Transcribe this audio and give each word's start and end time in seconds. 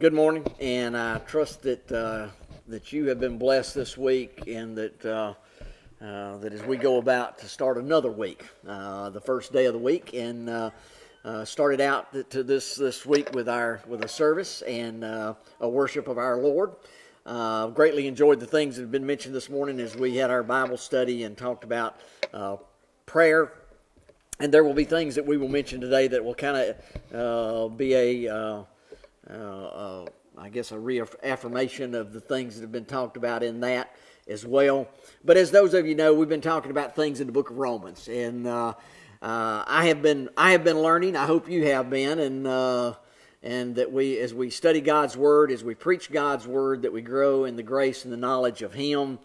Good 0.00 0.14
morning, 0.14 0.46
and 0.58 0.96
I 0.96 1.18
trust 1.18 1.60
that 1.60 1.92
uh, 1.92 2.28
that 2.68 2.90
you 2.90 3.08
have 3.08 3.20
been 3.20 3.36
blessed 3.36 3.74
this 3.74 3.98
week, 3.98 4.44
and 4.46 4.74
that 4.74 5.04
uh, 5.04 5.34
uh, 6.02 6.38
that 6.38 6.54
as 6.54 6.62
we 6.62 6.78
go 6.78 6.96
about 6.96 7.36
to 7.40 7.46
start 7.46 7.76
another 7.76 8.10
week, 8.10 8.46
uh, 8.66 9.10
the 9.10 9.20
first 9.20 9.52
day 9.52 9.66
of 9.66 9.74
the 9.74 9.78
week, 9.78 10.14
and 10.14 10.48
uh, 10.48 10.70
uh, 11.22 11.44
started 11.44 11.82
out 11.82 12.30
to 12.30 12.42
this 12.42 12.76
this 12.76 13.04
week 13.04 13.34
with 13.34 13.46
our 13.46 13.82
with 13.86 14.02
a 14.02 14.08
service 14.08 14.62
and 14.62 15.04
a 15.04 15.36
worship 15.60 16.08
of 16.08 16.16
our 16.16 16.38
Lord. 16.38 16.70
greatly 17.74 18.06
enjoyed 18.06 18.40
the 18.40 18.46
things 18.46 18.76
that 18.76 18.82
have 18.84 18.90
been 18.90 19.04
mentioned 19.04 19.34
this 19.34 19.50
morning 19.50 19.78
as 19.80 19.96
we 19.96 20.16
had 20.16 20.30
our 20.30 20.42
Bible 20.42 20.78
study 20.78 21.24
and 21.24 21.36
talked 21.36 21.62
about 21.62 22.00
prayer 23.04 23.52
and 24.38 24.50
there 24.50 24.64
will 24.64 24.72
be 24.72 24.84
things 24.84 25.16
that 25.16 25.26
we 25.26 25.36
will 25.36 25.48
mention 25.48 25.78
today 25.78 26.08
that 26.08 26.24
will 26.24 26.34
kind 26.34 26.74
of 27.12 27.76
be 27.76 27.94
a 27.94 28.64
uh, 29.28 29.32
uh, 29.32 30.06
I 30.38 30.48
guess, 30.48 30.72
a 30.72 30.78
reaffirmation 30.78 31.94
of 31.94 32.12
the 32.12 32.20
things 32.20 32.54
that 32.54 32.62
have 32.62 32.72
been 32.72 32.86
talked 32.86 33.16
about 33.16 33.42
in 33.42 33.60
that 33.60 33.94
as 34.26 34.46
well. 34.46 34.88
But 35.24 35.36
as 35.36 35.50
those 35.50 35.74
of 35.74 35.86
you 35.86 35.94
know, 35.94 36.14
we've 36.14 36.28
been 36.28 36.40
talking 36.40 36.70
about 36.70 36.96
things 36.96 37.20
in 37.20 37.26
the 37.26 37.32
book 37.32 37.50
of 37.50 37.58
Romans, 37.58 38.08
and 38.08 38.46
uh, 38.46 38.74
uh, 39.20 39.64
I 39.66 39.86
have 39.86 40.00
been 40.00 40.30
I 40.36 40.52
have 40.52 40.64
been 40.64 40.80
learning. 40.80 41.16
I 41.16 41.26
hope 41.26 41.50
you 41.50 41.66
have 41.66 41.90
been, 41.90 42.18
and 42.18 42.46
uh, 42.46 42.94
and 43.42 43.74
that 43.76 43.92
we, 43.92 44.18
as 44.18 44.32
we 44.32 44.50
study 44.50 44.80
God's 44.80 45.16
word, 45.16 45.50
as 45.50 45.62
we 45.62 45.74
preach 45.74 46.10
God's 46.10 46.46
word, 46.46 46.82
that 46.82 46.92
we 46.92 47.02
grow 47.02 47.44
in 47.44 47.56
the 47.56 47.62
grace 47.62 48.04
and 48.04 48.12
the 48.12 48.16
knowledge 48.18 48.62
of 48.62 48.72
Him, 48.72 49.18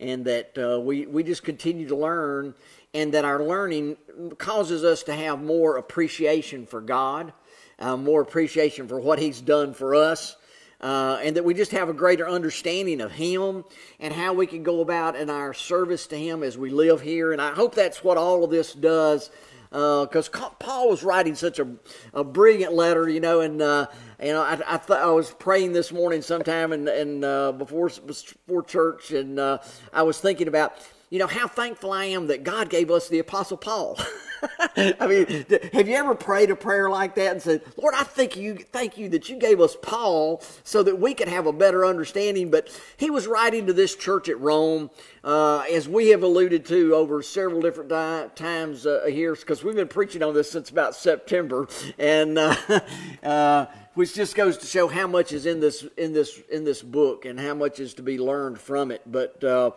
and 0.00 0.24
that 0.24 0.56
uh, 0.56 0.80
we 0.80 1.04
we 1.06 1.22
just 1.22 1.42
continue 1.42 1.88
to 1.88 1.96
learn, 1.96 2.54
and 2.94 3.12
that 3.12 3.26
our 3.26 3.42
learning 3.42 3.98
causes 4.38 4.84
us 4.84 5.02
to 5.02 5.14
have 5.14 5.42
more 5.42 5.76
appreciation 5.76 6.64
for 6.64 6.80
God 6.80 7.34
uh, 7.78 7.96
more 7.96 8.20
appreciation 8.20 8.88
for 8.88 9.00
what 9.00 9.18
He's 9.18 9.40
done 9.40 9.74
for 9.74 9.94
us. 9.94 10.36
Uh, 10.80 11.18
and 11.22 11.36
that 11.36 11.44
we 11.44 11.54
just 11.54 11.70
have 11.70 11.88
a 11.88 11.94
greater 11.94 12.28
understanding 12.28 13.00
of 13.00 13.10
Him 13.12 13.64
and 14.00 14.12
how 14.12 14.34
we 14.34 14.46
can 14.46 14.62
go 14.62 14.80
about 14.80 15.16
in 15.16 15.30
our 15.30 15.54
service 15.54 16.06
to 16.08 16.16
Him 16.16 16.42
as 16.42 16.58
we 16.58 16.68
live 16.70 17.00
here. 17.00 17.32
And 17.32 17.40
I 17.40 17.52
hope 17.52 17.74
that's 17.74 18.04
what 18.04 18.18
all 18.18 18.44
of 18.44 18.50
this 18.50 18.74
does. 18.74 19.30
Because 19.70 20.28
uh, 20.32 20.50
Paul 20.58 20.90
was 20.90 21.02
writing 21.02 21.34
such 21.34 21.58
a, 21.58 21.66
a 22.12 22.22
brilliant 22.22 22.74
letter, 22.74 23.08
you 23.08 23.18
know, 23.18 23.40
and 23.40 23.60
uh, 23.60 23.86
know, 24.32 24.42
I, 24.42 24.52
I, 24.66 24.76
th- 24.78 24.98
I 24.98 25.10
was 25.10 25.30
praying 25.30 25.72
this 25.72 25.92
morning 25.92 26.22
sometime 26.22 26.72
and, 26.72 26.88
and 26.88 27.24
uh, 27.24 27.52
before 27.52 27.88
before 27.88 28.62
church, 28.62 29.10
and 29.10 29.38
uh, 29.38 29.58
I 29.92 30.02
was 30.02 30.18
thinking 30.20 30.48
about, 30.48 30.74
you 31.10 31.18
know, 31.18 31.26
how 31.26 31.48
thankful 31.48 31.92
I 31.92 32.06
am 32.06 32.28
that 32.28 32.44
God 32.44 32.70
gave 32.70 32.90
us 32.90 33.08
the 33.08 33.18
Apostle 33.18 33.56
Paul. 33.56 33.98
I 34.76 35.06
mean, 35.06 35.46
have 35.72 35.88
you 35.88 35.94
ever 35.94 36.14
prayed 36.14 36.50
a 36.50 36.56
prayer 36.56 36.90
like 36.90 37.14
that 37.16 37.32
and 37.32 37.42
said, 37.42 37.62
Lord, 37.76 37.94
I 37.94 38.02
thank 38.02 38.36
you, 38.36 38.56
thank 38.56 38.98
you 38.98 39.08
that 39.10 39.28
you 39.28 39.36
gave 39.36 39.60
us 39.60 39.76
Paul 39.80 40.42
so 40.64 40.82
that 40.82 40.98
we 40.98 41.14
could 41.14 41.28
have 41.28 41.46
a 41.46 41.52
better 41.52 41.84
understanding. 41.84 42.50
But 42.50 42.68
he 42.96 43.10
was 43.10 43.26
writing 43.26 43.66
to 43.66 43.72
this 43.72 43.94
church 43.94 44.28
at 44.28 44.40
Rome, 44.40 44.90
uh, 45.22 45.64
as 45.72 45.88
we 45.88 46.08
have 46.08 46.22
alluded 46.22 46.64
to 46.66 46.94
over 46.94 47.22
several 47.22 47.60
different 47.60 47.90
di- 47.90 48.28
times 48.34 48.86
uh, 48.86 49.04
here, 49.08 49.34
because 49.34 49.62
we've 49.62 49.74
been 49.74 49.88
preaching 49.88 50.22
on 50.22 50.34
this 50.34 50.50
since 50.50 50.70
about 50.70 50.94
September. 50.94 51.68
And, 51.98 52.38
uh, 52.38 52.56
uh 53.22 53.66
which 53.94 54.14
just 54.14 54.34
goes 54.34 54.58
to 54.58 54.66
show 54.66 54.88
how 54.88 55.06
much 55.06 55.32
is 55.32 55.46
in 55.46 55.60
this 55.60 55.86
in 55.96 56.12
this 56.12 56.40
in 56.50 56.64
this 56.64 56.82
book 56.82 57.24
and 57.24 57.38
how 57.38 57.54
much 57.54 57.78
is 57.80 57.94
to 57.94 58.02
be 58.02 58.18
learned 58.18 58.58
from 58.58 58.90
it. 58.90 59.02
But 59.06 59.42
uh, 59.42 59.70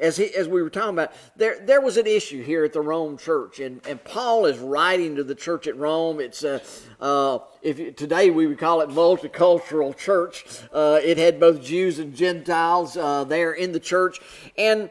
as 0.00 0.16
he, 0.16 0.34
as 0.34 0.48
we 0.48 0.62
were 0.62 0.70
talking 0.70 0.90
about, 0.90 1.12
there 1.36 1.58
there 1.60 1.80
was 1.80 1.96
an 1.96 2.06
issue 2.06 2.42
here 2.42 2.64
at 2.64 2.72
the 2.72 2.80
Rome 2.80 3.18
church, 3.18 3.60
and, 3.60 3.84
and 3.86 4.02
Paul 4.14 4.46
is 4.46 4.60
writing 4.60 5.16
to 5.16 5.24
the 5.24 5.34
church 5.34 5.66
at 5.66 5.76
Rome. 5.76 6.20
It's 6.20 6.44
uh, 6.44 6.60
uh, 7.00 7.40
if 7.62 7.96
today 7.96 8.30
we 8.30 8.46
would 8.46 8.60
call 8.60 8.80
it 8.80 8.88
multicultural 8.90 9.96
church. 9.96 10.44
Uh, 10.72 11.00
it 11.02 11.18
had 11.18 11.40
both 11.40 11.60
Jews 11.60 11.98
and 11.98 12.14
Gentiles 12.14 12.96
uh, 12.96 13.24
there 13.24 13.52
in 13.52 13.72
the 13.72 13.80
church, 13.80 14.20
and 14.56 14.88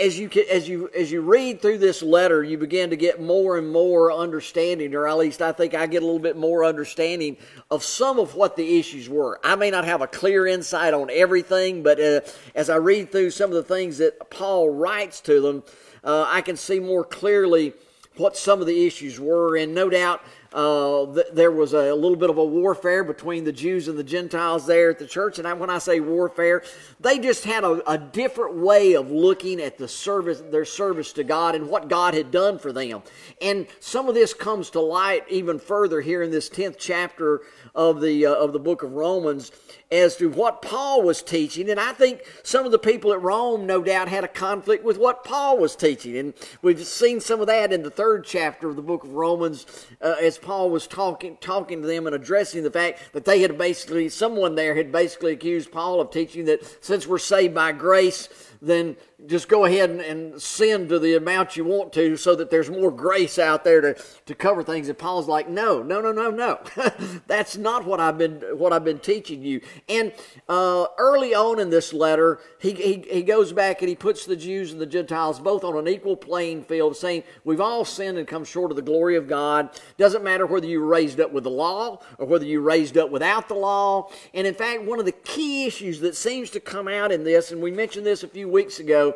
as 0.00 0.20
you 0.20 0.30
as 0.48 0.68
you 0.68 0.88
as 0.96 1.10
you 1.10 1.22
read 1.22 1.62
through 1.62 1.78
this 1.78 2.00
letter, 2.00 2.44
you 2.44 2.56
begin 2.56 2.90
to 2.90 2.96
get 2.96 3.20
more 3.20 3.58
and 3.58 3.72
more 3.72 4.12
understanding, 4.12 4.94
or 4.94 5.08
at 5.08 5.18
least 5.18 5.42
I 5.42 5.50
think 5.50 5.74
I 5.74 5.88
get 5.88 6.04
a 6.04 6.06
little 6.06 6.20
bit 6.20 6.36
more 6.36 6.64
understanding 6.64 7.36
of 7.72 7.82
some 7.82 8.20
of 8.20 8.36
what 8.36 8.54
the 8.54 8.78
issues 8.78 9.08
were. 9.08 9.40
I 9.42 9.56
may 9.56 9.72
not 9.72 9.84
have 9.84 10.00
a 10.00 10.06
clear 10.06 10.46
insight 10.46 10.94
on 10.94 11.10
everything, 11.10 11.82
but 11.82 11.98
uh, 11.98 12.20
as 12.54 12.70
I 12.70 12.76
read 12.76 13.10
through 13.10 13.30
some 13.30 13.50
of 13.50 13.56
the 13.56 13.64
things 13.64 13.98
that 13.98 14.30
Paul 14.30 14.70
writes 14.70 15.20
to 15.22 15.40
them, 15.40 15.64
uh, 16.04 16.26
I 16.28 16.40
can 16.40 16.56
see 16.56 16.78
more 16.78 17.02
clearly 17.02 17.74
what 18.16 18.36
some 18.36 18.60
of 18.60 18.66
the 18.66 18.86
issues 18.86 19.18
were, 19.18 19.56
and 19.56 19.74
no 19.74 19.90
doubt 19.90 20.22
uh, 20.54 21.12
th- 21.12 21.26
there 21.32 21.50
was 21.50 21.72
a, 21.72 21.92
a, 21.92 21.94
little 21.94 22.16
bit 22.16 22.30
of 22.30 22.38
a 22.38 22.44
warfare 22.44 23.02
between 23.02 23.42
the 23.42 23.52
Jews 23.52 23.88
and 23.88 23.98
the 23.98 24.04
Gentiles 24.04 24.66
there 24.66 24.90
at 24.90 25.00
the 25.00 25.06
church. 25.06 25.40
And 25.40 25.48
I, 25.48 25.52
when 25.52 25.68
I 25.68 25.78
say 25.78 25.98
warfare, 25.98 26.62
they 27.00 27.18
just 27.18 27.44
had 27.44 27.64
a, 27.64 27.90
a, 27.90 27.98
different 27.98 28.54
way 28.58 28.94
of 28.94 29.10
looking 29.10 29.60
at 29.60 29.78
the 29.78 29.88
service, 29.88 30.40
their 30.52 30.64
service 30.64 31.12
to 31.14 31.24
God 31.24 31.56
and 31.56 31.68
what 31.68 31.88
God 31.88 32.14
had 32.14 32.30
done 32.30 32.60
for 32.60 32.72
them. 32.72 33.02
And 33.42 33.66
some 33.80 34.08
of 34.08 34.14
this 34.14 34.32
comes 34.32 34.70
to 34.70 34.80
light 34.80 35.24
even 35.28 35.58
further 35.58 36.00
here 36.00 36.22
in 36.22 36.30
this 36.30 36.48
tenth 36.48 36.76
chapter 36.78 37.40
of 37.74 38.00
the 38.00 38.26
uh, 38.26 38.34
of 38.34 38.52
the 38.52 38.60
book 38.60 38.84
of 38.84 38.92
Romans 38.92 39.50
as 39.94 40.16
to 40.16 40.28
what 40.28 40.60
Paul 40.60 41.02
was 41.02 41.22
teaching. 41.22 41.70
And 41.70 41.78
I 41.78 41.92
think 41.92 42.22
some 42.42 42.66
of 42.66 42.72
the 42.72 42.78
people 42.78 43.12
at 43.12 43.22
Rome, 43.22 43.64
no 43.64 43.80
doubt, 43.82 44.08
had 44.08 44.24
a 44.24 44.28
conflict 44.28 44.84
with 44.84 44.98
what 44.98 45.22
Paul 45.22 45.58
was 45.58 45.76
teaching. 45.76 46.16
And 46.16 46.34
we've 46.62 46.84
seen 46.84 47.20
some 47.20 47.40
of 47.40 47.46
that 47.46 47.72
in 47.72 47.82
the 47.82 47.90
third 47.90 48.24
chapter 48.24 48.68
of 48.68 48.76
the 48.76 48.82
book 48.82 49.04
of 49.04 49.12
Romans 49.12 49.86
uh, 50.00 50.16
as 50.20 50.36
Paul 50.36 50.70
was 50.70 50.88
talking, 50.88 51.36
talking 51.40 51.80
to 51.80 51.86
them 51.86 52.06
and 52.06 52.16
addressing 52.16 52.64
the 52.64 52.70
fact 52.70 53.12
that 53.12 53.24
they 53.24 53.40
had 53.40 53.56
basically, 53.56 54.08
someone 54.08 54.56
there 54.56 54.74
had 54.74 54.90
basically 54.90 55.32
accused 55.32 55.70
Paul 55.70 56.00
of 56.00 56.10
teaching 56.10 56.46
that 56.46 56.84
since 56.84 57.06
we're 57.06 57.18
saved 57.18 57.54
by 57.54 57.70
grace, 57.70 58.28
then 58.60 58.96
just 59.26 59.48
go 59.48 59.64
ahead 59.64 59.90
and, 59.90 60.00
and, 60.00 60.40
sin 60.40 60.88
to 60.88 60.98
the 60.98 61.14
amount 61.14 61.56
you 61.56 61.64
want 61.64 61.92
to 61.92 62.16
so 62.16 62.34
that 62.34 62.50
there's 62.50 62.70
more 62.70 62.90
grace 62.90 63.38
out 63.38 63.64
there 63.64 63.80
to, 63.80 64.02
to 64.26 64.34
cover 64.34 64.62
things. 64.62 64.88
And 64.88 64.98
Paul's 64.98 65.28
like, 65.28 65.48
no, 65.48 65.82
no, 65.82 66.00
no, 66.00 66.12
no, 66.12 66.30
no. 66.30 66.60
That's 67.26 67.56
not 67.56 67.84
what 67.84 68.00
I've 68.00 68.18
been 68.18 68.40
what 68.56 68.72
I've 68.72 68.84
been 68.84 68.98
teaching 68.98 69.42
you. 69.42 69.60
And 69.86 70.12
uh, 70.48 70.86
early 70.96 71.34
on 71.34 71.60
in 71.60 71.68
this 71.68 71.92
letter, 71.92 72.40
he, 72.58 72.72
he, 72.72 73.04
he 73.10 73.22
goes 73.22 73.52
back 73.52 73.82
and 73.82 73.88
he 73.88 73.94
puts 73.94 74.24
the 74.24 74.36
Jews 74.36 74.72
and 74.72 74.80
the 74.80 74.86
Gentiles 74.86 75.38
both 75.38 75.62
on 75.62 75.76
an 75.76 75.86
equal 75.88 76.16
playing 76.16 76.64
field, 76.64 76.96
saying, 76.96 77.24
We've 77.44 77.60
all 77.60 77.84
sinned 77.84 78.16
and 78.16 78.26
come 78.26 78.44
short 78.44 78.70
of 78.70 78.76
the 78.76 78.82
glory 78.82 79.16
of 79.16 79.28
God. 79.28 79.68
Doesn't 79.98 80.24
matter 80.24 80.46
whether 80.46 80.66
you 80.66 80.80
were 80.80 80.86
raised 80.86 81.20
up 81.20 81.32
with 81.32 81.44
the 81.44 81.50
law 81.50 82.00
or 82.18 82.26
whether 82.26 82.46
you 82.46 82.62
raised 82.62 82.96
up 82.96 83.10
without 83.10 83.48
the 83.48 83.54
law. 83.54 84.10
And 84.32 84.46
in 84.46 84.54
fact, 84.54 84.84
one 84.84 84.98
of 84.98 85.04
the 85.04 85.12
key 85.12 85.66
issues 85.66 86.00
that 86.00 86.16
seems 86.16 86.48
to 86.50 86.60
come 86.60 86.88
out 86.88 87.12
in 87.12 87.22
this, 87.22 87.52
and 87.52 87.60
we 87.60 87.70
mentioned 87.70 88.06
this 88.06 88.22
a 88.22 88.28
few 88.28 88.48
weeks 88.48 88.80
ago, 88.80 89.14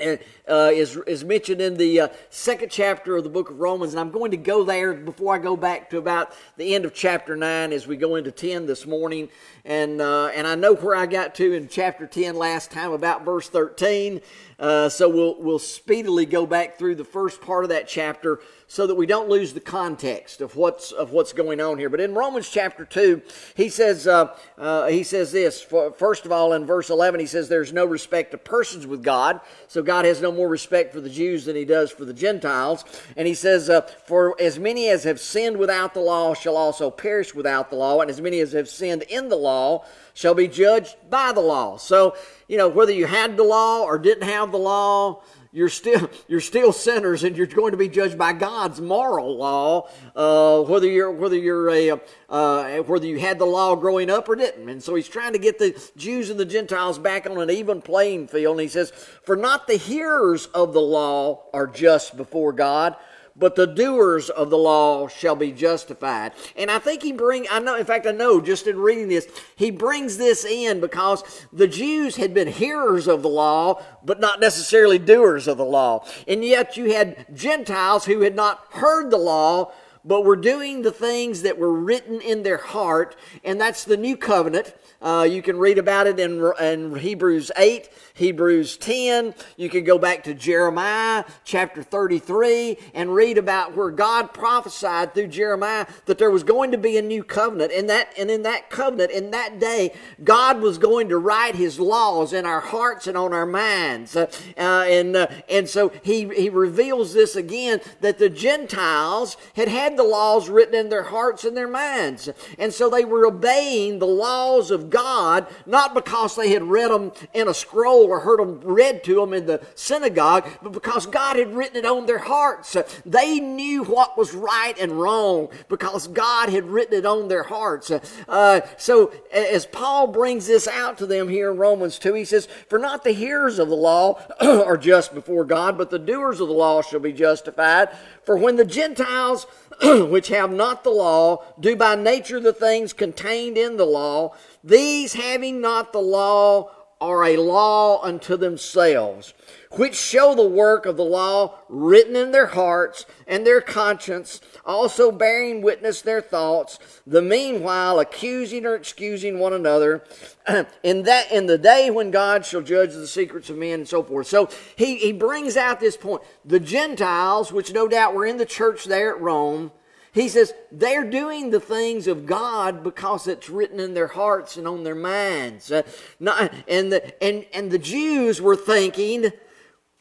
uh, 0.00 0.70
is, 0.72 0.96
is 1.06 1.24
mentioned 1.24 1.60
in 1.60 1.76
the 1.76 2.00
uh, 2.00 2.08
second 2.30 2.70
chapter 2.70 3.16
of 3.16 3.24
the 3.24 3.30
book 3.30 3.50
of 3.50 3.58
Romans. 3.58 3.92
And 3.92 4.00
I'm 4.00 4.10
going 4.10 4.30
to 4.30 4.36
go 4.36 4.64
there 4.64 4.94
before 4.94 5.34
I 5.34 5.38
go 5.38 5.56
back 5.56 5.90
to 5.90 5.98
about 5.98 6.32
the 6.56 6.74
end 6.74 6.84
of 6.84 6.94
chapter 6.94 7.36
9 7.36 7.72
as 7.72 7.86
we 7.86 7.96
go 7.96 8.16
into 8.16 8.30
10 8.30 8.66
this 8.66 8.86
morning. 8.86 9.28
And, 9.64 10.00
uh, 10.00 10.26
and 10.28 10.46
I 10.46 10.54
know 10.54 10.74
where 10.74 10.94
I 10.94 11.06
got 11.06 11.34
to 11.36 11.52
in 11.52 11.68
chapter 11.68 12.06
10 12.06 12.36
last 12.36 12.70
time 12.70 12.92
about 12.92 13.24
verse 13.24 13.48
13. 13.48 14.20
Uh, 14.58 14.88
so 14.88 15.08
we'll, 15.08 15.36
we'll 15.38 15.58
speedily 15.58 16.26
go 16.26 16.44
back 16.44 16.78
through 16.78 16.96
the 16.96 17.04
first 17.04 17.40
part 17.40 17.64
of 17.64 17.70
that 17.70 17.86
chapter 17.86 18.40
so 18.66 18.86
that 18.86 18.96
we 18.96 19.06
don't 19.06 19.28
lose 19.28 19.54
the 19.54 19.60
context 19.60 20.40
of 20.40 20.54
what's 20.56 20.92
of 20.92 21.10
what's 21.10 21.32
going 21.32 21.60
on 21.60 21.78
here. 21.78 21.88
But 21.88 22.00
in 22.00 22.12
Romans 22.14 22.50
chapter 22.50 22.84
two, 22.84 23.22
he 23.54 23.68
says 23.68 24.06
uh, 24.06 24.36
uh, 24.58 24.88
he 24.88 25.04
says 25.04 25.32
this. 25.32 25.62
First 25.96 26.26
of 26.26 26.32
all, 26.32 26.52
in 26.52 26.66
verse 26.66 26.90
eleven, 26.90 27.20
he 27.20 27.26
says 27.26 27.48
there's 27.48 27.72
no 27.72 27.86
respect 27.86 28.34
of 28.34 28.44
persons 28.44 28.86
with 28.86 29.02
God. 29.02 29.40
So 29.68 29.82
God 29.82 30.04
has 30.04 30.20
no 30.20 30.32
more 30.32 30.48
respect 30.48 30.92
for 30.92 31.00
the 31.00 31.08
Jews 31.08 31.44
than 31.44 31.56
He 31.56 31.64
does 31.64 31.90
for 31.90 32.04
the 32.04 32.12
Gentiles. 32.12 32.84
And 33.16 33.26
he 33.28 33.34
says, 33.34 33.70
uh, 33.70 33.82
for 34.06 34.34
as 34.40 34.58
many 34.58 34.88
as 34.88 35.04
have 35.04 35.20
sinned 35.20 35.56
without 35.56 35.94
the 35.94 36.00
law 36.00 36.34
shall 36.34 36.56
also 36.56 36.90
perish 36.90 37.34
without 37.34 37.70
the 37.70 37.76
law, 37.76 38.00
and 38.00 38.10
as 38.10 38.20
many 38.20 38.40
as 38.40 38.52
have 38.52 38.68
sinned 38.68 39.02
in 39.02 39.28
the 39.28 39.36
law 39.36 39.84
shall 40.18 40.34
be 40.34 40.48
judged 40.48 40.96
by 41.08 41.30
the 41.30 41.40
law. 41.40 41.76
So 41.76 42.16
you 42.48 42.56
know 42.58 42.68
whether 42.68 42.90
you 42.90 43.06
had 43.06 43.36
the 43.36 43.44
law 43.44 43.84
or 43.84 43.98
didn't 43.98 44.28
have 44.28 44.50
the 44.50 44.58
law 44.58 45.22
you're 45.52 45.68
still 45.68 46.10
you're 46.28 46.40
still 46.40 46.72
sinners 46.72 47.22
and 47.22 47.36
you're 47.36 47.46
going 47.46 47.70
to 47.70 47.76
be 47.76 47.88
judged 47.88 48.18
by 48.18 48.32
God's 48.32 48.80
moral 48.80 49.36
law 49.36 49.88
uh, 50.16 50.62
whether 50.62 50.88
you're 50.88 51.12
whether 51.12 51.36
you're 51.36 51.70
a 51.70 52.00
uh, 52.28 52.78
whether 52.78 53.06
you 53.06 53.20
had 53.20 53.38
the 53.38 53.44
law 53.44 53.76
growing 53.76 54.10
up 54.10 54.28
or 54.28 54.34
didn't 54.34 54.68
and 54.68 54.82
so 54.82 54.96
he's 54.96 55.08
trying 55.08 55.34
to 55.34 55.38
get 55.38 55.60
the 55.60 55.80
Jews 55.96 56.30
and 56.30 56.40
the 56.40 56.44
Gentiles 56.44 56.98
back 56.98 57.30
on 57.30 57.40
an 57.40 57.50
even 57.50 57.80
playing 57.80 58.26
field 58.26 58.54
and 58.54 58.62
he 58.62 58.68
says 58.68 58.90
for 59.22 59.36
not 59.36 59.68
the 59.68 59.76
hearers 59.76 60.46
of 60.46 60.72
the 60.72 60.80
law 60.80 61.44
are 61.54 61.68
just 61.68 62.16
before 62.16 62.52
God 62.52 62.96
but 63.38 63.54
the 63.54 63.66
doers 63.66 64.30
of 64.30 64.50
the 64.50 64.58
law 64.58 65.08
shall 65.08 65.36
be 65.36 65.52
justified. 65.52 66.32
And 66.56 66.70
I 66.70 66.78
think 66.78 67.02
he 67.02 67.12
bring 67.12 67.46
I 67.50 67.58
know 67.60 67.76
in 67.76 67.84
fact 67.84 68.06
I 68.06 68.12
know 68.12 68.40
just 68.40 68.66
in 68.66 68.78
reading 68.78 69.08
this, 69.08 69.28
he 69.56 69.70
brings 69.70 70.16
this 70.16 70.44
in 70.44 70.80
because 70.80 71.22
the 71.52 71.68
Jews 71.68 72.16
had 72.16 72.34
been 72.34 72.48
hearers 72.48 73.06
of 73.06 73.22
the 73.22 73.28
law, 73.28 73.82
but 74.04 74.20
not 74.20 74.40
necessarily 74.40 74.98
doers 74.98 75.46
of 75.46 75.56
the 75.56 75.64
law. 75.64 76.04
And 76.26 76.44
yet 76.44 76.76
you 76.76 76.92
had 76.92 77.26
Gentiles 77.34 78.04
who 78.04 78.20
had 78.22 78.34
not 78.34 78.64
heard 78.70 79.10
the 79.10 79.18
law, 79.18 79.72
but 80.04 80.24
were 80.24 80.36
doing 80.36 80.82
the 80.82 80.92
things 80.92 81.42
that 81.42 81.58
were 81.58 81.72
written 81.72 82.20
in 82.20 82.42
their 82.42 82.56
heart, 82.56 83.16
and 83.44 83.60
that's 83.60 83.84
the 83.84 83.96
new 83.96 84.16
covenant. 84.16 84.74
Uh, 85.00 85.26
you 85.30 85.42
can 85.42 85.56
read 85.56 85.78
about 85.78 86.08
it 86.08 86.18
in, 86.18 86.44
in 86.60 86.96
Hebrews 86.96 87.52
8, 87.56 87.88
Hebrews 88.14 88.76
10. 88.78 89.32
You 89.56 89.68
can 89.68 89.84
go 89.84 89.96
back 89.96 90.24
to 90.24 90.34
Jeremiah 90.34 91.24
chapter 91.44 91.84
33 91.84 92.76
and 92.94 93.14
read 93.14 93.38
about 93.38 93.76
where 93.76 93.92
God 93.92 94.34
prophesied 94.34 95.14
through 95.14 95.28
Jeremiah 95.28 95.86
that 96.06 96.18
there 96.18 96.32
was 96.32 96.42
going 96.42 96.72
to 96.72 96.78
be 96.78 96.96
a 96.96 97.02
new 97.02 97.22
covenant. 97.22 97.70
And, 97.70 97.88
that, 97.88 98.12
and 98.18 98.28
in 98.28 98.42
that 98.42 98.70
covenant, 98.70 99.12
in 99.12 99.30
that 99.30 99.60
day, 99.60 99.94
God 100.24 100.60
was 100.60 100.78
going 100.78 101.10
to 101.10 101.18
write 101.18 101.54
his 101.54 101.78
laws 101.78 102.32
in 102.32 102.44
our 102.44 102.60
hearts 102.60 103.06
and 103.06 103.16
on 103.16 103.32
our 103.32 103.46
minds. 103.46 104.16
Uh, 104.16 104.26
uh, 104.56 104.84
and, 104.88 105.14
uh, 105.14 105.28
and 105.48 105.68
so 105.68 105.92
he, 106.02 106.28
he 106.34 106.48
reveals 106.48 107.14
this 107.14 107.36
again 107.36 107.80
that 108.00 108.18
the 108.18 108.28
Gentiles 108.28 109.36
had 109.54 109.68
had 109.68 109.96
the 109.96 110.02
laws 110.02 110.48
written 110.48 110.74
in 110.74 110.88
their 110.88 111.04
hearts 111.04 111.44
and 111.44 111.56
their 111.56 111.68
minds. 111.68 112.28
And 112.58 112.74
so 112.74 112.90
they 112.90 113.04
were 113.04 113.24
obeying 113.24 114.00
the 114.00 114.06
laws 114.06 114.72
of 114.72 114.87
God, 114.90 115.46
not 115.66 115.94
because 115.94 116.36
they 116.36 116.50
had 116.50 116.62
read 116.62 116.90
them 116.90 117.12
in 117.34 117.48
a 117.48 117.54
scroll 117.54 118.04
or 118.04 118.20
heard 118.20 118.40
them 118.40 118.60
read 118.62 119.04
to 119.04 119.16
them 119.16 119.32
in 119.32 119.46
the 119.46 119.60
synagogue, 119.74 120.48
but 120.62 120.72
because 120.72 121.06
God 121.06 121.36
had 121.36 121.54
written 121.54 121.76
it 121.76 121.84
on 121.84 122.06
their 122.06 122.18
hearts. 122.18 122.76
They 123.04 123.40
knew 123.40 123.84
what 123.84 124.16
was 124.16 124.34
right 124.34 124.78
and 124.78 124.92
wrong 124.92 125.48
because 125.68 126.08
God 126.08 126.48
had 126.48 126.64
written 126.64 126.98
it 126.98 127.06
on 127.06 127.28
their 127.28 127.44
hearts. 127.44 127.90
Uh, 128.28 128.60
so 128.76 129.12
as 129.32 129.66
Paul 129.66 130.08
brings 130.08 130.46
this 130.46 130.68
out 130.68 130.98
to 130.98 131.06
them 131.06 131.28
here 131.28 131.50
in 131.50 131.58
Romans 131.58 131.98
2, 131.98 132.14
he 132.14 132.24
says, 132.24 132.46
For 132.68 132.78
not 132.78 133.04
the 133.04 133.12
hearers 133.12 133.58
of 133.58 133.68
the 133.68 133.76
law 133.76 134.20
are 134.40 134.76
just 134.76 135.14
before 135.14 135.44
God, 135.44 135.78
but 135.78 135.90
the 135.90 135.98
doers 135.98 136.40
of 136.40 136.48
the 136.48 136.54
law 136.54 136.82
shall 136.82 137.00
be 137.00 137.12
justified. 137.12 137.90
For 138.24 138.36
when 138.36 138.56
the 138.56 138.64
Gentiles, 138.64 139.46
which 139.82 140.28
have 140.28 140.52
not 140.52 140.84
the 140.84 140.90
law, 140.90 141.44
do 141.58 141.76
by 141.76 141.94
nature 141.94 142.40
the 142.40 142.52
things 142.52 142.92
contained 142.92 143.56
in 143.56 143.76
the 143.76 143.86
law, 143.86 144.34
these 144.68 145.14
having 145.14 145.60
not 145.60 145.92
the 145.92 146.00
law 146.00 146.70
are 147.00 147.24
a 147.24 147.36
law 147.36 148.02
unto 148.02 148.36
themselves, 148.36 149.32
which 149.72 149.94
show 149.94 150.34
the 150.34 150.46
work 150.46 150.84
of 150.84 150.96
the 150.96 151.04
law 151.04 151.54
written 151.68 152.16
in 152.16 152.32
their 152.32 152.46
hearts 152.46 153.06
and 153.26 153.46
their 153.46 153.60
conscience, 153.60 154.40
also 154.64 155.12
bearing 155.12 155.62
witness 155.62 156.02
their 156.02 156.20
thoughts, 156.20 156.78
the 157.06 157.22
meanwhile 157.22 158.00
accusing 158.00 158.66
or 158.66 158.74
excusing 158.74 159.38
one 159.38 159.52
another, 159.52 160.02
in 160.82 161.04
that 161.04 161.30
in 161.30 161.46
the 161.46 161.58
day 161.58 161.90
when 161.90 162.10
God 162.10 162.44
shall 162.44 162.62
judge 162.62 162.92
the 162.92 163.06
secrets 163.06 163.48
of 163.48 163.56
men 163.56 163.80
and 163.80 163.88
so 163.88 164.02
forth. 164.02 164.26
So 164.26 164.48
he, 164.74 164.96
he 164.96 165.12
brings 165.12 165.56
out 165.56 165.78
this 165.78 165.96
point. 165.96 166.22
The 166.44 166.60
Gentiles, 166.60 167.52
which 167.52 167.72
no 167.72 167.86
doubt 167.86 168.14
were 168.14 168.26
in 168.26 168.38
the 168.38 168.46
church 168.46 168.86
there 168.86 169.14
at 169.14 169.20
Rome, 169.20 169.70
he 170.18 170.28
says 170.28 170.54
they're 170.72 171.08
doing 171.08 171.50
the 171.50 171.60
things 171.60 172.06
of 172.06 172.26
God 172.26 172.82
because 172.82 173.26
it's 173.26 173.48
written 173.48 173.78
in 173.78 173.94
their 173.94 174.08
hearts 174.08 174.56
and 174.56 174.66
on 174.66 174.84
their 174.84 174.94
minds. 174.94 175.70
Uh, 175.70 175.82
not, 176.18 176.52
and, 176.66 176.92
the, 176.92 177.22
and, 177.22 177.46
and 177.52 177.70
the 177.70 177.78
Jews 177.78 178.40
were 178.40 178.56
thinking, 178.56 179.32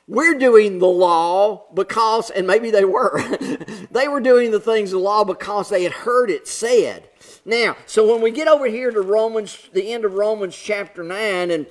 we're 0.08 0.40
doing 0.40 0.80
the 0.80 0.88
law 0.88 1.66
because, 1.74 2.30
and 2.30 2.48
maybe 2.48 2.72
they 2.72 2.86
were, 2.86 3.22
they 3.92 4.08
were 4.08 4.22
doing 4.22 4.52
the 4.52 4.60
things 4.60 4.94
of 4.94 5.00
the 5.00 5.04
law 5.04 5.24
because 5.24 5.69
they 5.69 5.84
had 5.84 5.92
heard 5.92 6.30
it 6.30 6.48
said. 6.48 7.10
Now, 7.46 7.75
so 7.86 8.12
when 8.12 8.22
we 8.22 8.31
get 8.31 8.48
over 8.48 8.68
here 8.68 8.92
to 8.92 9.02
Romans, 9.02 9.69
the 9.74 9.92
end 9.92 10.06
of 10.06 10.14
Romans 10.14 10.56
chapter 10.56 11.04
9, 11.04 11.52
and 11.52 11.68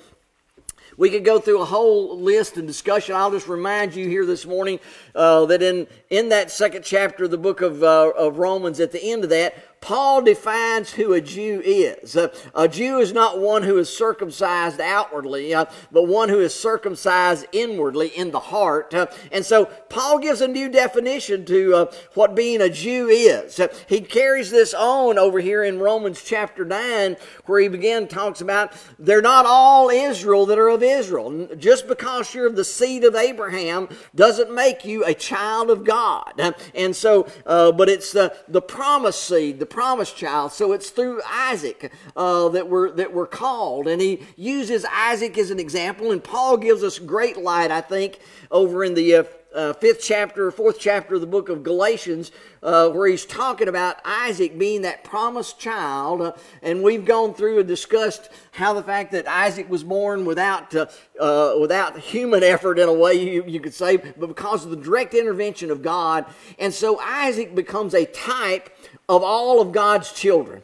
we 0.97 1.11
could 1.11 1.23
go 1.23 1.39
through 1.39 1.61
a 1.61 1.65
whole 1.65 2.19
list 2.19 2.57
and 2.57 2.67
discussion. 2.67 3.15
I'll 3.15 3.31
just 3.31 3.47
remind 3.47 3.95
you 3.95 4.07
here 4.07 4.25
this 4.25 4.45
morning 4.45 4.79
uh, 5.13 5.45
that 5.45 5.61
in, 5.61 5.87
in 6.09 6.29
that 6.29 6.49
second 6.49 6.83
chapter 6.83 7.25
of 7.25 7.31
the 7.31 7.37
book 7.37 7.61
of, 7.61 7.83
uh, 7.83 8.11
of 8.17 8.39
Romans, 8.39 8.79
at 8.79 8.91
the 8.91 9.03
end 9.03 9.23
of 9.23 9.29
that, 9.29 9.53
Paul 9.81 10.21
defines 10.21 10.91
who 10.91 11.13
a 11.13 11.21
Jew 11.21 11.61
is. 11.63 12.17
Uh, 12.17 12.33
a 12.55 12.67
Jew 12.67 12.99
is 12.99 13.13
not 13.13 13.39
one 13.39 13.63
who 13.63 13.77
is 13.77 13.95
circumcised 13.95 14.81
outwardly, 14.81 15.53
uh, 15.53 15.65
but 15.91 16.07
one 16.07 16.29
who 16.29 16.39
is 16.39 16.53
circumcised 16.53 17.45
inwardly 17.51 18.07
in 18.07 18.31
the 18.31 18.39
heart. 18.39 18.93
Uh, 18.93 19.07
and 19.31 19.45
so 19.45 19.65
Paul 19.89 20.19
gives 20.19 20.41
a 20.41 20.47
new 20.47 20.69
definition 20.69 21.45
to 21.45 21.75
uh, 21.75 21.91
what 22.15 22.35
being 22.35 22.59
a 22.61 22.69
Jew 22.69 23.07
is. 23.07 23.59
Uh, 23.59 23.67
he 23.87 24.01
carries 24.01 24.49
this 24.49 24.73
on 24.73 25.17
over 25.17 25.39
here 25.39 25.63
in 25.63 25.79
Romans 25.79 26.23
chapter 26.23 26.65
9, 26.65 27.15
where 27.45 27.59
he 27.59 27.67
begin 27.67 28.07
talks 28.07 28.41
about 28.41 28.73
they're 28.97 29.21
not 29.21 29.45
all 29.45 29.89
Israel 29.89 30.45
that 30.47 30.57
are 30.57 30.69
of 30.69 30.83
Israel. 30.83 31.47
Just 31.55 31.87
because 31.87 32.33
you're 32.33 32.47
of 32.47 32.55
the 32.55 32.65
seed 32.65 33.03
of 33.03 33.15
Abraham 33.15 33.89
doesn't 34.15 34.53
make 34.53 34.85
you 34.85 35.05
a 35.05 35.13
child 35.13 35.69
of 35.69 35.83
God. 35.83 36.33
Uh, 36.39 36.53
and 36.73 36.95
so, 36.95 37.27
but 37.45 37.89
it's 37.89 38.11
the, 38.11 38.35
the 38.47 38.61
promised 38.61 39.23
seed, 39.23 39.59
the 39.59 39.66
promised 39.69 40.15
child. 40.15 40.51
So 40.51 40.71
it's 40.73 40.89
through 40.89 41.21
Isaac 41.27 41.91
uh, 42.15 42.49
that 42.49 42.67
we're 42.69 42.91
that 42.91 43.13
we're 43.13 43.27
called, 43.27 43.87
and 43.87 44.01
he 44.01 44.23
uses 44.35 44.85
Isaac 44.85 45.37
as 45.37 45.51
an 45.51 45.59
example. 45.59 46.11
And 46.11 46.23
Paul 46.23 46.57
gives 46.57 46.83
us 46.83 46.99
great 46.99 47.37
light, 47.37 47.71
I 47.71 47.81
think, 47.81 48.19
over 48.49 48.83
in 48.83 48.93
the 48.93 49.15
uh, 49.15 49.23
uh, 49.57 49.73
fifth 49.73 50.01
chapter, 50.03 50.51
fourth 50.51 50.77
chapter 50.79 51.15
of 51.15 51.21
the 51.21 51.27
book 51.27 51.49
of 51.49 51.63
Galatians, 51.63 52.31
uh, 52.61 52.89
where 52.89 53.07
he's 53.07 53.25
talking 53.25 53.67
about 53.67 53.97
Isaac 54.05 54.57
being 54.57 54.83
that 54.83 55.03
promised 55.03 55.59
child. 55.59 56.21
Uh, 56.21 56.33
and 56.61 56.83
we've 56.83 57.05
gone 57.05 57.33
through 57.33 57.59
and 57.59 57.67
discussed 57.67 58.29
how 58.51 58.73
the 58.73 58.83
fact 58.83 59.11
that 59.13 59.27
Isaac 59.27 59.67
was 59.69 59.83
born 59.83 60.25
without, 60.25 60.75
uh, 60.75 60.85
uh, 61.19 61.55
without 61.59 61.97
human 61.97 62.43
effort, 62.43 62.77
in 62.77 62.87
a 62.87 62.93
way 62.93 63.13
you, 63.13 63.43
you 63.47 63.59
could 63.59 63.73
say, 63.73 63.97
but 63.97 64.27
because 64.27 64.63
of 64.63 64.69
the 64.69 64.77
direct 64.77 65.13
intervention 65.13 65.71
of 65.71 65.81
God. 65.81 66.25
And 66.59 66.73
so 66.73 66.99
Isaac 66.99 67.55
becomes 67.55 67.95
a 67.95 68.05
type 68.05 68.69
of 69.09 69.23
all 69.23 69.61
of 69.61 69.71
God's 69.71 70.11
children 70.11 70.63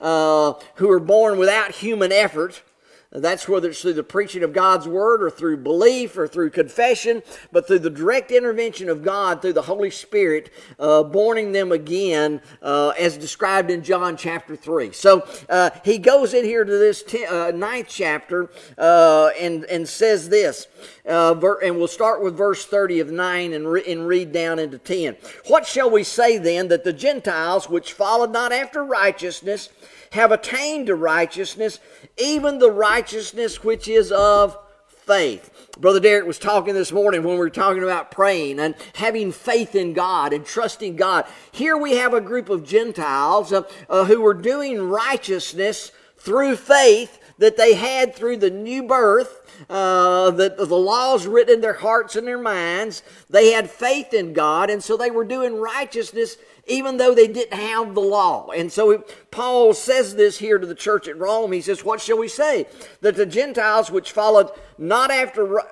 uh, 0.00 0.54
who 0.74 0.90
are 0.90 1.00
born 1.00 1.38
without 1.38 1.72
human 1.72 2.12
effort. 2.12 2.62
That's 3.10 3.48
whether 3.48 3.70
it's 3.70 3.80
through 3.80 3.94
the 3.94 4.02
preaching 4.02 4.42
of 4.42 4.52
God's 4.52 4.86
word 4.86 5.22
or 5.22 5.30
through 5.30 5.58
belief 5.58 6.18
or 6.18 6.28
through 6.28 6.50
confession, 6.50 7.22
but 7.50 7.66
through 7.66 7.78
the 7.78 7.88
direct 7.88 8.30
intervention 8.30 8.90
of 8.90 9.02
God 9.02 9.40
through 9.40 9.54
the 9.54 9.62
Holy 9.62 9.90
Spirit, 9.90 10.50
uh, 10.78 11.02
borning 11.04 11.52
them 11.52 11.72
again, 11.72 12.42
uh, 12.60 12.90
as 12.98 13.16
described 13.16 13.70
in 13.70 13.82
John 13.82 14.18
chapter 14.18 14.54
3. 14.54 14.92
So 14.92 15.26
uh, 15.48 15.70
he 15.86 15.96
goes 15.96 16.34
in 16.34 16.44
here 16.44 16.66
to 16.66 16.70
this 16.70 17.02
ten, 17.02 17.32
uh, 17.32 17.50
ninth 17.52 17.88
chapter 17.88 18.50
uh, 18.76 19.30
and, 19.40 19.64
and 19.64 19.88
says 19.88 20.28
this, 20.28 20.66
uh, 21.08 21.34
and 21.62 21.78
we'll 21.78 21.88
start 21.88 22.22
with 22.22 22.36
verse 22.36 22.64
30 22.64 23.00
of 23.00 23.10
9 23.10 23.52
and, 23.52 23.68
re- 23.68 23.84
and 23.86 24.06
read 24.06 24.32
down 24.32 24.58
into 24.58 24.78
10. 24.78 25.16
What 25.46 25.66
shall 25.66 25.90
we 25.90 26.04
say 26.04 26.38
then 26.38 26.68
that 26.68 26.84
the 26.84 26.92
Gentiles, 26.92 27.68
which 27.68 27.92
followed 27.92 28.32
not 28.32 28.52
after 28.52 28.84
righteousness, 28.84 29.70
have 30.12 30.32
attained 30.32 30.86
to 30.86 30.94
righteousness, 30.94 31.80
even 32.16 32.58
the 32.58 32.70
righteousness 32.70 33.64
which 33.64 33.88
is 33.88 34.12
of 34.12 34.56
faith. 34.88 35.50
Brother 35.78 36.00
Derek 36.00 36.26
was 36.26 36.38
talking 36.38 36.74
this 36.74 36.92
morning 36.92 37.22
when 37.22 37.34
we 37.34 37.38
were 37.38 37.50
talking 37.50 37.82
about 37.82 38.10
praying 38.10 38.58
and 38.58 38.74
having 38.94 39.32
faith 39.32 39.74
in 39.74 39.92
God 39.92 40.32
and 40.32 40.44
trusting 40.44 40.96
God. 40.96 41.24
Here 41.52 41.76
we 41.76 41.96
have 41.96 42.12
a 42.12 42.20
group 42.20 42.50
of 42.50 42.66
Gentiles 42.66 43.52
uh, 43.52 43.62
uh, 43.88 44.04
who 44.04 44.20
were 44.20 44.34
doing 44.34 44.82
righteousness 44.82 45.92
through 46.18 46.56
faith 46.56 47.17
that 47.38 47.56
they 47.56 47.74
had 47.74 48.14
through 48.14 48.36
the 48.36 48.50
new 48.50 48.82
birth. 48.82 49.44
Uh, 49.68 50.30
the, 50.30 50.54
the 50.56 50.76
laws 50.76 51.26
written 51.26 51.54
in 51.54 51.60
their 51.60 51.72
hearts 51.74 52.14
and 52.14 52.26
their 52.26 52.38
minds. 52.38 53.02
They 53.28 53.50
had 53.50 53.68
faith 53.68 54.14
in 54.14 54.32
God, 54.32 54.70
and 54.70 54.82
so 54.82 54.96
they 54.96 55.10
were 55.10 55.24
doing 55.24 55.56
righteousness 55.56 56.36
even 56.68 56.98
though 56.98 57.14
they 57.14 57.26
didn't 57.26 57.58
have 57.58 57.94
the 57.94 58.00
law. 58.00 58.50
And 58.50 58.70
so 58.70 59.04
Paul 59.30 59.72
says 59.74 60.14
this 60.14 60.38
here 60.38 60.58
to 60.58 60.66
the 60.66 60.74
church 60.74 61.08
at 61.08 61.18
Rome. 61.18 61.52
He 61.52 61.60
says, 61.60 61.84
What 61.84 62.00
shall 62.00 62.18
we 62.18 62.28
say? 62.28 62.66
That 63.00 63.16
the 63.16 63.26
Gentiles 63.26 63.90
which 63.90 64.12
followed 64.12 64.50
not 64.76 65.10
after 65.10 65.62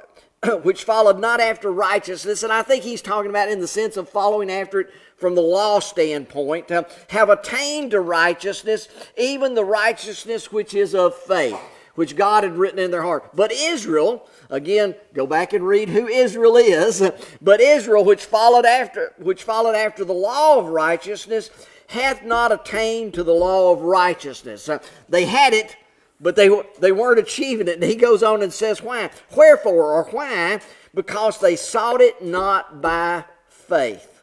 which 0.62 0.84
followed 0.84 1.18
not 1.18 1.40
after 1.40 1.70
righteousness, 1.70 2.42
and 2.42 2.52
I 2.52 2.62
think 2.62 2.84
he's 2.84 3.02
talking 3.02 3.30
about 3.30 3.48
in 3.48 3.60
the 3.60 3.68
sense 3.68 3.96
of 3.96 4.08
following 4.08 4.50
after 4.50 4.80
it 4.80 4.90
from 5.16 5.34
the 5.34 5.42
law 5.42 5.80
standpoint, 5.80 6.70
uh, 6.70 6.84
have 7.08 7.30
attained 7.30 7.92
to 7.92 8.00
righteousness, 8.00 8.88
even 9.16 9.54
the 9.54 9.64
righteousness 9.64 10.52
which 10.52 10.74
is 10.74 10.94
of 10.94 11.14
faith, 11.14 11.58
which 11.94 12.16
God 12.16 12.44
had 12.44 12.56
written 12.56 12.78
in 12.78 12.90
their 12.90 13.02
heart. 13.02 13.34
But 13.34 13.52
Israel, 13.52 14.28
Again, 14.50 14.94
go 15.12 15.26
back 15.26 15.52
and 15.52 15.66
read 15.66 15.88
who 15.88 16.06
Israel 16.06 16.56
is. 16.56 17.02
But 17.40 17.60
Israel, 17.60 18.04
which 18.04 18.24
followed 18.24 18.64
after, 18.64 19.12
which 19.18 19.42
followed 19.42 19.74
after 19.74 20.04
the 20.04 20.12
law 20.12 20.58
of 20.58 20.68
righteousness, 20.68 21.50
hath 21.88 22.24
not 22.24 22.52
attained 22.52 23.14
to 23.14 23.22
the 23.22 23.34
law 23.34 23.72
of 23.72 23.80
righteousness. 23.80 24.68
Uh, 24.68 24.78
they 25.08 25.24
had 25.24 25.52
it, 25.52 25.76
but 26.20 26.36
they, 26.36 26.48
they 26.80 26.92
weren't 26.92 27.18
achieving 27.18 27.68
it. 27.68 27.74
And 27.74 27.84
he 27.84 27.94
goes 27.94 28.22
on 28.22 28.42
and 28.42 28.52
says, 28.52 28.82
Why? 28.82 29.10
Wherefore, 29.36 29.92
or 29.92 30.04
why? 30.04 30.60
Because 30.94 31.38
they 31.38 31.56
sought 31.56 32.00
it 32.00 32.24
not 32.24 32.80
by 32.80 33.24
faith, 33.48 34.15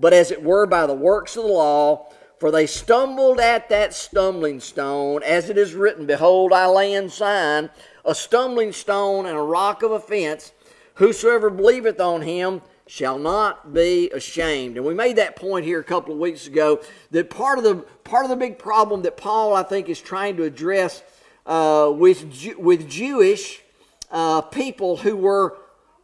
but 0.00 0.12
as 0.12 0.30
it 0.30 0.42
were 0.42 0.66
by 0.66 0.86
the 0.86 0.94
works 0.94 1.36
of 1.36 1.44
the 1.44 1.50
law. 1.50 2.08
For 2.38 2.50
they 2.50 2.66
stumbled 2.66 3.38
at 3.38 3.68
that 3.68 3.92
stumbling 3.92 4.60
stone, 4.60 5.22
as 5.22 5.50
it 5.50 5.58
is 5.58 5.74
written, 5.74 6.06
Behold, 6.06 6.54
I 6.54 6.66
lay 6.66 6.94
in 6.94 7.10
Zion 7.10 7.68
a 8.02 8.14
stumbling 8.14 8.72
stone 8.72 9.26
and 9.26 9.36
a 9.36 9.42
rock 9.42 9.82
of 9.82 9.92
offense. 9.92 10.52
Whosoever 10.94 11.50
believeth 11.50 12.00
on 12.00 12.22
him 12.22 12.62
shall 12.86 13.18
not 13.18 13.72
be 13.72 14.10
ashamed. 14.10 14.76
And 14.76 14.86
we 14.86 14.94
made 14.94 15.16
that 15.16 15.36
point 15.36 15.64
here 15.64 15.80
a 15.80 15.84
couple 15.84 16.12
of 16.12 16.18
weeks 16.18 16.46
ago 16.46 16.80
that 17.10 17.30
part 17.30 17.58
of 17.58 17.64
the 17.64 17.76
part 18.04 18.24
of 18.24 18.30
the 18.30 18.36
big 18.36 18.58
problem 18.58 19.02
that 19.02 19.16
Paul 19.16 19.54
I 19.54 19.62
think 19.62 19.88
is 19.88 20.00
trying 20.00 20.36
to 20.38 20.42
address 20.42 21.02
uh, 21.46 21.92
with 21.94 22.24
with 22.58 22.88
Jewish 22.88 23.62
uh, 24.10 24.40
people 24.40 24.96
who 24.96 25.16
were 25.16 25.56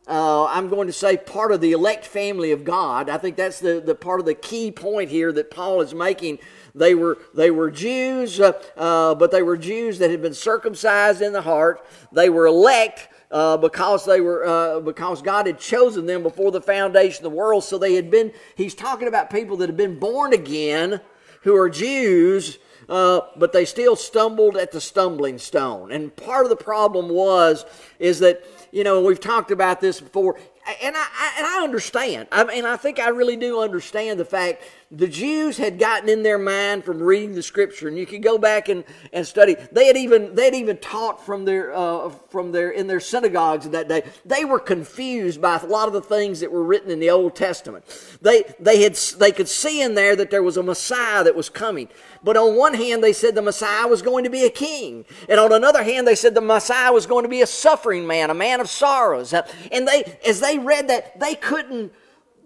uh, 0.09 0.45
I'm 0.47 0.69
going 0.69 0.87
to 0.87 0.93
say 0.93 1.17
part 1.17 1.51
of 1.51 1.61
the 1.61 1.73
elect 1.73 2.07
family 2.07 2.53
of 2.53 2.65
God. 2.65 3.09
I 3.09 3.19
think 3.19 3.37
that's 3.37 3.59
the, 3.59 3.83
the 3.85 3.95
part 3.95 4.21
of 4.21 4.27
the 4.27 4.35
key 4.35 4.71
point 4.71 5.11
here 5.11 5.33
that 5.33 5.51
Paul 5.51 5.81
is 5.81 5.95
making. 5.95 6.39
They 6.75 6.95
were 6.95 7.19
they 7.35 7.51
were 7.51 7.71
Jews, 7.71 8.39
uh, 8.39 8.53
uh, 8.77 9.15
but 9.17 9.31
they 9.31 9.43
were 9.43 9.57
Jews 9.57 9.99
that 9.99 10.11
had 10.11 10.23
been 10.23 10.35
circumcised 10.35 11.23
in 11.23 11.33
the 11.33 11.43
heart. 11.43 11.85
They 12.13 12.29
were 12.29 12.47
elect 12.47 13.09
uh, 13.31 13.57
because 13.57 14.05
they 14.05 14.21
were 14.21 14.47
uh, 14.47 14.81
because 14.81 15.23
God 15.23 15.47
had 15.47 15.59
chosen 15.59 16.07
them 16.07 16.23
before 16.23 16.53
the 16.53 16.61
foundation 16.61 17.25
of 17.25 17.33
the 17.33 17.37
world. 17.37 17.65
So 17.65 17.77
they 17.79 17.95
had 17.95 18.11
been. 18.11 18.33
He's 18.55 18.75
talking 18.75 19.09
about 19.09 19.31
people 19.31 19.57
that 19.57 19.69
have 19.69 19.77
been 19.77 19.99
born 19.99 20.33
again, 20.33 21.01
who 21.43 21.57
are 21.57 21.69
Jews, 21.69 22.59
uh, 22.89 23.21
but 23.37 23.53
they 23.53 23.65
still 23.65 23.97
stumbled 23.97 24.57
at 24.57 24.73
the 24.73 24.81
stumbling 24.81 25.39
stone. 25.39 25.91
And 25.91 26.15
part 26.15 26.45
of 26.45 26.51
the 26.51 26.57
problem 26.57 27.09
was 27.09 27.65
is 27.99 28.21
that 28.21 28.45
you 28.73 28.85
know 28.85 29.03
we've 29.03 29.21
talked 29.21 29.51
about 29.51 29.81
this 29.81 30.01
before, 30.01 30.39
and 30.83 30.97
I, 30.97 31.01
I 31.01 31.35
and 31.39 31.47
I 31.47 31.65
understand. 31.65 32.29
I 32.31 32.45
mean, 32.45 32.65
I 32.65 32.77
think 32.77 32.99
I 32.99 33.09
really 33.09 33.37
do 33.37 33.61
understand 33.61 34.21
the 34.21 34.25
fact 34.25 34.63
the 34.93 35.09
Jews 35.09 35.57
had 35.57 35.81
gotten 35.81 36.09
in 36.09 36.23
their 36.23 36.39
mind 36.39 36.85
from 36.85 37.03
reading 37.03 37.35
the 37.35 37.43
Scripture, 37.43 37.89
and 37.89 37.99
you 37.99 38.07
can 38.07 38.21
go 38.21 38.39
back 38.39 38.69
and, 38.69 38.85
and 39.13 39.27
study. 39.27 39.57
They 39.73 39.87
had 39.87 39.97
even 39.97 40.37
they 40.37 40.45
had 40.45 40.55
even 40.55 40.77
taught 40.77 41.25
from 41.27 41.45
their 41.45 41.75
uh, 41.75 42.11
from 42.31 42.53
their 42.53 42.71
in 42.71 42.87
their 42.87 43.01
synagogues 43.01 43.69
that 43.69 43.89
day. 43.89 44.05
They 44.25 44.45
were 44.45 44.61
confused 44.61 45.41
by 45.43 45.59
a 45.59 45.67
lot 45.67 45.89
of 45.89 45.93
the 45.93 46.01
things 46.01 46.39
that 46.39 46.53
were 46.53 46.63
written 46.63 46.93
in 46.93 47.01
the 47.01 47.11
Old 47.11 47.35
Testament. 47.35 47.85
They 48.23 48.45
they 48.61 48.83
had 48.83 48.95
they 49.19 49.33
could 49.33 49.49
see 49.49 49.83
in 49.83 49.95
there 49.95 50.15
that 50.15 50.31
there 50.31 50.45
was 50.45 50.57
a 50.57 50.63
Messiah 50.63 51.25
that 51.25 51.35
was 51.35 51.49
coming. 51.49 51.89
But 52.23 52.37
on 52.37 52.57
one 52.57 52.75
hand, 52.75 53.03
they 53.03 53.13
said 53.13 53.35
the 53.35 53.43
Messiah 53.43 53.89
was 53.89 54.03
going 54.03 54.23
to 54.23 54.31
be 54.31 54.45
a 54.45 54.51
king, 54.51 55.05
and 55.29 55.41
on 55.41 55.53
another 55.53 55.83
hand, 55.83 56.07
they 56.07 56.15
said 56.15 56.35
the 56.35 56.41
Messiah 56.41 56.93
was 56.93 57.07
going 57.07 57.25
to 57.25 57.29
be 57.29 57.43
a 57.43 57.47
suffering 57.47 58.07
man, 58.07 58.31
a 58.31 58.35
man 58.35 58.61
of 58.61 58.69
sorrows. 58.69 59.35
And 59.73 59.89
they 59.89 60.19
as 60.25 60.39
they 60.39 60.59
read 60.59 60.87
that, 60.89 61.19
they 61.19 61.35
couldn't 61.35 61.93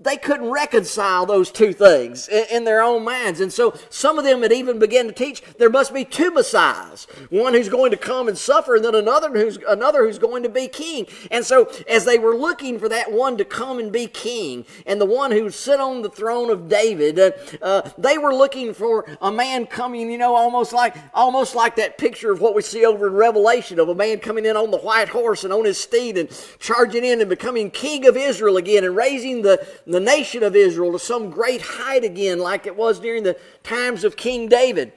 they 0.00 0.16
couldn't 0.16 0.50
reconcile 0.50 1.26
those 1.26 1.50
two 1.50 1.72
things 1.72 2.26
in, 2.28 2.64
their 2.64 2.82
own 2.82 3.04
minds. 3.04 3.40
And 3.40 3.52
so 3.52 3.74
some 3.90 4.18
of 4.18 4.24
them 4.24 4.42
had 4.42 4.52
even 4.52 4.78
begun 4.78 5.06
to 5.06 5.12
teach 5.12 5.42
there 5.58 5.70
must 5.70 5.92
be 5.92 6.04
two 6.04 6.30
messiahs, 6.30 7.06
one 7.28 7.54
who's 7.54 7.68
going 7.68 7.90
to 7.90 7.96
come 7.96 8.28
and 8.28 8.36
suffer, 8.36 8.76
and 8.76 8.84
then 8.84 8.94
another 8.94 9.30
who's 9.30 9.58
another 9.68 10.04
who's 10.04 10.18
going 10.18 10.42
to 10.42 10.48
be 10.48 10.68
king. 10.68 11.06
And 11.30 11.44
so 11.44 11.70
as 11.88 12.04
they 12.04 12.18
were 12.18 12.36
looking 12.36 12.78
for 12.78 12.88
that 12.88 13.12
one 13.12 13.36
to 13.38 13.44
come 13.44 13.78
and 13.78 13.92
be 13.92 14.06
king, 14.06 14.64
and 14.86 15.00
the 15.00 15.06
one 15.06 15.30
who 15.30 15.44
would 15.44 15.54
sit 15.54 15.80
on 15.80 16.02
the 16.02 16.10
throne 16.10 16.50
of 16.50 16.68
David, 16.68 17.18
uh, 17.18 17.30
uh, 17.60 17.90
they 17.98 18.16
were 18.18 18.34
looking 18.34 18.72
for 18.72 19.06
a 19.20 19.30
man 19.30 19.66
coming, 19.66 20.10
you 20.10 20.18
know, 20.18 20.34
almost 20.34 20.72
like 20.72 20.96
almost 21.12 21.54
like 21.54 21.76
that 21.76 21.98
picture 21.98 22.32
of 22.32 22.40
what 22.40 22.54
we 22.54 22.62
see 22.62 22.84
over 22.84 23.08
in 23.08 23.14
Revelation 23.14 23.78
of 23.78 23.88
a 23.88 23.94
man 23.94 24.18
coming 24.18 24.46
in 24.46 24.56
on 24.56 24.70
the 24.70 24.78
white 24.78 25.08
horse 25.08 25.44
and 25.44 25.52
on 25.52 25.64
his 25.64 25.78
steed 25.78 26.16
and 26.16 26.30
charging 26.58 27.04
in 27.04 27.20
and 27.20 27.28
becoming 27.28 27.70
king 27.70 28.06
of 28.06 28.16
Israel 28.16 28.56
again 28.56 28.84
and 28.84 28.96
raising 28.96 29.42
the 29.42 29.66
the 29.92 30.00
nation 30.00 30.42
of 30.42 30.56
Israel 30.56 30.92
to 30.92 30.98
some 30.98 31.30
great 31.30 31.62
height 31.62 32.04
again, 32.04 32.38
like 32.38 32.66
it 32.66 32.76
was 32.76 33.00
during 33.00 33.22
the 33.22 33.38
times 33.62 34.04
of 34.04 34.16
King 34.16 34.48
David. 34.48 34.92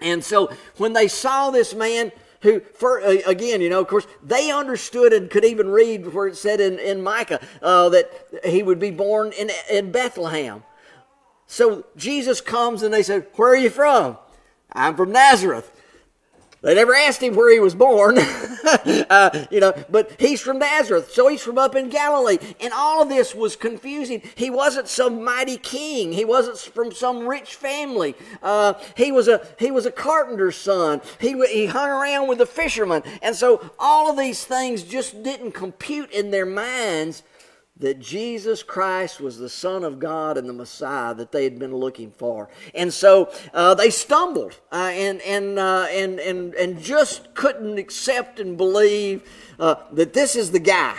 And 0.00 0.24
so 0.24 0.52
when 0.76 0.92
they 0.92 1.08
saw 1.08 1.50
this 1.50 1.74
man, 1.74 2.12
who, 2.42 2.60
for, 2.60 3.00
uh, 3.00 3.16
again, 3.26 3.60
you 3.60 3.68
know, 3.68 3.80
of 3.80 3.88
course, 3.88 4.06
they 4.22 4.50
understood 4.50 5.12
and 5.12 5.28
could 5.28 5.44
even 5.44 5.68
read 5.68 6.12
where 6.12 6.28
it 6.28 6.36
said 6.36 6.60
in, 6.60 6.78
in 6.78 7.02
Micah 7.02 7.40
uh, 7.60 7.88
that 7.88 8.10
he 8.44 8.62
would 8.62 8.78
be 8.78 8.92
born 8.92 9.32
in, 9.32 9.50
in 9.68 9.90
Bethlehem. 9.90 10.62
So 11.46 11.84
Jesus 11.96 12.40
comes 12.40 12.82
and 12.82 12.94
they 12.94 13.02
said, 13.02 13.26
Where 13.34 13.52
are 13.52 13.56
you 13.56 13.70
from? 13.70 14.18
I'm 14.72 14.94
from 14.94 15.12
Nazareth. 15.12 15.74
They 16.60 16.74
never 16.74 16.92
asked 16.92 17.22
him 17.22 17.36
where 17.36 17.52
he 17.52 17.60
was 17.60 17.76
born, 17.76 18.18
uh, 18.68 19.46
you 19.48 19.60
know, 19.60 19.72
but 19.88 20.10
he's 20.18 20.40
from 20.40 20.58
Nazareth, 20.58 21.12
so 21.12 21.28
he's 21.28 21.40
from 21.40 21.56
up 21.56 21.76
in 21.76 21.88
Galilee. 21.88 22.38
And 22.60 22.72
all 22.72 23.02
of 23.02 23.08
this 23.08 23.32
was 23.32 23.54
confusing. 23.54 24.22
He 24.34 24.50
wasn't 24.50 24.88
some 24.88 25.22
mighty 25.22 25.56
king. 25.56 26.12
He 26.12 26.24
wasn't 26.24 26.58
from 26.58 26.90
some 26.90 27.28
rich 27.28 27.54
family. 27.54 28.16
Uh, 28.42 28.74
he 28.96 29.12
was 29.12 29.28
a 29.28 29.46
he 29.58 29.70
was 29.70 29.86
a 29.86 29.92
carpenter's 29.92 30.56
son. 30.56 31.00
He 31.20 31.40
he 31.46 31.66
hung 31.66 31.90
around 31.90 32.26
with 32.28 32.38
the 32.38 32.46
fishermen, 32.46 33.04
and 33.22 33.36
so 33.36 33.70
all 33.78 34.10
of 34.10 34.18
these 34.18 34.44
things 34.44 34.82
just 34.82 35.22
didn't 35.22 35.52
compute 35.52 36.10
in 36.10 36.32
their 36.32 36.46
minds 36.46 37.22
that 37.80 38.00
Jesus 38.00 38.62
Christ 38.62 39.20
was 39.20 39.38
the 39.38 39.48
Son 39.48 39.84
of 39.84 39.98
God 39.98 40.36
and 40.36 40.48
the 40.48 40.52
Messiah 40.52 41.14
that 41.14 41.30
they 41.30 41.44
had 41.44 41.58
been 41.58 41.74
looking 41.74 42.10
for. 42.10 42.48
And 42.74 42.92
so 42.92 43.30
uh, 43.54 43.74
they 43.74 43.90
stumbled 43.90 44.58
uh, 44.72 44.90
and, 44.92 45.20
and, 45.22 45.58
uh, 45.58 45.86
and, 45.90 46.18
and, 46.18 46.54
and 46.54 46.82
just 46.82 47.34
couldn't 47.34 47.78
accept 47.78 48.40
and 48.40 48.56
believe 48.56 49.22
uh, 49.60 49.76
that 49.92 50.12
this 50.12 50.34
is 50.34 50.50
the 50.50 50.58
guy. 50.58 50.96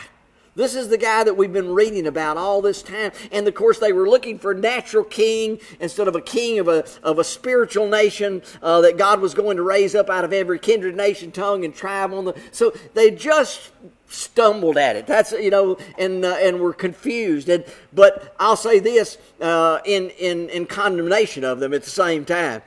This 0.55 0.75
is 0.75 0.89
the 0.89 0.97
guy 0.97 1.23
that 1.23 1.37
we've 1.37 1.53
been 1.53 1.73
reading 1.73 2.07
about 2.07 2.35
all 2.35 2.61
this 2.61 2.81
time. 2.81 3.11
And 3.31 3.47
of 3.47 3.53
course, 3.53 3.79
they 3.79 3.93
were 3.93 4.09
looking 4.09 4.37
for 4.39 4.51
a 4.51 4.57
natural 4.57 5.05
king 5.05 5.59
instead 5.79 6.07
of 6.07 6.15
a 6.15 6.21
king 6.21 6.59
of 6.59 6.67
a, 6.67 6.85
of 7.01 7.19
a 7.19 7.23
spiritual 7.23 7.87
nation 7.87 8.41
uh, 8.61 8.81
that 8.81 8.97
God 8.97 9.21
was 9.21 9.33
going 9.33 9.55
to 9.57 9.63
raise 9.63 9.95
up 9.95 10.09
out 10.09 10.25
of 10.25 10.33
every 10.33 10.59
kindred, 10.59 10.97
nation, 10.97 11.31
tongue, 11.31 11.63
and 11.63 11.73
tribe. 11.73 12.11
On 12.11 12.25
the 12.25 12.33
So 12.51 12.73
they 12.93 13.11
just 13.11 13.71
stumbled 14.09 14.77
at 14.77 14.95
it. 14.95 15.07
That's 15.07 15.31
you 15.31 15.49
know, 15.49 15.77
and 15.97 16.25
uh, 16.25 16.37
and 16.41 16.59
were 16.59 16.73
confused. 16.73 17.47
And 17.49 17.63
but 17.93 18.35
I'll 18.39 18.55
say 18.55 18.79
this 18.79 19.17
uh, 19.39 19.79
in 19.85 20.09
in 20.11 20.49
in 20.49 20.65
condemnation 20.65 21.43
of 21.43 21.59
them 21.59 21.73
at 21.73 21.83
the 21.83 21.89
same 21.89 22.25
time. 22.25 22.61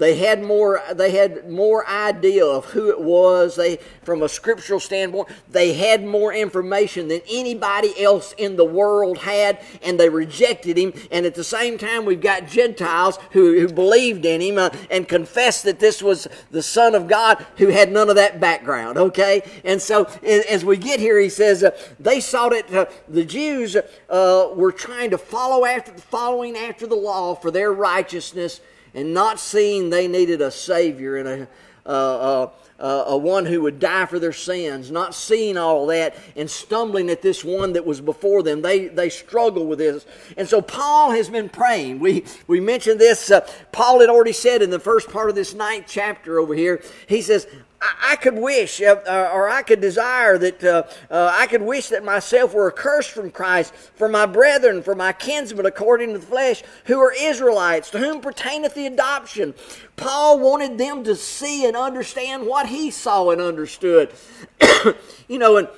They 0.00 0.16
had 0.16 0.42
more. 0.42 0.82
They 0.94 1.10
had 1.10 1.50
more 1.50 1.86
idea 1.86 2.46
of 2.46 2.64
who 2.64 2.88
it 2.88 2.98
was. 2.98 3.56
They, 3.56 3.76
from 4.02 4.22
a 4.22 4.30
scriptural 4.30 4.80
standpoint, 4.80 5.28
they 5.50 5.74
had 5.74 6.02
more 6.02 6.32
information 6.32 7.08
than 7.08 7.20
anybody 7.28 8.02
else 8.02 8.32
in 8.38 8.56
the 8.56 8.64
world 8.64 9.18
had, 9.18 9.60
and 9.82 10.00
they 10.00 10.08
rejected 10.08 10.78
him. 10.78 10.94
And 11.12 11.26
at 11.26 11.34
the 11.34 11.44
same 11.44 11.76
time, 11.76 12.06
we've 12.06 12.22
got 12.22 12.48
Gentiles 12.48 13.18
who, 13.32 13.60
who 13.60 13.68
believed 13.68 14.24
in 14.24 14.40
him 14.40 14.56
uh, 14.56 14.70
and 14.90 15.06
confessed 15.06 15.64
that 15.64 15.80
this 15.80 16.02
was 16.02 16.26
the 16.50 16.62
Son 16.62 16.94
of 16.94 17.06
God, 17.06 17.44
who 17.58 17.68
had 17.68 17.92
none 17.92 18.08
of 18.08 18.16
that 18.16 18.40
background. 18.40 18.96
Okay, 18.96 19.42
and 19.64 19.82
so 19.82 20.06
as 20.24 20.64
we 20.64 20.78
get 20.78 20.98
here, 20.98 21.20
he 21.20 21.28
says 21.28 21.62
uh, 21.62 21.72
they 21.98 22.20
saw 22.20 22.48
that 22.48 22.72
uh, 22.72 22.86
the 23.06 23.26
Jews 23.26 23.76
uh, 23.76 24.48
were 24.54 24.72
trying 24.72 25.10
to 25.10 25.18
follow 25.18 25.66
after, 25.66 25.92
following 25.92 26.56
after 26.56 26.86
the 26.86 26.96
law 26.96 27.34
for 27.34 27.50
their 27.50 27.70
righteousness 27.70 28.62
and 28.94 29.14
not 29.14 29.40
seeing 29.40 29.90
they 29.90 30.08
needed 30.08 30.40
a 30.40 30.50
Savior 30.50 31.16
and 31.16 31.28
a, 31.28 31.48
uh, 31.86 32.50
uh, 32.80 33.04
a 33.08 33.16
one 33.16 33.44
who 33.44 33.60
would 33.62 33.78
die 33.78 34.06
for 34.06 34.18
their 34.18 34.32
sins, 34.32 34.90
not 34.90 35.14
seeing 35.14 35.58
all 35.58 35.86
that 35.86 36.16
and 36.34 36.50
stumbling 36.50 37.10
at 37.10 37.20
this 37.20 37.44
one 37.44 37.74
that 37.74 37.84
was 37.84 38.00
before 38.00 38.42
them. 38.42 38.62
They, 38.62 38.88
they 38.88 39.10
struggle 39.10 39.66
with 39.66 39.78
this. 39.78 40.06
And 40.36 40.48
so 40.48 40.62
Paul 40.62 41.10
has 41.10 41.28
been 41.28 41.48
praying. 41.50 41.98
We, 41.98 42.24
we 42.46 42.60
mentioned 42.60 42.98
this. 42.98 43.30
Uh, 43.30 43.46
Paul 43.70 44.00
had 44.00 44.08
already 44.08 44.32
said 44.32 44.62
in 44.62 44.70
the 44.70 44.78
first 44.78 45.10
part 45.10 45.28
of 45.28 45.34
this 45.34 45.52
ninth 45.52 45.86
chapter 45.88 46.38
over 46.38 46.54
here, 46.54 46.82
he 47.06 47.20
says, 47.20 47.46
I, 47.82 48.16
could 48.16 48.34
wish, 48.34 48.82
uh, 48.82 49.00
uh, 49.06 49.30
or 49.32 49.48
I 49.48 49.62
could 49.62 49.80
desire 49.80 50.36
that 50.36 50.62
uh, 50.62 50.82
uh, 51.10 51.30
I 51.32 51.46
could 51.46 51.62
wish 51.62 51.88
that 51.88 52.04
myself 52.04 52.52
were 52.52 52.70
accursed 52.70 53.10
from 53.10 53.30
Christ 53.30 53.74
for 53.74 54.08
my 54.08 54.26
brethren, 54.26 54.82
for 54.82 54.94
my 54.94 55.12
kinsmen 55.12 55.64
according 55.64 56.12
to 56.12 56.18
the 56.18 56.26
flesh, 56.26 56.62
who 56.84 57.00
are 57.00 57.14
Israelites, 57.18 57.90
to 57.90 57.98
whom 57.98 58.20
pertaineth 58.20 58.74
the 58.74 58.86
adoption. 58.86 59.54
Paul 59.96 60.38
wanted 60.38 60.76
them 60.76 61.04
to 61.04 61.14
see 61.16 61.66
and 61.66 61.76
understand 61.76 62.46
what 62.46 62.66
he 62.66 62.90
saw 62.90 63.30
and 63.30 63.40
understood. 63.40 64.12
you 65.28 65.38
know, 65.38 65.56
and 65.56 65.68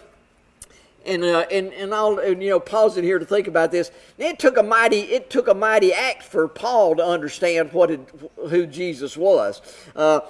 and 1.04 1.24
uh, 1.24 1.46
and 1.50 1.72
and 1.72 1.94
I'll 1.94 2.18
and, 2.18 2.42
you 2.42 2.50
know 2.50 2.60
pause 2.60 2.96
it 2.96 3.04
here 3.04 3.18
to 3.18 3.24
think 3.24 3.46
about 3.46 3.70
this. 3.70 3.90
It 4.18 4.38
took 4.38 4.56
a 4.56 4.62
mighty 4.62 5.00
it 5.00 5.30
took 5.30 5.48
a 5.48 5.54
mighty 5.54 5.92
act 5.92 6.22
for 6.22 6.48
Paul 6.48 6.96
to 6.96 7.04
understand 7.04 7.72
what 7.72 7.90
it, 7.90 8.00
who 8.48 8.66
Jesus 8.66 9.16
was. 9.16 9.60
Uh, 9.94 10.20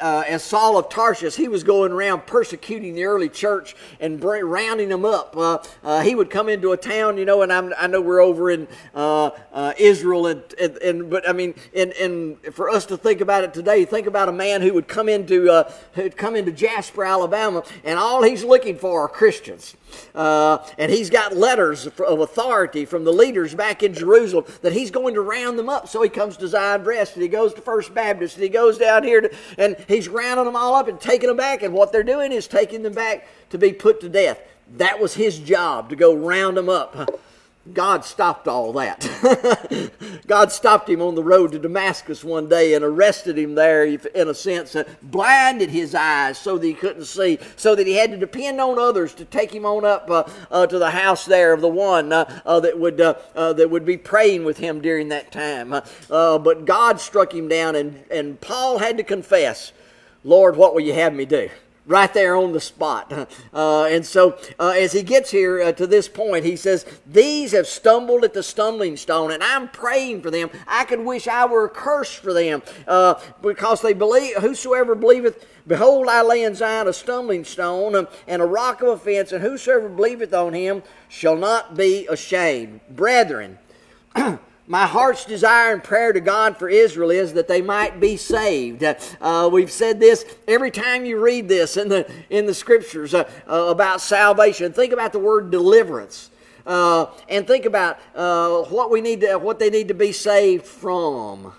uh, 0.00 0.24
as 0.26 0.42
Saul 0.42 0.78
of 0.78 0.88
Tarsus, 0.88 1.36
he 1.36 1.48
was 1.48 1.64
going 1.64 1.92
around 1.92 2.26
persecuting 2.26 2.94
the 2.94 3.04
early 3.04 3.28
church 3.28 3.74
and 3.98 4.22
rounding 4.22 4.88
them 4.88 5.04
up. 5.04 5.36
Uh, 5.36 5.58
uh, 5.82 6.02
he 6.02 6.14
would 6.14 6.30
come 6.30 6.48
into 6.48 6.72
a 6.72 6.76
town, 6.76 7.16
you 7.16 7.24
know, 7.24 7.42
and 7.42 7.52
I'm, 7.52 7.72
i 7.78 7.86
know 7.86 8.00
we're 8.00 8.20
over 8.20 8.50
in 8.50 8.68
uh, 8.94 9.30
uh, 9.52 9.72
Israel, 9.78 10.26
and, 10.26 10.42
and, 10.60 10.76
and, 10.78 11.10
but 11.10 11.28
I 11.28 11.32
mean, 11.32 11.54
and, 11.74 11.92
and 11.92 12.38
for 12.54 12.70
us 12.70 12.86
to 12.86 12.96
think 12.96 13.20
about 13.20 13.44
it 13.44 13.54
today, 13.54 13.84
think 13.84 14.06
about 14.06 14.28
a 14.28 14.32
man 14.32 14.62
who 14.62 14.74
would 14.74 14.88
come 14.88 15.08
into 15.08 15.50
uh, 15.50 15.72
who'd 15.94 16.16
come 16.16 16.36
into 16.36 16.52
Jasper, 16.52 17.04
Alabama, 17.04 17.62
and 17.84 17.98
all 17.98 18.22
he's 18.22 18.44
looking 18.44 18.76
for 18.76 19.02
are 19.02 19.08
Christians. 19.08 19.76
And 20.14 20.90
he's 20.90 21.10
got 21.10 21.36
letters 21.36 21.86
of 21.86 22.20
authority 22.20 22.84
from 22.84 23.04
the 23.04 23.12
leaders 23.12 23.54
back 23.54 23.82
in 23.82 23.92
Jerusalem 23.92 24.44
that 24.62 24.72
he's 24.72 24.90
going 24.90 25.14
to 25.14 25.20
round 25.20 25.58
them 25.58 25.68
up. 25.68 25.88
So 25.88 26.02
he 26.02 26.08
comes 26.08 26.36
to 26.38 26.48
Zion 26.48 26.84
Rest 26.84 27.14
and 27.14 27.22
he 27.22 27.28
goes 27.28 27.54
to 27.54 27.60
First 27.60 27.94
Baptist 27.94 28.36
and 28.36 28.42
he 28.42 28.48
goes 28.48 28.78
down 28.78 29.02
here 29.02 29.20
to, 29.22 29.30
and 29.58 29.76
he's 29.88 30.08
rounding 30.08 30.44
them 30.44 30.56
all 30.56 30.74
up 30.74 30.88
and 30.88 31.00
taking 31.00 31.28
them 31.28 31.36
back. 31.36 31.62
And 31.62 31.74
what 31.74 31.92
they're 31.92 32.02
doing 32.02 32.32
is 32.32 32.46
taking 32.46 32.82
them 32.82 32.94
back 32.94 33.26
to 33.50 33.58
be 33.58 33.72
put 33.72 34.00
to 34.00 34.08
death. 34.08 34.40
That 34.76 35.00
was 35.00 35.14
his 35.14 35.38
job 35.38 35.90
to 35.90 35.96
go 35.96 36.14
round 36.14 36.56
them 36.56 36.68
up. 36.68 37.20
God 37.74 38.06
stopped 38.06 38.48
all 38.48 38.72
that. 38.72 39.06
God 40.26 40.50
stopped 40.50 40.88
him 40.88 41.02
on 41.02 41.14
the 41.14 41.22
road 41.22 41.52
to 41.52 41.58
Damascus 41.58 42.24
one 42.24 42.48
day 42.48 42.72
and 42.72 42.82
arrested 42.82 43.38
him 43.38 43.54
there, 43.54 43.84
in 43.84 44.28
a 44.28 44.34
sense, 44.34 44.74
and 44.74 44.86
blinded 45.02 45.68
his 45.68 45.94
eyes 45.94 46.38
so 46.38 46.56
that 46.56 46.66
he 46.66 46.72
couldn't 46.72 47.04
see, 47.04 47.38
so 47.56 47.74
that 47.74 47.86
he 47.86 47.96
had 47.96 48.12
to 48.12 48.16
depend 48.16 48.62
on 48.62 48.78
others 48.78 49.12
to 49.14 49.26
take 49.26 49.52
him 49.52 49.66
on 49.66 49.84
up 49.84 50.10
uh, 50.10 50.24
uh, 50.50 50.66
to 50.66 50.78
the 50.78 50.90
house 50.90 51.26
there 51.26 51.52
of 51.52 51.60
the 51.60 51.68
one 51.68 52.12
uh, 52.12 52.40
uh 52.46 52.60
that 52.60 52.78
would 52.78 53.00
uh, 53.00 53.14
uh, 53.34 53.52
that 53.52 53.70
would 53.70 53.84
be 53.84 53.98
praying 53.98 54.44
with 54.44 54.56
him 54.56 54.80
during 54.80 55.08
that 55.08 55.30
time. 55.30 55.70
but 56.08 56.64
God 56.64 56.98
struck 56.98 57.34
him 57.34 57.46
down, 57.46 57.76
and, 57.76 58.02
and 58.10 58.40
Paul 58.40 58.78
had 58.78 58.96
to 58.96 59.04
confess, 59.04 59.72
Lord, 60.24 60.56
what 60.56 60.72
will 60.72 60.80
you 60.80 60.94
have 60.94 61.14
me 61.14 61.26
do? 61.26 61.50
Right 61.86 62.12
there 62.14 62.36
on 62.36 62.52
the 62.52 62.60
spot. 62.60 63.12
Uh, 63.52 63.84
and 63.84 64.06
so, 64.06 64.38
uh, 64.60 64.74
as 64.76 64.92
he 64.92 65.02
gets 65.02 65.30
here 65.30 65.60
uh, 65.60 65.72
to 65.72 65.86
this 65.86 66.08
point, 66.08 66.44
he 66.44 66.54
says, 66.54 66.86
These 67.06 67.52
have 67.52 67.66
stumbled 67.66 68.22
at 68.22 68.32
the 68.32 68.42
stumbling 68.42 68.96
stone, 68.96 69.32
and 69.32 69.42
I'm 69.42 69.68
praying 69.68 70.22
for 70.22 70.30
them. 70.30 70.50
I 70.68 70.84
could 70.84 71.00
wish 71.00 71.26
I 71.26 71.46
were 71.46 71.68
cursed 71.68 72.18
for 72.18 72.32
them 72.32 72.62
uh, 72.86 73.14
because 73.42 73.82
they 73.82 73.92
believe, 73.92 74.36
whosoever 74.36 74.94
believeth, 74.94 75.44
behold, 75.66 76.08
I 76.08 76.22
lay 76.22 76.44
in 76.44 76.54
Zion 76.54 76.86
a 76.86 76.92
stumbling 76.92 77.44
stone 77.44 77.96
um, 77.96 78.08
and 78.28 78.40
a 78.40 78.46
rock 78.46 78.82
of 78.82 78.88
offense, 78.88 79.32
and 79.32 79.42
whosoever 79.42 79.88
believeth 79.88 80.32
on 80.32 80.52
him 80.52 80.82
shall 81.08 81.36
not 81.36 81.76
be 81.76 82.06
ashamed. 82.06 82.80
Brethren, 82.90 83.58
my 84.70 84.86
heart's 84.86 85.24
desire 85.24 85.72
and 85.72 85.82
prayer 85.82 86.12
to 86.12 86.20
God 86.20 86.56
for 86.56 86.68
Israel 86.68 87.10
is 87.10 87.32
that 87.32 87.48
they 87.48 87.60
might 87.60 87.98
be 87.98 88.16
saved. 88.16 88.84
Uh, 89.20 89.50
we've 89.52 89.70
said 89.70 89.98
this 89.98 90.24
every 90.46 90.70
time 90.70 91.04
you 91.04 91.18
read 91.18 91.48
this 91.48 91.76
in 91.76 91.88
the 91.88 92.08
in 92.30 92.46
the 92.46 92.54
scriptures 92.54 93.12
uh, 93.12 93.28
uh, 93.48 93.64
about 93.66 94.00
salvation. 94.00 94.72
Think 94.72 94.92
about 94.92 95.12
the 95.12 95.18
word 95.18 95.50
deliverance, 95.50 96.30
uh, 96.66 97.06
and 97.28 97.48
think 97.48 97.64
about 97.64 97.98
uh, 98.14 98.62
what 98.62 98.92
we 98.92 99.00
need 99.00 99.22
to 99.22 99.38
what 99.38 99.58
they 99.58 99.70
need 99.70 99.88
to 99.88 99.94
be 99.94 100.12
saved 100.12 100.64
from. 100.64 101.52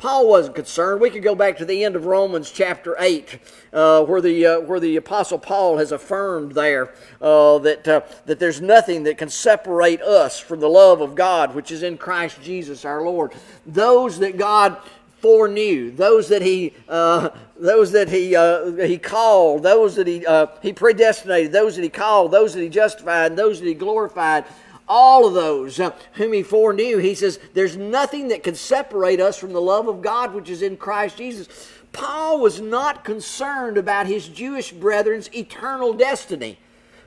Paul 0.00 0.28
wasn't 0.28 0.54
concerned. 0.54 1.02
We 1.02 1.10
could 1.10 1.22
go 1.22 1.34
back 1.34 1.58
to 1.58 1.66
the 1.66 1.84
end 1.84 1.94
of 1.94 2.06
Romans 2.06 2.50
chapter 2.50 2.96
8, 2.98 3.38
uh, 3.74 4.04
where, 4.04 4.22
the, 4.22 4.46
uh, 4.46 4.60
where 4.60 4.80
the 4.80 4.96
Apostle 4.96 5.38
Paul 5.38 5.76
has 5.76 5.92
affirmed 5.92 6.52
there 6.52 6.94
uh, 7.20 7.58
that, 7.58 7.86
uh, 7.86 8.00
that 8.24 8.38
there's 8.38 8.62
nothing 8.62 9.02
that 9.02 9.18
can 9.18 9.28
separate 9.28 10.00
us 10.00 10.40
from 10.40 10.58
the 10.58 10.70
love 10.70 11.02
of 11.02 11.14
God, 11.14 11.54
which 11.54 11.70
is 11.70 11.82
in 11.82 11.98
Christ 11.98 12.40
Jesus 12.40 12.86
our 12.86 13.02
Lord. 13.02 13.34
Those 13.66 14.18
that 14.20 14.38
God 14.38 14.78
foreknew, 15.18 15.90
those 15.90 16.28
that 16.30 16.40
He, 16.40 16.72
uh, 16.88 17.28
those 17.58 17.92
that 17.92 18.08
He, 18.08 18.34
uh, 18.34 18.70
he 18.76 18.96
called, 18.96 19.62
those 19.64 19.96
that 19.96 20.06
He, 20.06 20.24
he 20.66 20.72
predestinated, 20.72 21.52
those 21.52 21.76
that 21.76 21.82
He 21.82 21.90
called, 21.90 22.30
those 22.30 22.54
that 22.54 22.62
He 22.62 22.70
justified, 22.70 23.36
those 23.36 23.60
that 23.60 23.66
He 23.66 23.74
glorified 23.74 24.46
all 24.90 25.24
of 25.24 25.34
those 25.34 25.78
uh, 25.78 25.92
whom 26.14 26.32
he 26.32 26.42
foreknew, 26.42 26.98
he 26.98 27.14
says, 27.14 27.38
there's 27.54 27.76
nothing 27.76 28.28
that 28.28 28.42
can 28.42 28.56
separate 28.56 29.20
us 29.20 29.38
from 29.38 29.52
the 29.52 29.60
love 29.60 29.86
of 29.86 30.02
God 30.02 30.34
which 30.34 30.50
is 30.50 30.62
in 30.62 30.76
Christ 30.76 31.16
Jesus. 31.16 31.70
Paul 31.92 32.40
was 32.40 32.60
not 32.60 33.04
concerned 33.04 33.78
about 33.78 34.06
his 34.06 34.28
Jewish 34.28 34.72
brethren's 34.72 35.32
eternal 35.32 35.92
destiny, 35.92 36.58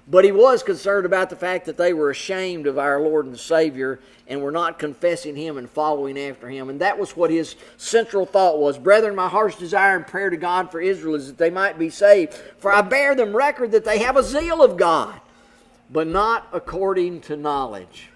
but 0.08 0.24
he 0.24 0.32
was 0.32 0.64
concerned 0.64 1.06
about 1.06 1.30
the 1.30 1.36
fact 1.36 1.66
that 1.66 1.76
they 1.76 1.92
were 1.92 2.10
ashamed 2.10 2.68
of 2.68 2.80
our 2.80 3.02
Lord 3.02 3.26
and 3.26 3.38
Savior 3.38 4.00
and 4.28 4.42
were 4.42 4.52
not 4.52 4.80
confessing 4.80 5.36
him 5.36 5.58
and 5.58 5.70
following 5.70 6.18
after 6.18 6.50
him. 6.50 6.70
And 6.70 6.80
that 6.80 6.98
was 6.98 7.18
what 7.18 7.32
his 7.32 7.58
central 7.76 8.26
thought 8.26 8.60
was. 8.60 8.78
Brethren, 8.78 9.14
my 9.14 9.28
heart's 9.28 9.58
desire 9.58 9.98
and 9.98 10.08
prayer 10.08 10.30
to 10.30 10.38
God 10.38 10.72
for 10.72 10.80
Israel 10.80 11.16
is 11.16 11.28
that 11.28 11.38
they 11.38 11.50
might 11.50 11.78
be 11.78 11.90
saved, 11.90 12.34
for 12.34 12.72
I 12.72 12.82
bear 12.82 13.14
them 13.14 13.36
record 13.36 13.72
that 13.74 13.84
they 13.84 14.00
have 14.00 14.16
a 14.16 14.24
zeal 14.24 14.64
of 14.64 14.78
God 14.78 15.20
but 15.90 16.08
not 16.08 16.48
according 16.54 17.22
to 17.22 17.38
knowledge. 17.38 18.10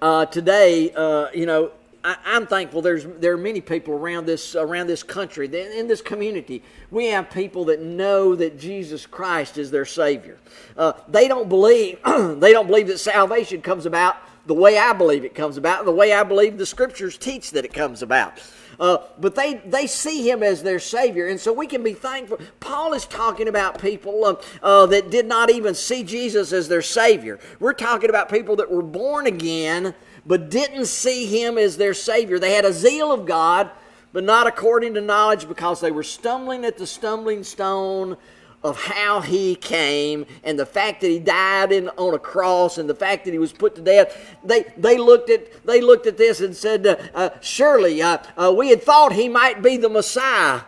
Uh, 0.00 0.26
today, 0.26 0.92
uh, 0.92 1.28
you 1.32 1.46
know, 1.46 1.70
I, 2.04 2.16
am 2.24 2.46
thankful 2.46 2.82
there's 2.82 3.06
there 3.20 3.32
are 3.32 3.38
many 3.38 3.60
people 3.60 3.94
around 3.94 4.26
this 4.26 4.56
around 4.56 4.88
this 4.88 5.02
country 5.02 5.46
in 5.46 5.86
this 5.86 6.02
community. 6.02 6.62
We 6.90 7.06
have 7.06 7.30
people 7.30 7.66
that 7.66 7.80
know 7.80 8.34
that 8.34 8.58
Jesus 8.58 9.06
Christ 9.06 9.58
is 9.58 9.70
their 9.70 9.84
Savior. 9.84 10.38
Uh, 10.76 10.94
they 11.08 11.28
don't 11.28 11.48
believe 11.48 12.00
they 12.04 12.52
don't 12.52 12.66
believe 12.66 12.88
that 12.88 12.98
salvation 12.98 13.62
comes 13.62 13.86
about 13.86 14.16
the 14.46 14.54
way 14.54 14.76
I 14.78 14.92
believe 14.92 15.24
it 15.24 15.34
comes 15.34 15.56
about, 15.56 15.84
the 15.84 15.92
way 15.92 16.12
I 16.12 16.24
believe 16.24 16.58
the 16.58 16.66
Scriptures 16.66 17.16
teach 17.16 17.52
that 17.52 17.64
it 17.64 17.72
comes 17.72 18.02
about. 18.02 18.40
Uh, 18.80 18.98
but 19.18 19.34
they, 19.34 19.54
they 19.66 19.86
see 19.86 20.28
him 20.28 20.42
as 20.42 20.62
their 20.62 20.78
Savior. 20.78 21.28
And 21.28 21.38
so 21.38 21.52
we 21.52 21.66
can 21.66 21.82
be 21.82 21.92
thankful. 21.92 22.38
Paul 22.60 22.94
is 22.94 23.04
talking 23.06 23.48
about 23.48 23.80
people 23.80 24.24
uh, 24.24 24.34
uh, 24.62 24.86
that 24.86 25.10
did 25.10 25.26
not 25.26 25.50
even 25.50 25.74
see 25.74 26.02
Jesus 26.02 26.52
as 26.52 26.68
their 26.68 26.82
Savior. 26.82 27.38
We're 27.60 27.74
talking 27.74 28.10
about 28.10 28.30
people 28.30 28.56
that 28.56 28.70
were 28.70 28.82
born 28.82 29.26
again 29.26 29.94
but 30.24 30.50
didn't 30.50 30.86
see 30.86 31.26
him 31.26 31.58
as 31.58 31.76
their 31.76 31.94
Savior. 31.94 32.38
They 32.38 32.52
had 32.52 32.64
a 32.64 32.72
zeal 32.72 33.12
of 33.12 33.26
God, 33.26 33.70
but 34.12 34.24
not 34.24 34.46
according 34.46 34.94
to 34.94 35.00
knowledge 35.00 35.48
because 35.48 35.80
they 35.80 35.90
were 35.90 36.02
stumbling 36.02 36.64
at 36.64 36.78
the 36.78 36.86
stumbling 36.86 37.42
stone 37.42 38.16
of 38.64 38.80
how 38.80 39.20
he 39.20 39.56
came 39.56 40.24
and 40.44 40.58
the 40.58 40.66
fact 40.66 41.00
that 41.00 41.08
he 41.08 41.18
died 41.18 41.72
in, 41.72 41.88
on 41.90 42.14
a 42.14 42.18
cross 42.18 42.78
and 42.78 42.88
the 42.88 42.94
fact 42.94 43.24
that 43.24 43.32
he 43.32 43.38
was 43.38 43.52
put 43.52 43.74
to 43.74 43.80
death. 43.80 44.36
They, 44.44 44.64
they 44.76 44.98
looked 44.98 45.30
at 45.30 45.64
they 45.64 45.80
looked 45.80 46.06
at 46.06 46.16
this 46.16 46.40
and 46.40 46.54
said 46.54 46.86
uh, 46.86 46.96
uh, 47.14 47.30
surely 47.40 48.00
uh, 48.02 48.18
uh 48.36 48.54
we 48.56 48.70
had 48.70 48.82
thought 48.82 49.12
he 49.12 49.28
might 49.28 49.62
be 49.62 49.76
the 49.76 49.88
messiah 49.88 50.62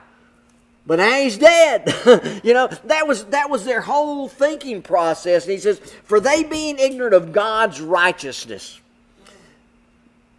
but 0.86 0.96
now 0.98 1.18
he's 1.18 1.38
dead. 1.38 1.94
You 2.44 2.52
know 2.52 2.68
that 2.84 3.06
was 3.06 3.24
that 3.26 3.48
was 3.48 3.64
their 3.64 3.80
whole 3.80 4.28
thinking 4.28 4.82
process. 4.82 5.44
And 5.44 5.52
he 5.52 5.58
says 5.58 5.78
for 6.04 6.20
they 6.20 6.42
being 6.42 6.78
ignorant 6.78 7.14
of 7.14 7.32
god's 7.32 7.80
righteousness 7.80 8.80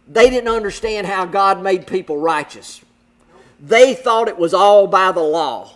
they 0.08 0.30
didn't 0.30 0.48
understand 0.48 1.06
how 1.06 1.24
god 1.24 1.62
made 1.62 1.86
people 1.86 2.18
righteous. 2.18 2.82
They 3.58 3.94
thought 3.94 4.28
it 4.28 4.38
was 4.38 4.52
all 4.52 4.86
by 4.86 5.10
the 5.10 5.22
law 5.22 5.75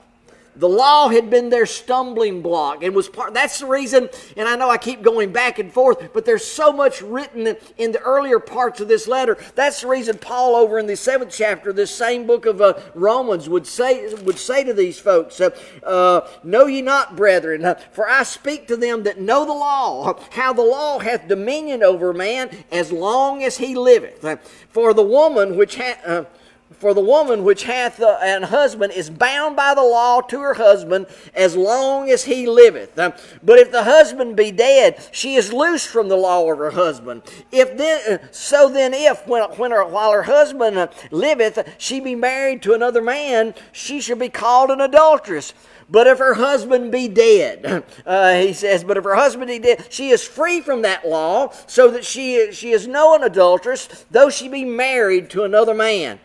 the 0.57 0.69
law 0.69 1.09
had 1.09 1.31
been 1.31 1.51
their 1.51 1.67
stumbling 1.67 2.43
block 2.43 2.83
and 2.83 2.95
was 2.95 3.09
part 3.09 3.33
that's 3.35 3.61
the 3.61 3.67
reason 3.67 4.09
and 4.37 4.49
i 4.49 4.57
know 4.57 4.69
i 4.69 4.77
keep 4.77 5.03
going 5.03 5.33
back 5.33 5.59
and 5.59 5.73
forth 5.73 6.13
but 6.13 6.25
there's 6.25 6.45
so 6.45 6.73
much 6.73 7.03
written 7.03 7.57
in 7.79 7.93
the 7.93 8.01
earlier 8.01 8.39
parts 8.39 8.81
of 8.81 8.89
this 8.89 9.07
letter. 9.07 9.37
That's 9.55 9.83
the 9.83 9.89
reason 9.89 10.19
paul 10.19 10.57
over 10.57 10.79
in 10.79 10.87
the 10.87 10.97
seventh 10.97 11.33
chapter 11.35 11.73
this 11.73 11.91
same 11.91 12.27
book 12.27 12.47
of 12.47 12.61
uh, 12.61 12.75
romans 12.95 13.49
would 13.49 13.67
say 13.67 14.13
would 14.15 14.39
say 14.39 14.65
to 14.65 14.73
these 14.73 14.99
folks 14.99 15.41
uh, 15.41 15.51
uh, 15.83 16.29
know 16.43 16.67
ye 16.67 16.83
not 16.83 17.17
brethren 17.17 17.75
for 17.93 18.09
i 18.09 18.23
speak 18.23 18.67
to 18.69 18.77
them 18.77 19.03
that 19.05 19.21
know 19.21 19.45
the 19.45 19.53
law 19.53 20.19
how 20.33 20.53
the 20.53 20.63
law 20.63 20.99
hath 20.99 21.29
dominion 21.29 21.83
over 21.83 22.13
man 22.13 22.51
as 22.71 22.93
long 22.93 23.43
as 23.43 23.57
he 23.59 23.75
liveth. 23.75 24.25
For 24.71 24.95
the 24.95 25.03
woman 25.03 25.57
which 25.57 25.77
hath 25.77 26.07
uh, 26.07 26.25
for 26.79 26.95
the 26.95 27.01
woman 27.01 27.43
which 27.43 27.65
hath 27.65 28.01
an 28.01 28.45
husband 28.45 28.93
is 28.93 29.11
bound 29.11 29.57
by 29.57 29.75
the 29.75 29.83
law 29.83 30.21
to 30.21 30.41
her 30.41 30.55
husband 30.55 31.07
as 31.35 31.57
long 31.57 32.11
as 32.11 32.25
he 32.25 32.47
liveth. 32.47 32.95
But 32.95 33.59
if 33.59 33.73
the 33.73 33.83
husband 33.83 34.37
be 34.37 34.53
dead, 34.53 35.09
she 35.11 35.35
is 35.35 35.53
loosed 35.53 35.89
from 35.89 36.09
the 36.09 36.17
law 36.17 36.51
of 36.51 36.59
her 36.59 36.71
husband. 36.71 37.23
If 37.51 37.77
then, 37.77 38.21
so 38.31 38.69
then, 38.69 38.95
if 38.95 39.27
when, 39.27 39.43
when 39.51 39.73
her, 39.73 39.85
while 39.85 40.13
her 40.13 40.23
husband 40.23 40.79
uh, 40.79 40.89
liveth, 41.11 41.75
she 41.79 42.01
be 42.01 42.15
married 42.15 42.63
to 42.63 42.75
another 42.75 43.03
man, 43.03 43.55
she 43.73 44.01
shall 44.01 44.17
be 44.17 44.29
called 44.29 44.71
an 44.71 44.81
adulteress. 44.81 45.53
But 45.91 46.07
if 46.07 46.19
her 46.19 46.35
husband 46.35 46.93
be 46.93 47.09
dead, 47.09 47.85
uh, 48.07 48.35
he 48.35 48.53
says, 48.53 48.85
but 48.85 48.97
if 48.97 49.03
her 49.03 49.17
husband 49.17 49.49
be 49.49 49.59
dead, 49.59 49.87
she 49.91 50.11
is 50.11 50.23
free 50.23 50.61
from 50.61 50.83
that 50.83 51.07
law, 51.07 51.51
so 51.67 51.91
that 51.91 52.05
she, 52.05 52.53
she 52.53 52.71
is 52.71 52.87
no 52.87 53.17
an 53.17 53.25
adulteress, 53.25 54.07
though 54.11 54.31
she 54.31 54.49
be 54.49 54.65
married 54.65 55.31
to 55.31 55.43
another 55.43 55.75
man. 55.75 56.21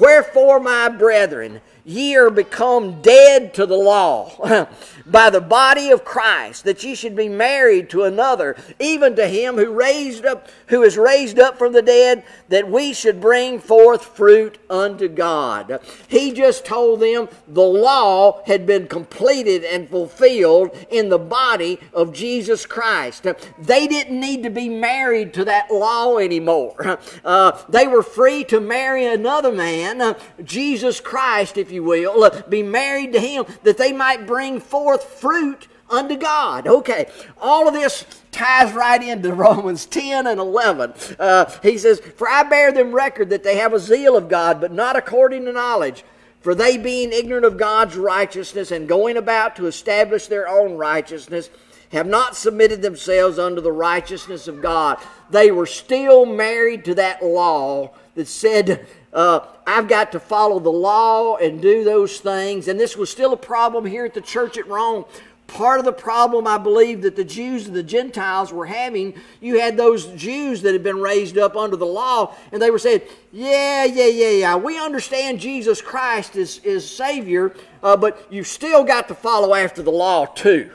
Wherefore, 0.00 0.60
my 0.60 0.88
brethren, 0.88 1.60
ye 1.84 2.16
are 2.16 2.30
become 2.30 3.02
dead 3.02 3.54
to 3.54 3.66
the 3.66 3.76
law 3.76 4.68
by 5.06 5.30
the 5.30 5.40
body 5.40 5.90
of 5.90 6.04
Christ, 6.04 6.64
that 6.64 6.82
ye 6.82 6.94
should 6.94 7.14
be 7.14 7.28
married 7.28 7.90
to 7.90 8.04
another, 8.04 8.56
even 8.78 9.14
to 9.16 9.28
him 9.28 9.56
who 9.56 9.72
raised 9.72 10.24
up, 10.24 10.48
who 10.68 10.82
is 10.82 10.96
raised 10.96 11.38
up 11.38 11.58
from 11.58 11.72
the 11.72 11.82
dead, 11.82 12.24
that 12.48 12.70
we 12.70 12.92
should 12.92 13.20
bring 13.20 13.58
forth 13.58 14.04
fruit 14.04 14.58
unto 14.70 15.08
God. 15.08 15.80
He 16.08 16.32
just 16.32 16.64
told 16.64 17.00
them 17.00 17.28
the 17.46 17.62
law 17.62 18.42
had 18.46 18.66
been 18.66 18.86
completed 18.86 19.64
and 19.64 19.88
fulfilled 19.88 20.70
in 20.90 21.08
the 21.08 21.18
body 21.18 21.78
of 21.92 22.12
Jesus 22.12 22.64
Christ. 22.66 23.26
They 23.58 23.86
didn't 23.86 24.18
need 24.18 24.42
to 24.44 24.50
be 24.50 24.68
married 24.68 25.34
to 25.34 25.44
that 25.44 25.70
law 25.70 26.18
anymore. 26.18 26.98
Uh, 27.24 27.58
they 27.68 27.86
were 27.86 28.02
free 28.02 28.44
to 28.44 28.60
marry 28.60 29.06
another 29.06 29.52
man, 29.52 30.16
Jesus 30.42 31.00
Christ, 31.00 31.56
if 31.58 31.70
you 31.70 31.82
will, 31.82 32.30
be 32.48 32.62
married 32.62 33.12
to 33.12 33.20
him, 33.20 33.44
that 33.62 33.78
they 33.78 33.92
might 33.92 34.26
bring 34.26 34.60
forth 34.60 34.93
fruit 35.02 35.68
unto 35.90 36.16
God. 36.16 36.66
Okay, 36.66 37.06
all 37.40 37.68
of 37.68 37.74
this 37.74 38.04
ties 38.30 38.72
right 38.72 39.02
into 39.02 39.32
Romans 39.34 39.86
10 39.86 40.26
and 40.26 40.40
11. 40.40 40.92
Uh, 41.18 41.50
he 41.62 41.78
says, 41.78 42.00
For 42.00 42.28
I 42.28 42.42
bear 42.44 42.72
them 42.72 42.94
record 42.94 43.30
that 43.30 43.42
they 43.42 43.56
have 43.56 43.72
a 43.72 43.78
zeal 43.78 44.16
of 44.16 44.28
God, 44.28 44.60
but 44.60 44.72
not 44.72 44.96
according 44.96 45.44
to 45.46 45.52
knowledge. 45.52 46.04
For 46.40 46.54
they, 46.54 46.76
being 46.76 47.12
ignorant 47.12 47.46
of 47.46 47.56
God's 47.56 47.96
righteousness 47.96 48.70
and 48.70 48.86
going 48.86 49.16
about 49.16 49.56
to 49.56 49.66
establish 49.66 50.26
their 50.26 50.46
own 50.46 50.74
righteousness, 50.74 51.48
have 51.90 52.06
not 52.06 52.36
submitted 52.36 52.82
themselves 52.82 53.38
unto 53.38 53.62
the 53.62 53.72
righteousness 53.72 54.46
of 54.46 54.60
God. 54.60 54.98
They 55.30 55.50
were 55.50 55.64
still 55.64 56.26
married 56.26 56.84
to 56.86 56.94
that 56.96 57.24
law 57.24 57.92
that 58.14 58.28
said, 58.28 58.86
uh, 59.14 59.46
I've 59.66 59.88
got 59.88 60.12
to 60.12 60.20
follow 60.20 60.58
the 60.58 60.70
law 60.70 61.36
and 61.36 61.62
do 61.62 61.84
those 61.84 62.18
things. 62.18 62.68
And 62.68 62.78
this 62.78 62.96
was 62.96 63.10
still 63.10 63.32
a 63.32 63.36
problem 63.36 63.86
here 63.86 64.04
at 64.04 64.12
the 64.12 64.20
church 64.20 64.58
at 64.58 64.66
Rome. 64.66 65.04
Part 65.46 65.78
of 65.78 65.84
the 65.84 65.92
problem, 65.92 66.46
I 66.46 66.58
believe, 66.58 67.02
that 67.02 67.16
the 67.16 67.24
Jews 67.24 67.66
and 67.66 67.76
the 67.76 67.82
Gentiles 67.82 68.52
were 68.52 68.66
having, 68.66 69.14
you 69.40 69.60
had 69.60 69.76
those 69.76 70.06
Jews 70.14 70.62
that 70.62 70.72
had 70.72 70.82
been 70.82 70.98
raised 70.98 71.38
up 71.38 71.54
under 71.54 71.76
the 71.76 71.86
law, 71.86 72.34
and 72.50 72.60
they 72.60 72.70
were 72.70 72.78
saying, 72.78 73.02
Yeah, 73.30 73.84
yeah, 73.84 74.06
yeah, 74.06 74.30
yeah, 74.30 74.56
we 74.56 74.78
understand 74.78 75.40
Jesus 75.40 75.82
Christ 75.82 76.34
is, 76.34 76.58
is 76.64 76.88
Savior, 76.88 77.54
uh, 77.82 77.96
but 77.96 78.26
you've 78.30 78.46
still 78.46 78.84
got 78.84 79.06
to 79.08 79.14
follow 79.14 79.54
after 79.54 79.82
the 79.82 79.92
law 79.92 80.24
too. 80.24 80.70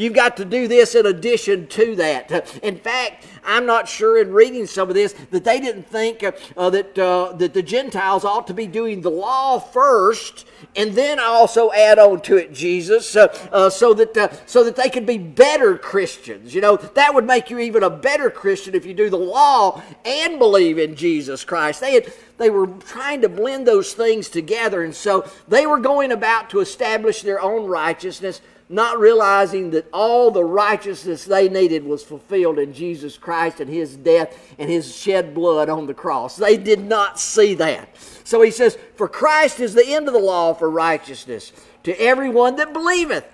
You've 0.00 0.14
got 0.14 0.38
to 0.38 0.46
do 0.46 0.66
this 0.66 0.94
in 0.94 1.04
addition 1.04 1.66
to 1.66 1.94
that. 1.96 2.58
In 2.62 2.78
fact, 2.78 3.26
I'm 3.44 3.66
not 3.66 3.86
sure 3.86 4.18
in 4.18 4.32
reading 4.32 4.66
some 4.66 4.88
of 4.88 4.94
this 4.94 5.12
that 5.30 5.44
they 5.44 5.60
didn't 5.60 5.82
think 5.88 6.22
uh, 6.22 6.32
uh, 6.56 6.70
that, 6.70 6.98
uh, 6.98 7.34
that 7.34 7.52
the 7.52 7.62
Gentiles 7.62 8.24
ought 8.24 8.46
to 8.46 8.54
be 8.54 8.66
doing 8.66 9.02
the 9.02 9.10
law 9.10 9.58
first 9.58 10.46
and 10.74 10.92
then 10.92 11.20
also 11.20 11.70
add 11.72 11.98
on 11.98 12.22
to 12.22 12.38
it 12.38 12.54
Jesus 12.54 13.14
uh, 13.14 13.26
uh, 13.52 13.68
so, 13.68 13.92
that, 13.92 14.16
uh, 14.16 14.28
so 14.46 14.64
that 14.64 14.74
they 14.74 14.88
could 14.88 15.04
be 15.04 15.18
better 15.18 15.76
Christians. 15.76 16.54
You 16.54 16.62
know, 16.62 16.76
that 16.76 17.14
would 17.14 17.26
make 17.26 17.50
you 17.50 17.58
even 17.58 17.82
a 17.82 17.90
better 17.90 18.30
Christian 18.30 18.74
if 18.74 18.86
you 18.86 18.94
do 18.94 19.10
the 19.10 19.18
law 19.18 19.82
and 20.06 20.38
believe 20.38 20.78
in 20.78 20.96
Jesus 20.96 21.44
Christ. 21.44 21.82
They 21.82 21.92
had 21.92 22.10
they 22.38 22.48
were 22.48 22.68
trying 22.68 23.20
to 23.20 23.28
blend 23.28 23.66
those 23.66 23.92
things 23.92 24.30
together 24.30 24.82
and 24.82 24.94
so 24.94 25.30
they 25.46 25.66
were 25.66 25.78
going 25.78 26.10
about 26.10 26.48
to 26.48 26.60
establish 26.60 27.20
their 27.20 27.38
own 27.38 27.66
righteousness 27.66 28.40
not 28.70 29.00
realizing 29.00 29.70
that 29.70 29.88
all 29.92 30.30
the 30.30 30.44
righteousness 30.44 31.24
they 31.24 31.48
needed 31.48 31.84
was 31.84 32.04
fulfilled 32.04 32.58
in 32.58 32.72
Jesus 32.72 33.18
Christ 33.18 33.60
and 33.60 33.68
his 33.68 33.96
death 33.96 34.38
and 34.58 34.70
his 34.70 34.94
shed 34.96 35.34
blood 35.34 35.68
on 35.68 35.88
the 35.88 35.94
cross. 35.94 36.36
They 36.36 36.56
did 36.56 36.78
not 36.78 37.18
see 37.18 37.54
that. 37.54 37.96
So 38.22 38.40
he 38.42 38.52
says, 38.52 38.78
For 38.94 39.08
Christ 39.08 39.58
is 39.58 39.74
the 39.74 39.86
end 39.86 40.06
of 40.06 40.14
the 40.14 40.20
law 40.20 40.54
for 40.54 40.70
righteousness 40.70 41.52
to 41.82 42.00
everyone 42.00 42.56
that 42.56 42.72
believeth. 42.72 43.24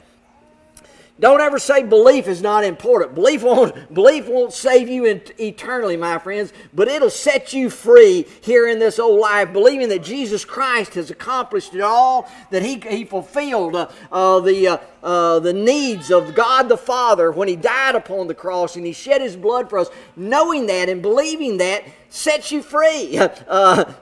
Don't 1.18 1.40
ever 1.40 1.58
say 1.58 1.82
belief 1.82 2.28
is 2.28 2.42
not 2.42 2.62
important. 2.62 3.14
Belief 3.14 3.42
won't, 3.42 3.94
belief 3.94 4.28
won't 4.28 4.52
save 4.52 4.86
you 4.86 5.06
in, 5.06 5.22
eternally, 5.38 5.96
my 5.96 6.18
friends, 6.18 6.52
but 6.74 6.88
it'll 6.88 7.08
set 7.08 7.54
you 7.54 7.70
free 7.70 8.26
here 8.42 8.68
in 8.68 8.78
this 8.78 8.98
old 8.98 9.18
life, 9.18 9.50
believing 9.50 9.88
that 9.88 10.02
Jesus 10.02 10.44
Christ 10.44 10.92
has 10.92 11.10
accomplished 11.10 11.74
it 11.74 11.80
all, 11.80 12.30
that 12.50 12.62
He, 12.62 12.78
he 12.80 13.06
fulfilled 13.06 13.74
uh, 13.74 13.88
uh, 14.12 14.40
the, 14.40 14.68
uh, 14.68 14.76
uh 15.02 15.38
the 15.38 15.54
needs 15.54 16.10
of 16.10 16.34
God 16.34 16.68
the 16.68 16.76
Father 16.76 17.32
when 17.32 17.48
He 17.48 17.56
died 17.56 17.94
upon 17.94 18.26
the 18.26 18.34
cross 18.34 18.76
and 18.76 18.84
He 18.84 18.92
shed 18.92 19.22
His 19.22 19.36
blood 19.36 19.70
for 19.70 19.78
us. 19.78 19.88
Knowing 20.16 20.66
that 20.66 20.90
and 20.90 21.00
believing 21.00 21.56
that 21.58 21.84
sets 22.10 22.52
you 22.52 22.62
free. 22.62 23.18
Uh, 23.48 23.92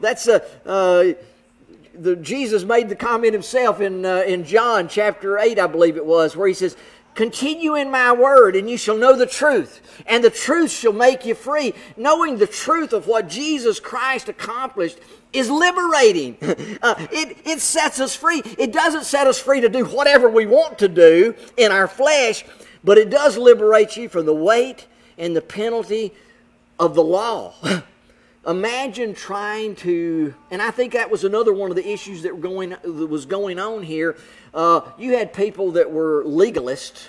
that's 0.00 0.28
a 0.28 0.42
uh, 0.66 1.14
the, 1.98 2.16
Jesus 2.16 2.64
made 2.64 2.88
the 2.88 2.96
comment 2.96 3.32
himself 3.32 3.80
in, 3.80 4.04
uh, 4.04 4.22
in 4.26 4.44
John 4.44 4.88
chapter 4.88 5.38
8, 5.38 5.58
I 5.58 5.66
believe 5.66 5.96
it 5.96 6.06
was, 6.06 6.36
where 6.36 6.48
he 6.48 6.54
says, 6.54 6.76
Continue 7.14 7.74
in 7.74 7.90
my 7.90 8.12
word, 8.12 8.54
and 8.54 8.70
you 8.70 8.76
shall 8.76 8.96
know 8.96 9.16
the 9.16 9.26
truth, 9.26 9.80
and 10.06 10.22
the 10.22 10.30
truth 10.30 10.70
shall 10.70 10.92
make 10.92 11.26
you 11.26 11.34
free. 11.34 11.74
Knowing 11.96 12.38
the 12.38 12.46
truth 12.46 12.92
of 12.92 13.08
what 13.08 13.28
Jesus 13.28 13.80
Christ 13.80 14.28
accomplished 14.28 14.98
is 15.32 15.50
liberating. 15.50 16.36
Uh, 16.80 16.94
it, 17.10 17.36
it 17.44 17.60
sets 17.60 17.98
us 17.98 18.14
free. 18.14 18.40
It 18.56 18.72
doesn't 18.72 19.02
set 19.02 19.26
us 19.26 19.40
free 19.40 19.60
to 19.62 19.68
do 19.68 19.84
whatever 19.84 20.28
we 20.28 20.46
want 20.46 20.78
to 20.78 20.88
do 20.88 21.34
in 21.56 21.72
our 21.72 21.88
flesh, 21.88 22.44
but 22.84 22.98
it 22.98 23.10
does 23.10 23.36
liberate 23.36 23.96
you 23.96 24.08
from 24.08 24.26
the 24.26 24.34
weight 24.34 24.86
and 25.16 25.34
the 25.34 25.40
penalty 25.40 26.12
of 26.78 26.94
the 26.94 27.02
law. 27.02 27.54
Imagine 28.48 29.12
trying 29.12 29.74
to, 29.76 30.34
and 30.50 30.62
I 30.62 30.70
think 30.70 30.94
that 30.94 31.10
was 31.10 31.22
another 31.22 31.52
one 31.52 31.68
of 31.68 31.76
the 31.76 31.86
issues 31.86 32.22
that, 32.22 32.34
were 32.34 32.40
going, 32.40 32.70
that 32.70 33.06
was 33.06 33.26
going 33.26 33.58
on 33.58 33.82
here. 33.82 34.16
Uh, 34.54 34.80
you 34.96 35.18
had 35.18 35.34
people 35.34 35.72
that 35.72 35.90
were 35.90 36.24
legalists 36.24 37.08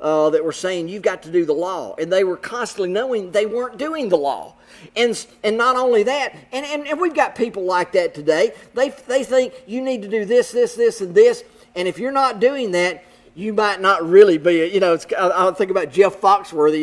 uh, 0.00 0.30
that 0.30 0.44
were 0.44 0.52
saying 0.52 0.88
you've 0.88 1.04
got 1.04 1.22
to 1.22 1.30
do 1.30 1.44
the 1.44 1.52
law, 1.52 1.94
and 1.94 2.12
they 2.12 2.24
were 2.24 2.36
constantly 2.36 2.88
knowing 2.88 3.30
they 3.30 3.46
weren't 3.46 3.78
doing 3.78 4.08
the 4.08 4.16
law. 4.16 4.56
And, 4.96 5.24
and 5.44 5.56
not 5.56 5.76
only 5.76 6.02
that, 6.02 6.34
and, 6.50 6.66
and, 6.66 6.88
and 6.88 7.00
we've 7.00 7.14
got 7.14 7.36
people 7.36 7.62
like 7.62 7.92
that 7.92 8.12
today. 8.12 8.52
They, 8.74 8.88
they 8.88 9.22
think 9.22 9.54
you 9.68 9.80
need 9.80 10.02
to 10.02 10.08
do 10.08 10.24
this, 10.24 10.50
this, 10.50 10.74
this, 10.74 11.00
and 11.00 11.14
this, 11.14 11.44
and 11.76 11.86
if 11.86 12.00
you're 12.00 12.10
not 12.10 12.40
doing 12.40 12.72
that, 12.72 13.04
you 13.34 13.52
might 13.52 13.80
not 13.80 14.08
really 14.08 14.38
be, 14.38 14.66
you 14.66 14.80
know, 14.80 14.94
it's, 14.94 15.06
I, 15.18 15.48
I 15.48 15.52
think 15.52 15.70
about 15.70 15.90
Jeff 15.90 16.20
Foxworthy, 16.20 16.82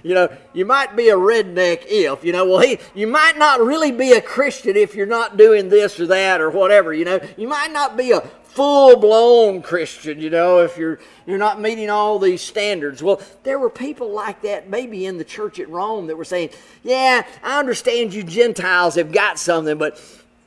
you 0.04 0.14
know, 0.14 0.28
you 0.52 0.64
might 0.64 0.96
be 0.96 1.10
a 1.10 1.16
redneck 1.16 1.84
if, 1.86 2.24
you 2.24 2.32
know, 2.32 2.44
well, 2.44 2.58
he, 2.58 2.78
you 2.94 3.06
might 3.06 3.38
not 3.38 3.60
really 3.60 3.92
be 3.92 4.12
a 4.12 4.20
Christian 4.20 4.76
if 4.76 4.94
you're 4.94 5.06
not 5.06 5.36
doing 5.36 5.68
this 5.68 6.00
or 6.00 6.06
that 6.08 6.40
or 6.40 6.50
whatever, 6.50 6.92
you 6.92 7.04
know, 7.04 7.20
you 7.36 7.46
might 7.46 7.72
not 7.72 7.96
be 7.96 8.10
a 8.10 8.20
full 8.20 8.96
blown 8.96 9.62
Christian, 9.62 10.20
you 10.20 10.28
know, 10.28 10.58
if 10.58 10.76
you're 10.76 10.98
you're 11.26 11.38
not 11.38 11.60
meeting 11.60 11.88
all 11.88 12.18
these 12.18 12.42
standards. 12.42 13.02
Well, 13.02 13.20
there 13.44 13.58
were 13.58 13.70
people 13.70 14.10
like 14.10 14.42
that 14.42 14.68
maybe 14.68 15.06
in 15.06 15.16
the 15.16 15.24
church 15.24 15.58
at 15.58 15.68
Rome 15.70 16.06
that 16.08 16.16
were 16.16 16.24
saying, 16.24 16.50
"Yeah, 16.82 17.26
I 17.42 17.58
understand 17.58 18.12
you 18.12 18.22
Gentiles 18.22 18.96
have 18.96 19.10
got 19.10 19.38
something, 19.38 19.78
but 19.78 19.98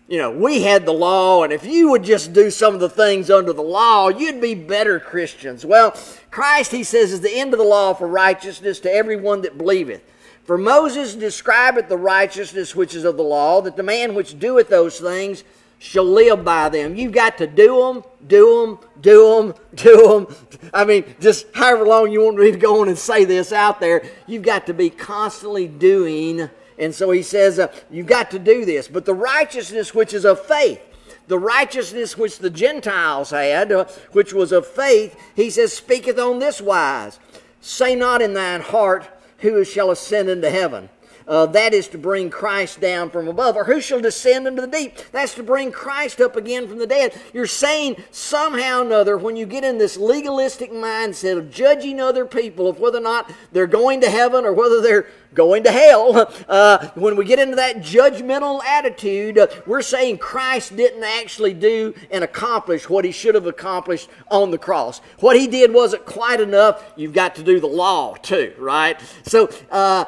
you 0.08 0.20
know, 0.20 0.30
we 0.30 0.62
had 0.62 0.86
the 0.86 0.94
law, 0.94 1.44
and 1.44 1.52
if 1.52 1.66
you 1.66 1.90
would 1.90 2.04
just 2.04 2.32
do 2.32 2.52
some 2.52 2.76
of 2.76 2.80
the 2.80 2.90
things 2.90 3.32
under 3.32 3.54
the 3.54 3.64
law, 3.64 4.10
you'd 4.10 4.40
be 4.40 4.54
better 4.54 5.00
Christians. 5.00 5.66
Well, 5.66 5.98
Christ, 6.30 6.72
he 6.72 6.84
says, 6.84 7.12
is 7.12 7.22
the 7.22 7.36
end 7.36 7.54
of 7.54 7.60
the 7.60 7.66
law 7.66 7.94
for 7.94 8.08
righteousness 8.08 8.80
to 8.82 8.94
everyone 8.94 9.42
that 9.42 9.58
believeth. 9.58 10.04
For 10.44 10.60
Moses 10.60 11.16
describeth 11.16 11.90
the 11.90 11.98
righteousness 11.98 12.76
which 12.76 12.94
is 12.94 13.04
of 13.04 13.18
the 13.18 13.24
law, 13.24 13.62
that 13.62 13.78
the 13.78 13.84
man 13.84 14.14
which 14.14 14.38
doeth 14.38 14.70
those 14.70 15.00
things 15.00 15.44
shall 15.80 16.06
live 16.06 16.46
by 16.46 16.70
them. 16.70 16.96
You've 16.96 17.12
got 17.12 17.40
to 17.40 17.48
do 17.48 17.80
them, 17.82 18.04
do 18.28 18.62
them, 18.62 18.80
do 19.02 19.36
them, 19.36 19.54
do 19.74 20.08
them. 20.08 20.36
I 20.72 20.86
mean, 20.86 21.04
just 21.20 21.48
however 21.56 21.86
long 21.86 22.12
you 22.12 22.24
want 22.24 22.38
me 22.38 22.52
to 22.52 22.58
go 22.58 22.82
on 22.82 22.90
and 22.90 22.98
say 22.98 23.26
this 23.26 23.52
out 23.52 23.80
there, 23.80 24.04
you've 24.28 24.44
got 24.44 24.68
to 24.68 24.74
be 24.74 24.92
constantly 24.92 25.68
doing 25.68 26.50
and 26.78 26.94
so 26.94 27.12
he 27.12 27.22
says, 27.22 27.60
uh, 27.60 27.68
You've 27.90 28.08
got 28.08 28.32
to 28.32 28.40
do 28.40 28.66
this. 28.66 28.88
But 28.88 29.06
the 29.06 29.14
righteousness 29.14 29.94
which 29.94 30.14
is 30.14 30.26
of 30.26 30.46
faith, 30.46 30.82
the 31.28 31.40
righteousness 31.40 32.18
which 32.18 32.40
the 32.40 32.50
Gentiles 32.50 33.32
had, 33.32 33.72
uh, 33.72 33.86
which 34.12 34.34
was 34.34 34.52
of 34.52 34.68
faith, 34.68 35.18
he 35.36 35.50
says, 35.50 35.74
speaketh 35.74 36.20
on 36.20 36.40
this 36.40 36.62
wise 36.62 37.20
Say 37.62 37.96
not 37.96 38.22
in 38.22 38.34
thine 38.34 38.62
heart, 38.62 39.10
Who 39.40 39.64
shall 39.64 39.92
ascend 39.92 40.30
into 40.30 40.50
heaven? 40.50 40.90
Uh, 41.28 41.46
that 41.48 41.74
is 41.74 41.88
to 41.88 41.98
bring 41.98 42.30
Christ 42.30 42.80
down 42.80 43.10
from 43.10 43.28
above. 43.28 43.56
Or 43.56 43.64
who 43.64 43.82
shall 43.82 44.00
descend 44.00 44.48
into 44.48 44.62
the 44.62 44.68
deep? 44.68 44.98
That's 45.12 45.34
to 45.36 45.44
bring 45.44 45.72
Christ 45.72 46.22
up 46.22 46.36
again 46.36 46.68
from 46.68 46.78
the 46.78 46.88
dead. 46.88 47.14
You're 47.34 47.48
saying 47.48 48.04
somehow 48.12 48.80
or 48.80 48.86
another, 48.86 49.18
when 49.18 49.36
you 49.36 49.46
get 49.46 49.64
in 49.64 49.78
this 49.78 49.98
legalistic 49.98 50.72
mindset 50.72 51.38
of 51.38 51.50
judging 51.50 52.00
other 52.00 52.26
people 52.26 52.68
of 52.68 52.80
whether 52.80 53.00
or 53.00 53.02
not 53.02 53.32
they're 53.52 53.68
going 53.68 54.02
to 54.02 54.10
heaven 54.10 54.46
or 54.46 54.54
whether 54.54 54.82
they're 54.82 55.08
going 55.34 55.64
to 55.64 55.72
hell, 55.72 56.32
uh, 56.48 56.90
when 56.90 57.16
we 57.16 57.26
get 57.26 57.40
into 57.40 57.56
that 57.56 57.78
judgmental 57.78 58.64
attitude, 58.64 59.38
uh, 59.38 59.48
we're 59.66 59.82
saying 59.82 60.20
Christ 60.20 60.76
didn't 60.76 61.04
actually 61.04 61.54
do 61.54 61.94
and 62.12 62.24
accomplish 62.24 62.88
what 62.90 63.04
he 63.04 63.12
should 63.12 63.36
have 63.36 63.48
accomplished 63.48 64.10
on 64.30 64.52
the 64.52 64.58
cross. 64.58 65.00
What 65.20 65.40
he 65.40 65.48
did 65.48 65.74
wasn't 65.74 66.06
quite 66.06 66.40
enough. 66.40 66.84
You've 66.96 67.14
got 67.14 67.36
to 67.36 67.44
do 67.44 67.60
the 67.60 67.68
law 67.68 68.16
too, 68.16 68.54
right? 68.60 69.00
So, 69.24 69.50
uh, 69.72 70.06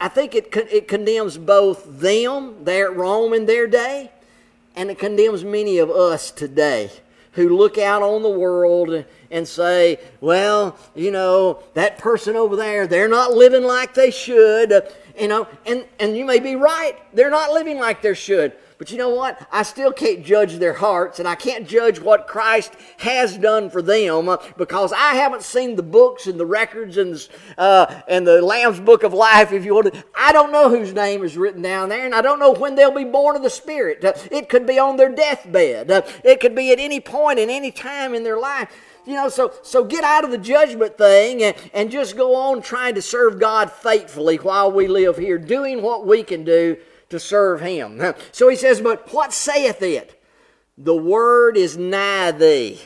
I 0.00 0.08
think 0.08 0.34
it, 0.34 0.54
it 0.70 0.88
condemns 0.88 1.38
both 1.38 2.00
them 2.00 2.68
at 2.68 2.96
Rome 2.96 3.32
in 3.32 3.46
their 3.46 3.66
day, 3.66 4.10
and 4.76 4.90
it 4.90 4.98
condemns 4.98 5.44
many 5.44 5.78
of 5.78 5.90
us 5.90 6.30
today 6.30 6.90
who 7.32 7.56
look 7.56 7.78
out 7.78 8.02
on 8.02 8.22
the 8.22 8.30
world 8.30 9.04
and 9.30 9.46
say, 9.48 9.98
well, 10.20 10.76
you 10.94 11.10
know, 11.10 11.62
that 11.74 11.98
person 11.98 12.36
over 12.36 12.54
there, 12.54 12.86
they're 12.86 13.08
not 13.08 13.32
living 13.32 13.64
like 13.64 13.94
they 13.94 14.10
should. 14.10 14.72
You 15.18 15.28
know, 15.28 15.48
and, 15.66 15.84
and 15.98 16.16
you 16.16 16.24
may 16.24 16.38
be 16.38 16.54
right. 16.54 16.96
They're 17.12 17.30
not 17.30 17.52
living 17.52 17.78
like 17.78 18.02
they 18.02 18.14
should. 18.14 18.52
But 18.84 18.92
you 18.92 18.98
know 18.98 19.08
what? 19.08 19.48
I 19.50 19.62
still 19.62 19.92
can't 19.94 20.22
judge 20.22 20.56
their 20.56 20.74
hearts, 20.74 21.18
and 21.18 21.26
I 21.26 21.36
can't 21.36 21.66
judge 21.66 21.98
what 21.98 22.26
Christ 22.26 22.74
has 22.98 23.38
done 23.38 23.70
for 23.70 23.80
them 23.80 24.28
uh, 24.28 24.36
because 24.58 24.92
I 24.92 25.14
haven't 25.14 25.42
seen 25.42 25.74
the 25.74 25.82
books 25.82 26.26
and 26.26 26.38
the 26.38 26.44
records 26.44 26.98
and, 26.98 27.26
uh, 27.56 28.02
and 28.06 28.26
the 28.26 28.42
Lamb's 28.42 28.80
Book 28.80 29.02
of 29.02 29.14
Life, 29.14 29.52
if 29.52 29.64
you 29.64 29.74
want 29.74 29.94
to. 29.94 30.04
I 30.14 30.32
don't 30.34 30.52
know 30.52 30.68
whose 30.68 30.92
name 30.92 31.24
is 31.24 31.34
written 31.34 31.62
down 31.62 31.88
there, 31.88 32.04
and 32.04 32.14
I 32.14 32.20
don't 32.20 32.38
know 32.38 32.52
when 32.52 32.74
they'll 32.74 32.94
be 32.94 33.04
born 33.04 33.36
of 33.36 33.42
the 33.42 33.48
Spirit. 33.48 34.04
Uh, 34.04 34.12
it 34.30 34.50
could 34.50 34.66
be 34.66 34.78
on 34.78 34.98
their 34.98 35.10
deathbed, 35.10 35.90
uh, 35.90 36.02
it 36.22 36.40
could 36.40 36.54
be 36.54 36.70
at 36.70 36.78
any 36.78 37.00
point 37.00 37.38
in 37.38 37.48
any 37.48 37.70
time 37.70 38.12
in 38.12 38.22
their 38.22 38.38
life 38.38 38.70
you 39.06 39.14
know 39.14 39.28
so 39.28 39.52
so 39.62 39.84
get 39.84 40.02
out 40.02 40.24
of 40.24 40.30
the 40.30 40.38
judgment 40.38 40.96
thing 40.96 41.42
and, 41.42 41.54
and 41.74 41.90
just 41.90 42.16
go 42.16 42.34
on 42.34 42.62
trying 42.62 42.94
to 42.94 43.02
serve 43.02 43.38
god 43.38 43.70
faithfully 43.70 44.36
while 44.36 44.72
we 44.72 44.86
live 44.86 45.18
here 45.18 45.36
doing 45.36 45.82
what 45.82 46.06
we 46.06 46.22
can 46.22 46.42
do 46.42 46.74
to 47.10 47.18
serve 47.20 47.60
him. 47.60 48.02
So 48.32 48.48
he 48.48 48.56
says, 48.56 48.80
But 48.80 49.12
what 49.12 49.32
saith 49.32 49.82
it? 49.82 50.20
The 50.76 50.96
word 50.96 51.56
is 51.56 51.76
nigh 51.76 52.32
thee, 52.32 52.80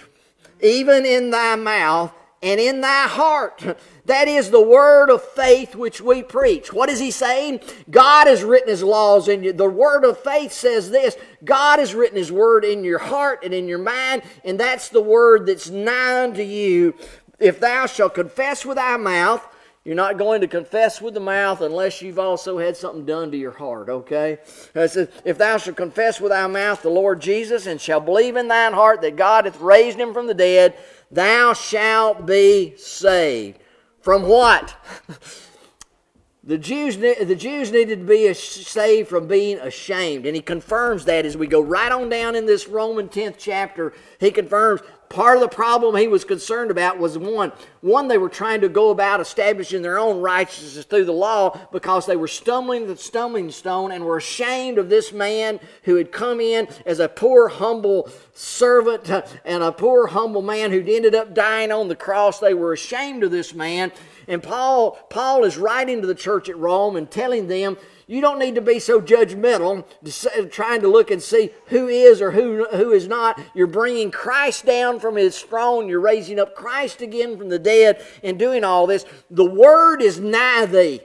even 0.60 1.06
in 1.06 1.30
thy 1.30 1.56
mouth 1.56 2.12
and 2.42 2.60
in 2.60 2.80
thy 2.80 3.06
heart. 3.06 3.78
That 4.08 4.26
is 4.26 4.50
the 4.50 4.62
word 4.62 5.10
of 5.10 5.22
faith 5.22 5.74
which 5.74 6.00
we 6.00 6.22
preach. 6.22 6.72
What 6.72 6.88
is 6.88 6.98
he 6.98 7.10
saying? 7.10 7.60
God 7.90 8.26
has 8.26 8.42
written 8.42 8.70
his 8.70 8.82
laws 8.82 9.28
in 9.28 9.44
you. 9.44 9.52
The 9.52 9.68
word 9.68 10.02
of 10.02 10.18
faith 10.18 10.50
says 10.50 10.90
this 10.90 11.14
God 11.44 11.78
has 11.78 11.94
written 11.94 12.16
his 12.16 12.32
word 12.32 12.64
in 12.64 12.84
your 12.84 13.00
heart 13.00 13.40
and 13.44 13.52
in 13.52 13.68
your 13.68 13.78
mind, 13.78 14.22
and 14.44 14.58
that's 14.58 14.88
the 14.88 15.02
word 15.02 15.44
that's 15.44 15.68
nigh 15.68 16.24
unto 16.24 16.40
you. 16.40 16.94
If 17.38 17.60
thou 17.60 17.84
shalt 17.84 18.14
confess 18.14 18.64
with 18.64 18.76
thy 18.76 18.96
mouth, 18.96 19.46
you're 19.84 19.94
not 19.94 20.18
going 20.18 20.40
to 20.42 20.48
confess 20.48 21.00
with 21.00 21.14
the 21.14 21.20
mouth 21.20 21.60
unless 21.60 22.02
you've 22.02 22.18
also 22.18 22.58
had 22.58 22.76
something 22.76 23.06
done 23.06 23.30
to 23.30 23.36
your 23.38 23.52
heart, 23.52 23.88
okay? 23.88 24.38
Uh, 24.76 24.80
it 24.80 24.90
says, 24.90 25.08
If 25.24 25.38
thou 25.38 25.56
shalt 25.56 25.76
confess 25.76 26.20
with 26.20 26.30
thy 26.30 26.46
mouth 26.46 26.82
the 26.82 26.90
Lord 26.90 27.20
Jesus 27.20 27.66
and 27.66 27.80
shalt 27.80 28.04
believe 28.04 28.36
in 28.36 28.48
thine 28.48 28.72
heart 28.72 29.00
that 29.02 29.16
God 29.16 29.46
hath 29.46 29.60
raised 29.60 29.98
him 29.98 30.12
from 30.12 30.26
the 30.26 30.34
dead, 30.34 30.76
thou 31.10 31.54
shalt 31.54 32.26
be 32.26 32.74
saved. 32.76 33.58
From 34.00 34.24
what? 34.24 34.76
The 36.48 36.56
Jews, 36.56 36.96
the 36.96 37.36
Jews 37.36 37.70
needed 37.70 37.98
to 37.98 38.06
be 38.06 38.32
saved 38.32 39.10
from 39.10 39.26
being 39.26 39.58
ashamed. 39.58 40.24
And 40.24 40.34
he 40.34 40.40
confirms 40.40 41.04
that 41.04 41.26
as 41.26 41.36
we 41.36 41.46
go 41.46 41.60
right 41.60 41.92
on 41.92 42.08
down 42.08 42.34
in 42.34 42.46
this 42.46 42.68
Roman 42.68 43.10
10th 43.10 43.34
chapter. 43.36 43.92
He 44.18 44.30
confirms 44.30 44.80
part 45.08 45.36
of 45.36 45.42
the 45.42 45.48
problem 45.48 45.96
he 45.96 46.08
was 46.08 46.24
concerned 46.24 46.70
about 46.70 46.98
was 46.98 47.16
one 47.16 47.52
one 47.80 48.08
they 48.08 48.18
were 48.18 48.28
trying 48.28 48.60
to 48.60 48.68
go 48.68 48.90
about 48.90 49.20
establishing 49.20 49.82
their 49.82 49.98
own 49.98 50.20
righteousness 50.20 50.84
through 50.84 51.04
the 51.04 51.12
law 51.12 51.56
because 51.72 52.06
they 52.06 52.16
were 52.16 52.28
stumbling 52.28 52.86
the 52.86 52.96
stumbling 52.96 53.50
stone 53.50 53.92
and 53.92 54.04
were 54.04 54.16
ashamed 54.16 54.78
of 54.78 54.88
this 54.88 55.12
man 55.12 55.60
who 55.84 55.94
had 55.94 56.10
come 56.10 56.40
in 56.40 56.68
as 56.84 56.98
a 56.98 57.08
poor 57.08 57.48
humble 57.48 58.10
servant 58.34 59.08
and 59.44 59.62
a 59.62 59.72
poor 59.72 60.08
humble 60.08 60.42
man 60.42 60.70
who'd 60.70 60.88
ended 60.88 61.14
up 61.14 61.34
dying 61.34 61.70
on 61.70 61.88
the 61.88 61.96
cross. 61.96 62.40
They 62.40 62.54
were 62.54 62.72
ashamed 62.72 63.22
of 63.22 63.30
this 63.30 63.54
man. 63.54 63.92
And 64.26 64.42
paul 64.42 64.98
paul 65.08 65.44
is 65.44 65.56
writing 65.56 66.00
to 66.00 66.06
the 66.06 66.14
church 66.14 66.48
at 66.48 66.58
rome 66.58 66.96
and 66.96 67.10
telling 67.10 67.48
them 67.48 67.78
you 68.08 68.22
don't 68.22 68.38
need 68.38 68.54
to 68.54 68.62
be 68.62 68.78
so 68.78 69.02
judgmental, 69.02 69.84
trying 70.50 70.80
to 70.80 70.88
look 70.88 71.10
and 71.10 71.22
see 71.22 71.50
who 71.66 71.88
is 71.88 72.22
or 72.22 72.30
who, 72.30 72.64
who 72.64 72.90
is 72.90 73.06
not. 73.06 73.38
You're 73.54 73.66
bringing 73.66 74.10
Christ 74.10 74.64
down 74.64 74.98
from 74.98 75.16
his 75.16 75.38
throne. 75.38 75.88
You're 75.88 76.00
raising 76.00 76.40
up 76.40 76.54
Christ 76.54 77.02
again 77.02 77.36
from 77.36 77.50
the 77.50 77.58
dead 77.58 78.02
and 78.24 78.38
doing 78.38 78.64
all 78.64 78.86
this. 78.86 79.04
The 79.30 79.44
word 79.44 80.00
is 80.00 80.18
nigh 80.18 80.64
thee. 80.64 81.00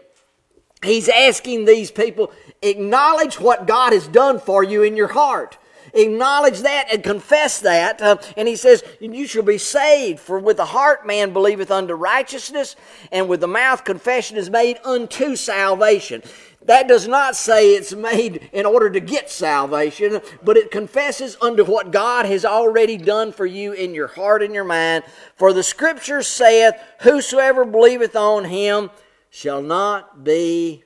He's 0.81 1.09
asking 1.09 1.65
these 1.65 1.91
people, 1.91 2.31
acknowledge 2.61 3.37
what 3.37 3.67
God 3.67 3.91
has 3.91 4.07
done 4.07 4.39
for 4.39 4.63
you 4.63 4.83
in 4.83 4.95
your 4.95 5.09
heart 5.09 5.57
acknowledge 5.93 6.59
that 6.61 6.87
and 6.91 7.03
confess 7.03 7.59
that. 7.61 8.01
Uh, 8.01 8.17
and 8.35 8.47
he 8.47 8.55
says, 8.55 8.83
You 8.99 9.27
shall 9.27 9.43
be 9.43 9.57
saved. 9.57 10.19
For 10.19 10.39
with 10.39 10.57
the 10.57 10.65
heart 10.65 11.05
man 11.05 11.33
believeth 11.33 11.71
unto 11.71 11.93
righteousness, 11.93 12.75
and 13.11 13.29
with 13.29 13.41
the 13.41 13.47
mouth 13.47 13.83
confession 13.83 14.37
is 14.37 14.49
made 14.49 14.79
unto 14.83 15.35
salvation. 15.35 16.23
That 16.65 16.87
does 16.87 17.07
not 17.07 17.35
say 17.35 17.73
it's 17.73 17.93
made 17.93 18.49
in 18.53 18.65
order 18.65 18.89
to 18.89 18.99
get 18.99 19.29
salvation, 19.29 20.21
but 20.43 20.57
it 20.57 20.71
confesses 20.71 21.37
unto 21.41 21.63
what 21.65 21.91
God 21.91 22.25
has 22.25 22.45
already 22.45 22.97
done 22.97 23.31
for 23.31 23.45
you 23.45 23.73
in 23.73 23.93
your 23.93 24.07
heart 24.07 24.41
and 24.41 24.53
your 24.53 24.63
mind. 24.63 25.03
For 25.35 25.51
the 25.51 25.63
scripture 25.63 26.23
saith, 26.23 26.75
Whosoever 27.01 27.65
believeth 27.65 28.15
on 28.15 28.45
him 28.45 28.91
shall 29.29 29.61
not 29.61 30.23
be 30.23 30.83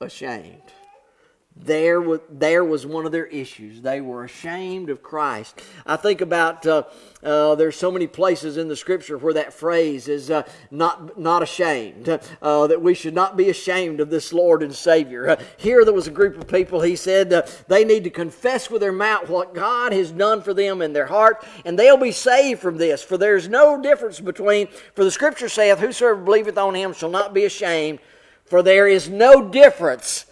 ashamed. 0.00 0.62
There 1.56 2.00
was, 2.00 2.20
there 2.28 2.64
was 2.64 2.84
one 2.84 3.06
of 3.06 3.12
their 3.12 3.26
issues. 3.26 3.80
They 3.80 4.00
were 4.00 4.24
ashamed 4.24 4.90
of 4.90 5.02
Christ. 5.02 5.62
I 5.86 5.96
think 5.96 6.20
about 6.20 6.66
uh, 6.66 6.84
uh, 7.24 7.54
there's 7.54 7.76
so 7.76 7.90
many 7.90 8.06
places 8.06 8.56
in 8.56 8.68
the 8.68 8.76
Scripture 8.76 9.18
where 9.18 9.34
that 9.34 9.52
phrase 9.52 10.08
is 10.08 10.30
uh, 10.30 10.42
not 10.70 11.18
not 11.18 11.42
ashamed. 11.42 12.08
Uh, 12.42 12.66
that 12.66 12.82
we 12.82 12.94
should 12.94 13.14
not 13.14 13.36
be 13.36 13.48
ashamed 13.48 14.00
of 14.00 14.10
this 14.10 14.32
Lord 14.32 14.62
and 14.62 14.74
Savior. 14.74 15.30
Uh, 15.30 15.36
here 15.56 15.84
there 15.84 15.94
was 15.94 16.06
a 16.06 16.12
group 16.12 16.36
of 16.36 16.46
people. 16.46 16.80
He 16.80 16.96
said 16.96 17.32
uh, 17.32 17.42
they 17.68 17.84
need 17.84 18.04
to 18.04 18.10
confess 18.10 18.70
with 18.70 18.80
their 18.80 18.92
mouth 18.92 19.28
what 19.28 19.54
God 19.54 19.92
has 19.92 20.12
done 20.12 20.42
for 20.42 20.54
them 20.54 20.82
in 20.82 20.92
their 20.92 21.06
heart, 21.06 21.44
and 21.64 21.78
they'll 21.78 21.96
be 21.96 22.12
saved 22.12 22.60
from 22.60 22.76
this. 22.76 23.02
For 23.02 23.16
there's 23.16 23.48
no 23.48 23.80
difference 23.80 24.20
between. 24.20 24.68
For 24.94 25.04
the 25.04 25.10
Scripture 25.10 25.48
saith, 25.48 25.78
"Whosoever 25.78 26.16
believeth 26.16 26.58
on 26.58 26.74
Him 26.74 26.92
shall 26.92 27.10
not 27.10 27.34
be 27.34 27.44
ashamed." 27.44 28.00
For 28.44 28.62
there 28.62 28.86
is 28.86 29.08
no 29.08 29.48
difference 29.48 30.26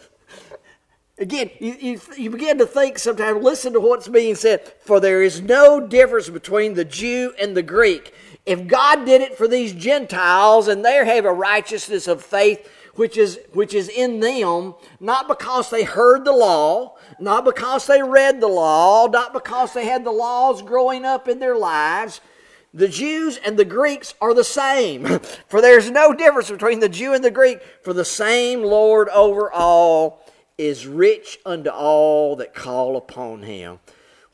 Again, 1.23 1.51
you, 1.61 1.77
you, 1.81 2.01
you, 2.19 2.31
begin 2.31 2.59
to 2.59 2.67
think 2.67 2.99
sometimes, 2.99 3.45
listen 3.45 3.73
to 3.75 3.81
what's 3.81 4.09
being 4.09 4.35
said. 4.35 4.73
For 4.81 4.99
there 4.99 5.23
is 5.23 5.41
no 5.41 5.79
difference 5.79 6.29
between 6.29 6.75
the 6.75 6.85
Jew 6.85 7.33
and 7.41 7.57
the 7.57 7.63
Greek. 7.63 8.13
If 8.45 8.67
God 8.67 9.05
did 9.07 9.21
it 9.23 9.39
for 9.39 9.47
these 9.47 9.73
Gentiles 9.73 10.67
and 10.67 10.85
they 10.85 10.95
have 10.97 11.25
a 11.25 11.33
righteousness 11.33 12.09
of 12.09 12.25
faith 12.25 12.69
which 12.95 13.17
is, 13.17 13.39
which 13.53 13.73
is 13.73 13.89
in 13.89 14.19
them, 14.19 14.75
not 14.99 15.29
because 15.29 15.71
they 15.71 15.85
heard 15.85 16.25
the 16.25 16.33
law, 16.33 16.97
not 17.21 17.45
because 17.45 17.87
they 17.87 18.03
read 18.03 18.41
the 18.41 18.49
law, 18.49 19.07
not 19.07 19.33
because 19.33 19.73
they 19.75 19.85
had 19.85 20.05
the 20.05 20.11
laws 20.11 20.61
growing 20.61 21.05
up 21.05 21.29
in 21.29 21.39
their 21.39 21.57
lives, 21.57 22.21
the 22.75 22.89
Jews 22.89 23.39
and 23.39 23.57
the 23.57 23.65
Greeks 23.65 24.15
are 24.21 24.35
the 24.35 24.43
same. 24.43 25.07
For 25.49 25.61
there's 25.61 25.89
no 25.89 26.13
difference 26.13 26.51
between 26.51 26.81
the 26.81 26.89
Jew 26.89 27.15
and 27.15 27.23
the 27.23 27.31
Greek, 27.31 27.63
for 27.83 27.93
the 27.93 28.05
same 28.05 28.63
Lord 28.63 29.09
over 29.11 29.53
all 29.53 30.22
is 30.59 30.87
rich 30.87 31.39
unto 31.45 31.71
all 31.71 32.37
that 32.37 32.55
call 32.55 32.97
upon 32.97 33.43
him. 33.43 33.81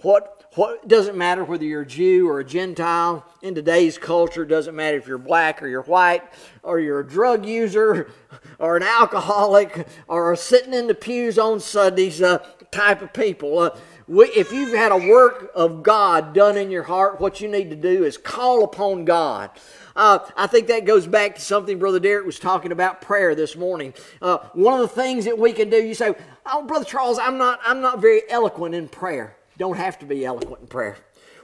What 0.02 0.38
what 0.54 0.88
doesn't 0.88 1.16
matter 1.16 1.44
whether 1.44 1.64
you're 1.64 1.82
a 1.82 1.86
Jew 1.86 2.28
or 2.28 2.40
a 2.40 2.44
Gentile 2.44 3.24
in 3.42 3.54
today's 3.54 3.96
culture, 3.96 4.44
doesn't 4.44 4.74
matter 4.74 4.96
if 4.96 5.06
you're 5.06 5.16
black 5.16 5.62
or 5.62 5.68
you're 5.68 5.82
white, 5.82 6.22
or 6.64 6.80
you're 6.80 6.98
a 7.00 7.06
drug 7.06 7.46
user, 7.46 8.10
or 8.58 8.76
an 8.76 8.82
alcoholic, 8.82 9.86
or 10.08 10.34
sitting 10.34 10.74
in 10.74 10.88
the 10.88 10.94
pews 10.94 11.38
on 11.38 11.60
Sundays 11.60 12.20
uh, 12.20 12.38
type 12.72 13.02
of 13.02 13.12
people. 13.12 13.58
Uh, 13.58 13.70
we, 14.08 14.26
if 14.30 14.50
you've 14.50 14.74
had 14.74 14.90
a 14.90 14.96
work 14.96 15.50
of 15.54 15.82
God 15.82 16.34
done 16.34 16.56
in 16.56 16.70
your 16.70 16.82
heart, 16.82 17.20
what 17.20 17.40
you 17.40 17.48
need 17.48 17.70
to 17.70 17.76
do 17.76 18.02
is 18.02 18.16
call 18.16 18.64
upon 18.64 19.04
God. 19.04 19.50
Uh, 19.98 20.20
I 20.36 20.46
think 20.46 20.68
that 20.68 20.84
goes 20.84 21.08
back 21.08 21.34
to 21.34 21.40
something 21.40 21.80
Brother 21.80 21.98
Derek 21.98 22.24
was 22.24 22.38
talking 22.38 22.70
about 22.70 23.02
prayer 23.02 23.34
this 23.34 23.56
morning. 23.56 23.92
Uh, 24.22 24.38
one 24.52 24.80
of 24.80 24.88
the 24.88 24.94
things 24.94 25.24
that 25.24 25.36
we 25.36 25.52
can 25.52 25.70
do, 25.70 25.76
you 25.76 25.92
say, 25.92 26.14
"Oh, 26.46 26.62
Brother 26.62 26.84
Charles, 26.84 27.18
I'm 27.18 27.36
not, 27.36 27.58
I'm 27.64 27.80
not 27.80 28.00
very 28.00 28.22
eloquent 28.30 28.76
in 28.76 28.86
prayer." 28.88 29.34
Don't 29.58 29.76
have 29.76 29.98
to 29.98 30.06
be 30.06 30.24
eloquent 30.24 30.60
in 30.60 30.68
prayer. 30.68 30.96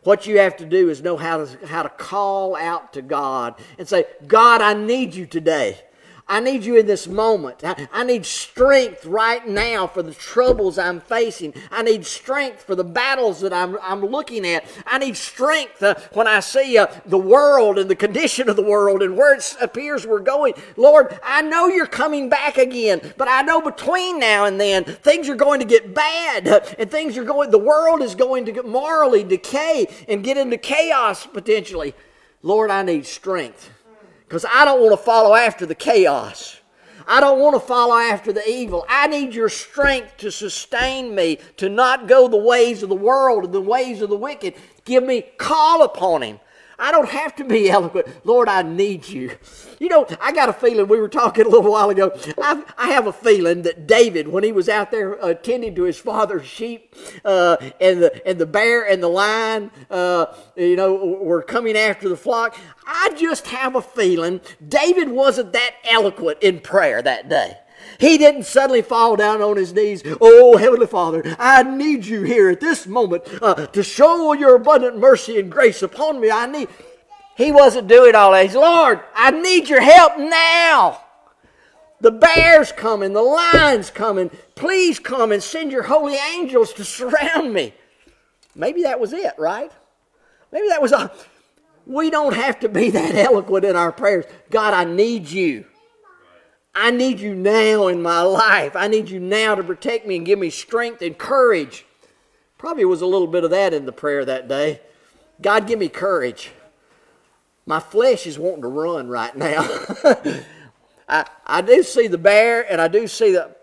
What 0.04 0.28
you 0.28 0.38
have 0.38 0.56
to 0.58 0.66
do 0.66 0.88
is 0.88 1.02
know 1.02 1.16
how 1.16 1.44
to, 1.44 1.66
how 1.66 1.82
to 1.82 1.88
call 1.88 2.54
out 2.54 2.92
to 2.92 3.02
God 3.02 3.56
and 3.76 3.88
say, 3.88 4.04
God, 4.26 4.60
I 4.60 4.74
need 4.74 5.14
you 5.14 5.26
today. 5.26 5.80
I 6.26 6.40
need 6.40 6.64
you 6.64 6.76
in 6.76 6.86
this 6.86 7.06
moment. 7.06 7.62
I, 7.62 7.86
I, 7.92 8.02
need 8.02 8.24
strength 8.24 9.04
right 9.04 9.46
now 9.46 9.86
for 9.86 10.02
the 10.02 10.14
troubles 10.14 10.78
I'm 10.78 11.00
facing. 11.00 11.52
I 11.70 11.82
need 11.82 12.06
strength 12.06 12.62
for 12.62 12.74
the 12.74 12.84
battles 12.84 13.42
that 13.42 13.52
I'm, 13.52 13.76
I'm 13.82 14.00
looking 14.00 14.46
at. 14.46 14.64
I 14.86 14.96
need 14.96 15.18
strength 15.18 15.82
uh, 15.82 15.96
when 16.14 16.26
I 16.26 16.40
see 16.40 16.78
uh, 16.78 16.86
the 17.04 17.18
world 17.18 17.78
and 17.78 17.90
the 17.90 17.96
condition 17.96 18.48
of 18.48 18.56
the 18.56 18.62
world 18.62 19.02
and 19.02 19.18
where 19.18 19.34
it 19.34 19.56
appears 19.60 20.06
we're 20.06 20.20
going. 20.20 20.54
Lord, 20.78 21.18
I 21.22 21.42
know 21.42 21.66
you're 21.66 21.86
coming 21.86 22.30
back 22.30 22.56
again, 22.56 23.12
but 23.18 23.28
I 23.28 23.42
know 23.42 23.60
between 23.60 24.18
now 24.18 24.46
and 24.46 24.58
then 24.58 24.84
things 24.84 25.28
are 25.28 25.34
going 25.34 25.60
to 25.60 25.66
get 25.66 25.92
bad 25.92 26.48
uh, 26.48 26.60
and 26.78 26.90
things 26.90 27.18
are 27.18 27.24
going, 27.24 27.50
the 27.50 27.58
world 27.58 28.00
is 28.00 28.14
going 28.14 28.46
to 28.46 28.52
get 28.52 28.66
morally 28.66 29.24
decay 29.24 29.88
and 30.08 30.24
get 30.24 30.38
into 30.38 30.56
chaos 30.56 31.26
potentially. 31.26 31.94
Lord, 32.42 32.70
I 32.70 32.82
need 32.82 33.04
strength 33.04 33.73
because 34.26 34.44
I 34.52 34.64
don't 34.64 34.80
want 34.80 34.92
to 34.92 35.04
follow 35.04 35.34
after 35.34 35.66
the 35.66 35.74
chaos. 35.74 36.60
I 37.06 37.20
don't 37.20 37.40
want 37.40 37.54
to 37.54 37.60
follow 37.60 37.96
after 37.96 38.32
the 38.32 38.48
evil. 38.48 38.86
I 38.88 39.06
need 39.06 39.34
your 39.34 39.50
strength 39.50 40.16
to 40.18 40.30
sustain 40.30 41.14
me, 41.14 41.38
to 41.58 41.68
not 41.68 42.08
go 42.08 42.28
the 42.28 42.36
ways 42.36 42.82
of 42.82 42.88
the 42.88 42.94
world 42.94 43.44
and 43.44 43.52
the 43.52 43.60
ways 43.60 44.00
of 44.00 44.08
the 44.08 44.16
wicked. 44.16 44.54
Give 44.84 45.04
me, 45.04 45.22
call 45.36 45.82
upon 45.82 46.22
Him. 46.22 46.40
I 46.78 46.92
don't 46.92 47.08
have 47.08 47.34
to 47.36 47.44
be 47.44 47.70
eloquent. 47.70 48.08
Lord, 48.24 48.48
I 48.48 48.62
need 48.62 49.08
you. 49.08 49.32
You 49.78 49.88
know, 49.88 50.06
I 50.20 50.32
got 50.32 50.48
a 50.48 50.52
feeling, 50.52 50.88
we 50.88 51.00
were 51.00 51.08
talking 51.08 51.46
a 51.46 51.48
little 51.48 51.70
while 51.70 51.90
ago, 51.90 52.12
I've, 52.42 52.64
I 52.76 52.88
have 52.88 53.06
a 53.06 53.12
feeling 53.12 53.62
that 53.62 53.86
David, 53.86 54.28
when 54.28 54.44
he 54.44 54.52
was 54.52 54.68
out 54.68 54.90
there 54.90 55.14
attending 55.14 55.74
to 55.74 55.82
his 55.84 55.98
father's 55.98 56.46
sheep, 56.46 56.94
uh, 57.24 57.56
and, 57.80 58.02
the, 58.02 58.26
and 58.26 58.38
the 58.38 58.46
bear 58.46 58.82
and 58.88 59.02
the 59.02 59.08
lion, 59.08 59.70
uh, 59.90 60.26
you 60.56 60.76
know, 60.76 60.94
were 60.94 61.42
coming 61.42 61.76
after 61.76 62.08
the 62.08 62.16
flock, 62.16 62.56
I 62.86 63.14
just 63.16 63.46
have 63.48 63.74
a 63.74 63.82
feeling 63.82 64.40
David 64.66 65.08
wasn't 65.08 65.52
that 65.52 65.74
eloquent 65.90 66.38
in 66.42 66.60
prayer 66.60 67.02
that 67.02 67.28
day. 67.28 67.58
He 67.98 68.18
didn't 68.18 68.44
suddenly 68.44 68.82
fall 68.82 69.16
down 69.16 69.42
on 69.42 69.56
his 69.56 69.72
knees. 69.72 70.02
Oh, 70.20 70.56
Heavenly 70.56 70.86
Father, 70.86 71.36
I 71.38 71.62
need 71.62 72.06
you 72.06 72.22
here 72.22 72.50
at 72.50 72.60
this 72.60 72.86
moment 72.86 73.24
uh, 73.40 73.66
to 73.66 73.82
show 73.82 74.32
your 74.32 74.56
abundant 74.56 74.98
mercy 74.98 75.38
and 75.38 75.50
grace 75.50 75.82
upon 75.82 76.20
me. 76.20 76.30
I 76.30 76.46
need. 76.46 76.68
He 77.36 77.50
wasn't 77.50 77.88
doing 77.88 78.14
all 78.14 78.32
that. 78.32 78.44
He's, 78.46 78.54
Lord, 78.54 79.00
I 79.14 79.30
need 79.30 79.68
your 79.68 79.80
help 79.80 80.18
now. 80.18 81.00
The 82.00 82.10
bear's 82.10 82.70
coming, 82.70 83.12
the 83.12 83.22
lion's 83.22 83.90
coming. 83.90 84.30
Please 84.54 84.98
come 84.98 85.32
and 85.32 85.42
send 85.42 85.72
your 85.72 85.84
holy 85.84 86.16
angels 86.34 86.72
to 86.74 86.84
surround 86.84 87.52
me. 87.52 87.74
Maybe 88.54 88.82
that 88.82 89.00
was 89.00 89.12
it, 89.12 89.32
right? 89.38 89.72
Maybe 90.52 90.68
that 90.68 90.82
was 90.82 90.92
all. 90.92 91.10
we 91.86 92.10
don't 92.10 92.34
have 92.34 92.60
to 92.60 92.68
be 92.68 92.90
that 92.90 93.14
eloquent 93.14 93.64
in 93.64 93.74
our 93.74 93.90
prayers. 93.90 94.26
God, 94.50 94.74
I 94.74 94.84
need 94.84 95.28
you. 95.28 95.64
I 96.74 96.90
need 96.90 97.20
you 97.20 97.34
now 97.34 97.86
in 97.86 98.02
my 98.02 98.22
life. 98.22 98.74
I 98.74 98.88
need 98.88 99.08
you 99.08 99.20
now 99.20 99.54
to 99.54 99.62
protect 99.62 100.06
me 100.06 100.16
and 100.16 100.26
give 100.26 100.38
me 100.38 100.50
strength 100.50 101.02
and 101.02 101.16
courage. 101.16 101.86
Probably 102.58 102.84
was 102.84 103.02
a 103.02 103.06
little 103.06 103.28
bit 103.28 103.44
of 103.44 103.50
that 103.50 103.72
in 103.72 103.86
the 103.86 103.92
prayer 103.92 104.24
that 104.24 104.48
day. 104.48 104.80
God, 105.40 105.66
give 105.66 105.78
me 105.78 105.88
courage. 105.88 106.50
My 107.66 107.80
flesh 107.80 108.26
is 108.26 108.38
wanting 108.38 108.62
to 108.62 108.68
run 108.68 109.08
right 109.08 109.34
now. 109.36 109.62
I, 111.08 111.26
I 111.46 111.60
do 111.60 111.82
see 111.82 112.06
the 112.06 112.18
bear 112.18 112.70
and 112.70 112.80
I 112.80 112.88
do 112.88 113.06
see 113.06 113.32
the 113.32 113.53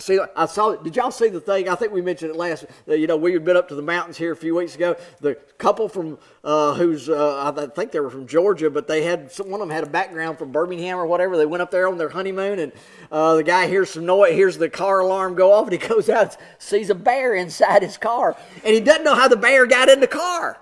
See, 0.00 0.18
I 0.34 0.46
saw. 0.46 0.74
Did 0.76 0.96
y'all 0.96 1.10
see 1.10 1.28
the 1.28 1.40
thing? 1.40 1.68
I 1.68 1.74
think 1.74 1.92
we 1.92 2.00
mentioned 2.00 2.30
it 2.30 2.36
last. 2.36 2.64
You 2.86 3.06
know, 3.06 3.16
we 3.16 3.32
had 3.34 3.44
been 3.44 3.56
up 3.56 3.68
to 3.68 3.74
the 3.74 3.82
mountains 3.82 4.16
here 4.16 4.32
a 4.32 4.36
few 4.36 4.54
weeks 4.54 4.74
ago. 4.74 4.96
The 5.20 5.34
couple 5.58 5.88
from 5.88 6.18
uh, 6.42 6.74
who's 6.74 7.08
uh, 7.10 7.52
I 7.54 7.66
think 7.66 7.92
they 7.92 8.00
were 8.00 8.08
from 8.08 8.26
Georgia, 8.26 8.70
but 8.70 8.88
they 8.88 9.02
had 9.02 9.30
one 9.38 9.60
of 9.60 9.68
them 9.68 9.70
had 9.70 9.84
a 9.84 9.90
background 9.90 10.38
from 10.38 10.52
Birmingham 10.52 10.98
or 10.98 11.06
whatever. 11.06 11.36
They 11.36 11.46
went 11.46 11.62
up 11.62 11.70
there 11.70 11.86
on 11.86 11.98
their 11.98 12.08
honeymoon, 12.08 12.58
and 12.58 12.72
uh, 13.12 13.34
the 13.34 13.42
guy 13.42 13.66
hears 13.66 13.90
some 13.90 14.06
noise, 14.06 14.32
hears 14.32 14.56
the 14.56 14.70
car 14.70 15.00
alarm 15.00 15.34
go 15.34 15.52
off, 15.52 15.68
and 15.68 15.80
he 15.80 15.88
goes 15.88 16.08
out, 16.08 16.36
sees 16.58 16.88
a 16.88 16.94
bear 16.94 17.34
inside 17.34 17.82
his 17.82 17.98
car, 17.98 18.36
and 18.64 18.74
he 18.74 18.80
doesn't 18.80 19.04
know 19.04 19.14
how 19.14 19.28
the 19.28 19.36
bear 19.36 19.66
got 19.66 19.90
in 19.90 20.00
the 20.00 20.06
car. 20.06 20.58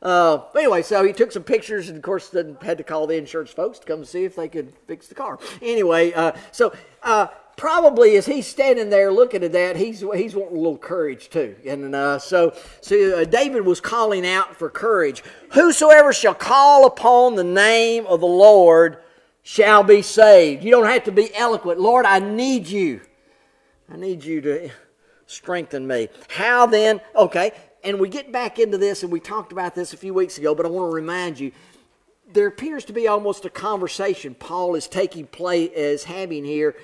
Uh, 0.00 0.42
anyway, 0.56 0.82
so 0.82 1.04
he 1.04 1.12
took 1.12 1.30
some 1.30 1.44
pictures, 1.44 1.88
and 1.88 1.96
of 1.96 2.02
course, 2.02 2.28
then 2.28 2.56
had 2.60 2.76
to 2.76 2.84
call 2.84 3.06
the 3.06 3.16
insurance 3.16 3.50
folks 3.50 3.78
to 3.78 3.86
come 3.86 4.04
see 4.04 4.24
if 4.24 4.34
they 4.34 4.48
could 4.48 4.72
fix 4.88 5.06
the 5.06 5.14
car. 5.14 5.38
Anyway, 5.60 6.12
uh, 6.12 6.32
so 6.50 6.72
uh, 7.04 7.28
probably 7.56 8.16
as 8.16 8.26
he's 8.26 8.46
standing 8.46 8.90
there 8.90 9.12
looking 9.12 9.42
at 9.44 9.52
that, 9.52 9.76
he's 9.76 10.00
he's 10.14 10.34
wanting 10.34 10.56
a 10.56 10.60
little 10.60 10.78
courage 10.78 11.30
too. 11.30 11.56
And 11.66 11.94
uh, 11.94 12.18
so, 12.18 12.54
so 12.80 13.20
uh, 13.20 13.24
David 13.24 13.64
was 13.64 13.80
calling 13.80 14.26
out 14.26 14.56
for 14.56 14.68
courage. 14.70 15.22
Whosoever 15.52 16.12
shall 16.12 16.34
call 16.34 16.86
upon 16.86 17.34
the 17.34 17.44
name 17.44 18.06
of 18.06 18.20
the 18.20 18.26
Lord 18.26 18.98
shall 19.42 19.82
be 19.82 20.02
saved. 20.02 20.64
You 20.64 20.70
don't 20.70 20.86
have 20.86 21.04
to 21.04 21.12
be 21.12 21.34
eloquent. 21.34 21.80
Lord, 21.80 22.06
I 22.06 22.18
need 22.18 22.66
you. 22.66 23.00
I 23.92 23.96
need 23.96 24.24
you 24.24 24.40
to 24.42 24.70
strengthen 25.26 25.86
me. 25.86 26.08
How 26.28 26.66
then? 26.66 27.00
Okay, 27.16 27.52
and 27.84 27.98
we 27.98 28.08
get 28.08 28.32
back 28.32 28.58
into 28.58 28.78
this, 28.78 29.02
and 29.02 29.12
we 29.12 29.20
talked 29.20 29.52
about 29.52 29.74
this 29.74 29.92
a 29.92 29.96
few 29.96 30.14
weeks 30.14 30.38
ago, 30.38 30.54
but 30.54 30.66
I 30.66 30.68
want 30.68 30.90
to 30.90 30.94
remind 30.94 31.38
you. 31.38 31.52
There 32.32 32.46
appears 32.46 32.86
to 32.86 32.94
be 32.94 33.08
almost 33.08 33.44
a 33.44 33.50
conversation 33.50 34.34
Paul 34.34 34.74
is 34.74 34.88
taking 34.88 35.26
place 35.26 35.70
as 35.76 36.04
having 36.04 36.44
here 36.46 36.74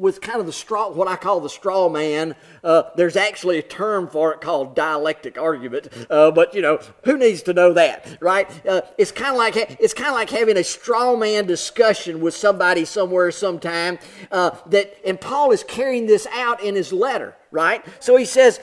with 0.00 0.22
kind 0.22 0.40
of 0.40 0.46
the 0.46 0.52
straw, 0.52 0.90
what 0.90 1.06
I 1.06 1.16
call 1.16 1.40
the 1.40 1.50
straw 1.50 1.88
man. 1.90 2.34
Uh, 2.64 2.84
there's 2.96 3.16
actually 3.16 3.58
a 3.58 3.62
term 3.62 4.08
for 4.08 4.32
it 4.32 4.40
called 4.40 4.74
dialectic 4.74 5.38
argument, 5.38 5.88
uh, 6.08 6.30
but 6.30 6.54
you 6.54 6.62
know 6.62 6.80
who 7.04 7.18
needs 7.18 7.42
to 7.42 7.52
know 7.52 7.74
that, 7.74 8.16
right? 8.20 8.66
Uh, 8.66 8.80
it's 8.96 9.12
kind 9.12 9.32
of 9.32 9.36
like 9.36 9.56
it's 9.56 9.92
kind 9.92 10.08
of 10.08 10.14
like 10.14 10.30
having 10.30 10.56
a 10.56 10.64
straw 10.64 11.14
man 11.14 11.46
discussion 11.46 12.20
with 12.20 12.34
somebody 12.34 12.84
somewhere, 12.86 13.30
sometime. 13.30 13.98
Uh, 14.32 14.50
that 14.66 14.96
and 15.06 15.20
Paul 15.20 15.52
is 15.52 15.62
carrying 15.62 16.06
this 16.06 16.26
out 16.32 16.62
in 16.62 16.74
his 16.74 16.92
letter, 16.92 17.36
right? 17.50 17.84
So 18.00 18.16
he 18.16 18.24
says, 18.24 18.58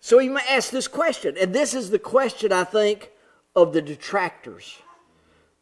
so 0.00 0.18
he 0.18 0.30
asks 0.30 0.70
this 0.70 0.88
question, 0.88 1.36
and 1.38 1.54
this 1.54 1.74
is 1.74 1.90
the 1.90 1.98
question 1.98 2.52
I 2.52 2.64
think 2.64 3.10
of 3.54 3.74
the 3.74 3.82
detractors. 3.82 4.78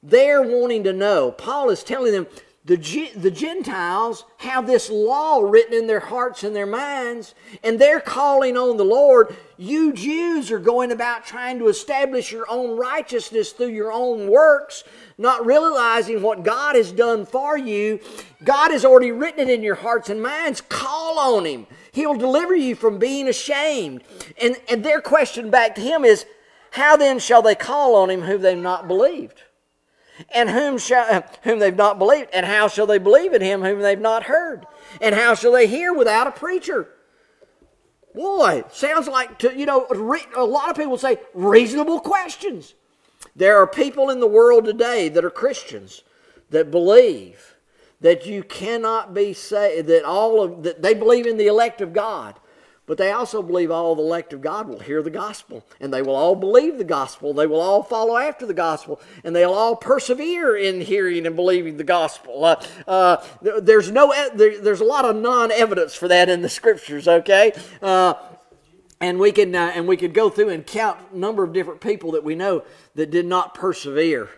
They're 0.00 0.42
wanting 0.42 0.84
to 0.84 0.92
know. 0.92 1.32
Paul 1.32 1.70
is 1.70 1.82
telling 1.82 2.12
them 2.12 2.28
the, 2.68 3.10
the 3.16 3.30
Gentiles 3.30 4.26
have 4.36 4.66
this 4.66 4.90
law 4.90 5.40
written 5.40 5.72
in 5.72 5.86
their 5.86 6.00
hearts 6.00 6.44
and 6.44 6.54
their 6.54 6.66
minds, 6.66 7.34
and 7.64 7.78
they're 7.78 7.98
calling 7.98 8.58
on 8.58 8.76
the 8.76 8.84
Lord. 8.84 9.34
You 9.56 9.94
Jews 9.94 10.50
are 10.50 10.58
going 10.58 10.92
about 10.92 11.24
trying 11.24 11.58
to 11.60 11.68
establish 11.68 12.30
your 12.30 12.44
own 12.50 12.76
righteousness 12.76 13.52
through 13.52 13.68
your 13.68 13.90
own 13.90 14.28
works, 14.28 14.84
not 15.16 15.46
realizing 15.46 16.20
what 16.20 16.44
God 16.44 16.76
has 16.76 16.92
done 16.92 17.24
for 17.24 17.56
you. 17.56 18.00
God 18.44 18.70
has 18.70 18.84
already 18.84 19.12
written 19.12 19.48
it 19.48 19.50
in 19.50 19.62
your 19.62 19.76
hearts 19.76 20.10
and 20.10 20.22
minds. 20.22 20.60
Call 20.60 21.18
on 21.18 21.46
Him. 21.46 21.66
He'll 21.92 22.18
deliver 22.18 22.54
you 22.54 22.74
from 22.74 22.98
being 22.98 23.28
ashamed. 23.28 24.04
And, 24.38 24.60
and 24.68 24.84
their 24.84 25.00
question 25.00 25.48
back 25.48 25.74
to 25.76 25.80
Him 25.80 26.04
is, 26.04 26.26
How 26.72 26.98
then 26.98 27.18
shall 27.18 27.40
they 27.40 27.54
call 27.54 27.94
on 27.94 28.10
Him 28.10 28.20
who 28.20 28.36
they've 28.36 28.58
not 28.58 28.86
believed? 28.86 29.44
And 30.34 30.50
whom 30.50 30.78
shall 30.78 31.24
whom 31.42 31.58
they've 31.58 31.74
not 31.74 31.98
believed? 31.98 32.30
And 32.32 32.44
how 32.44 32.68
shall 32.68 32.86
they 32.86 32.98
believe 32.98 33.32
in 33.32 33.42
him 33.42 33.62
whom 33.62 33.80
they've 33.80 33.98
not 33.98 34.24
heard? 34.24 34.66
And 35.00 35.14
how 35.14 35.34
shall 35.34 35.52
they 35.52 35.66
hear 35.66 35.92
without 35.92 36.26
a 36.26 36.32
preacher? 36.32 36.88
Boy, 38.14 38.64
sounds 38.72 39.06
like 39.06 39.38
to, 39.40 39.56
you 39.56 39.66
know 39.66 39.86
a 40.34 40.44
lot 40.44 40.70
of 40.70 40.76
people 40.76 40.98
say 40.98 41.18
reasonable 41.34 42.00
questions. 42.00 42.74
There 43.36 43.56
are 43.56 43.66
people 43.66 44.10
in 44.10 44.20
the 44.20 44.26
world 44.26 44.64
today 44.64 45.08
that 45.08 45.24
are 45.24 45.30
Christians 45.30 46.02
that 46.50 46.70
believe 46.70 47.56
that 48.00 48.26
you 48.26 48.42
cannot 48.42 49.14
be 49.14 49.32
saved 49.32 49.88
that 49.88 50.04
all 50.04 50.42
of 50.42 50.62
that 50.62 50.82
they 50.82 50.94
believe 50.94 51.26
in 51.26 51.36
the 51.36 51.46
elect 51.46 51.80
of 51.80 51.92
God 51.92 52.38
but 52.88 52.96
they 52.96 53.12
also 53.12 53.42
believe 53.42 53.70
all 53.70 53.94
the 53.94 54.02
elect 54.02 54.32
of 54.32 54.40
God 54.40 54.66
will 54.66 54.80
hear 54.80 55.02
the 55.02 55.10
gospel, 55.10 55.64
and 55.78 55.92
they 55.92 56.00
will 56.00 56.16
all 56.16 56.34
believe 56.34 56.78
the 56.78 56.84
gospel. 56.84 57.34
They 57.34 57.46
will 57.46 57.60
all 57.60 57.82
follow 57.82 58.16
after 58.16 58.46
the 58.46 58.54
gospel, 58.54 58.98
and 59.22 59.36
they'll 59.36 59.52
all 59.52 59.76
persevere 59.76 60.56
in 60.56 60.80
hearing 60.80 61.26
and 61.26 61.36
believing 61.36 61.76
the 61.76 61.84
gospel. 61.84 62.46
Uh, 62.46 62.64
uh, 62.88 63.18
there's 63.60 63.90
no, 63.90 64.12
there, 64.34 64.58
there's 64.58 64.80
a 64.80 64.84
lot 64.84 65.04
of 65.04 65.16
non-evidence 65.16 65.94
for 65.94 66.08
that 66.08 66.30
in 66.30 66.40
the 66.40 66.48
scriptures. 66.48 67.06
Okay, 67.06 67.52
uh, 67.82 68.14
and 69.00 69.18
we 69.20 69.32
can 69.32 69.54
uh, 69.54 69.70
and 69.74 69.86
we 69.86 69.98
could 69.98 70.14
go 70.14 70.30
through 70.30 70.48
and 70.48 70.66
count 70.66 70.98
a 71.12 71.18
number 71.18 71.44
of 71.44 71.52
different 71.52 71.82
people 71.82 72.12
that 72.12 72.24
we 72.24 72.34
know 72.34 72.64
that 72.94 73.10
did 73.10 73.26
not 73.26 73.54
persevere 73.54 74.30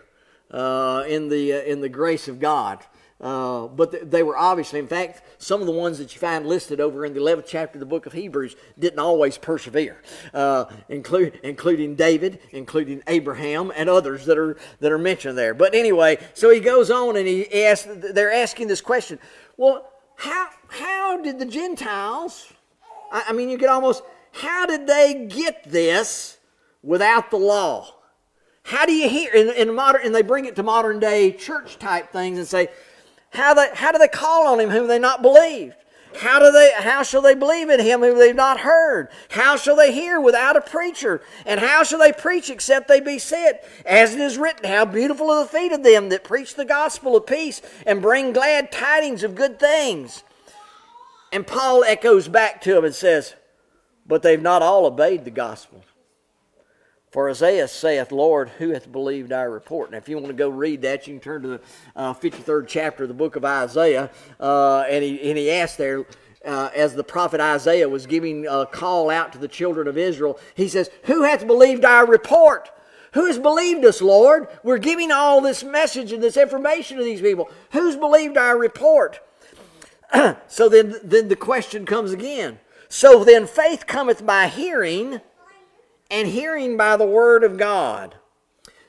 uh, 0.51 1.05
in 1.07 1.29
the 1.29 1.53
uh, 1.53 1.61
in 1.61 1.79
the 1.79 1.89
grace 1.89 2.27
of 2.27 2.41
God. 2.41 2.79
Uh, 3.21 3.67
but 3.67 4.09
they 4.09 4.23
were 4.23 4.35
obviously, 4.35 4.79
in 4.79 4.87
fact, 4.87 5.21
some 5.37 5.61
of 5.61 5.67
the 5.67 5.71
ones 5.71 5.99
that 5.99 6.11
you 6.13 6.19
find 6.19 6.47
listed 6.47 6.81
over 6.81 7.05
in 7.05 7.13
the 7.13 7.19
11th 7.19 7.45
chapter 7.47 7.75
of 7.75 7.79
the 7.79 7.85
book 7.85 8.07
of 8.07 8.13
Hebrews 8.13 8.55
didn't 8.79 8.97
always 8.97 9.37
persevere, 9.37 10.01
uh, 10.33 10.65
include, 10.89 11.39
including 11.43 11.93
David, 11.93 12.39
including 12.49 13.03
Abraham, 13.05 13.71
and 13.75 13.87
others 13.87 14.25
that 14.25 14.39
are, 14.39 14.57
that 14.79 14.91
are 14.91 14.97
mentioned 14.97 15.37
there. 15.37 15.53
But 15.53 15.75
anyway, 15.75 16.17
so 16.33 16.49
he 16.49 16.59
goes 16.59 16.89
on 16.89 17.15
and 17.15 17.27
he 17.27 17.63
asks, 17.63 17.87
they're 17.95 18.33
asking 18.33 18.67
this 18.67 18.81
question 18.81 19.19
well, 19.55 19.87
how, 20.15 20.49
how 20.69 21.21
did 21.21 21.37
the 21.37 21.45
Gentiles, 21.45 22.51
I, 23.11 23.25
I 23.29 23.33
mean, 23.33 23.49
you 23.49 23.59
could 23.59 23.69
almost, 23.69 24.01
how 24.31 24.65
did 24.65 24.87
they 24.87 25.27
get 25.29 25.63
this 25.65 26.39
without 26.81 27.29
the 27.29 27.37
law? 27.37 27.93
How 28.63 28.85
do 28.85 28.93
you 28.93 29.09
hear 29.09 29.31
in, 29.33 29.49
in 29.49 29.75
modern 29.75 30.01
and 30.05 30.15
they 30.15 30.21
bring 30.21 30.45
it 30.45 30.55
to 30.55 30.63
modern 30.63 30.99
day 30.99 31.31
church 31.31 31.77
type 31.77 32.11
things 32.11 32.39
and 32.39 32.47
say, 32.47 32.69
how, 33.31 33.53
they, 33.53 33.69
how 33.73 33.91
do 33.91 33.97
they 33.97 34.07
call 34.07 34.47
on 34.47 34.59
him 34.59 34.69
whom 34.69 34.87
they 34.87 34.99
not 34.99 35.21
believed? 35.21 35.75
How 36.17 36.39
do 36.39 36.51
they 36.51 36.73
how 36.77 37.03
shall 37.03 37.21
they 37.21 37.35
believe 37.35 37.69
in 37.69 37.79
him 37.79 38.01
whom 38.01 38.17
they've 38.17 38.35
not 38.35 38.59
heard? 38.59 39.09
How 39.29 39.55
shall 39.55 39.75
they 39.75 39.93
hear 39.93 40.19
without 40.19 40.57
a 40.57 40.61
preacher? 40.61 41.21
And 41.45 41.59
how 41.59 41.83
shall 41.83 41.99
they 41.99 42.11
preach 42.11 42.49
except 42.49 42.87
they 42.87 42.99
be 42.99 43.17
sent? 43.17 43.57
As 43.85 44.13
it 44.13 44.19
is 44.19 44.37
written, 44.37 44.69
how 44.69 44.85
beautiful 44.85 45.29
are 45.31 45.43
the 45.43 45.49
feet 45.49 45.71
of 45.71 45.83
them 45.83 46.09
that 46.09 46.23
preach 46.23 46.55
the 46.55 46.65
gospel 46.65 47.15
of 47.15 47.25
peace 47.25 47.61
and 47.85 48.01
bring 48.01 48.33
glad 48.33 48.71
tidings 48.71 49.23
of 49.23 49.35
good 49.35 49.59
things. 49.59 50.23
And 51.31 51.47
Paul 51.47 51.83
echoes 51.85 52.27
back 52.27 52.61
to 52.63 52.77
him 52.77 52.83
and 52.83 52.93
says, 52.93 53.35
But 54.05 54.21
they've 54.21 54.41
not 54.41 54.61
all 54.61 54.85
obeyed 54.85 55.23
the 55.23 55.31
gospel. 55.31 55.83
For 57.11 57.29
Isaiah 57.29 57.67
saith, 57.67 58.13
Lord, 58.13 58.47
who 58.57 58.69
hath 58.69 58.89
believed 58.89 59.33
our 59.33 59.51
report? 59.51 59.91
Now, 59.91 59.97
if 59.97 60.07
you 60.07 60.15
want 60.15 60.27
to 60.27 60.33
go 60.33 60.47
read 60.47 60.81
that, 60.83 61.07
you 61.07 61.15
can 61.15 61.19
turn 61.19 61.41
to 61.41 61.47
the 61.49 61.61
uh, 61.93 62.13
53rd 62.13 62.67
chapter 62.69 63.03
of 63.03 63.09
the 63.09 63.13
book 63.13 63.35
of 63.35 63.43
Isaiah. 63.43 64.09
Uh, 64.39 64.85
and, 64.89 65.03
he, 65.03 65.21
and 65.29 65.37
he 65.37 65.51
asked 65.51 65.77
there, 65.77 66.05
uh, 66.45 66.69
as 66.73 66.95
the 66.95 67.03
prophet 67.03 67.41
Isaiah 67.41 67.89
was 67.89 68.05
giving 68.05 68.47
a 68.47 68.65
call 68.65 69.09
out 69.09 69.33
to 69.33 69.37
the 69.37 69.49
children 69.49 69.89
of 69.89 69.97
Israel, 69.97 70.39
he 70.55 70.69
says, 70.69 70.89
Who 71.03 71.23
hath 71.23 71.45
believed 71.45 71.83
our 71.83 72.07
report? 72.07 72.71
Who 73.13 73.25
has 73.25 73.37
believed 73.37 73.83
us, 73.83 74.01
Lord? 74.01 74.47
We're 74.63 74.77
giving 74.77 75.11
all 75.11 75.41
this 75.41 75.65
message 75.65 76.13
and 76.13 76.23
this 76.23 76.37
information 76.37 76.97
to 76.97 77.03
these 77.03 77.21
people. 77.21 77.49
Who's 77.73 77.97
believed 77.97 78.37
our 78.37 78.57
report? 78.57 79.19
so 80.47 80.69
then, 80.69 80.95
then 81.03 81.27
the 81.27 81.35
question 81.35 81.85
comes 81.85 82.13
again. 82.13 82.59
So 82.87 83.25
then 83.25 83.47
faith 83.47 83.85
cometh 83.85 84.25
by 84.25 84.47
hearing 84.47 85.19
and 86.11 86.27
hearing 86.27 86.77
by 86.77 86.97
the 86.97 87.05
word 87.05 87.43
of 87.43 87.57
God. 87.57 88.15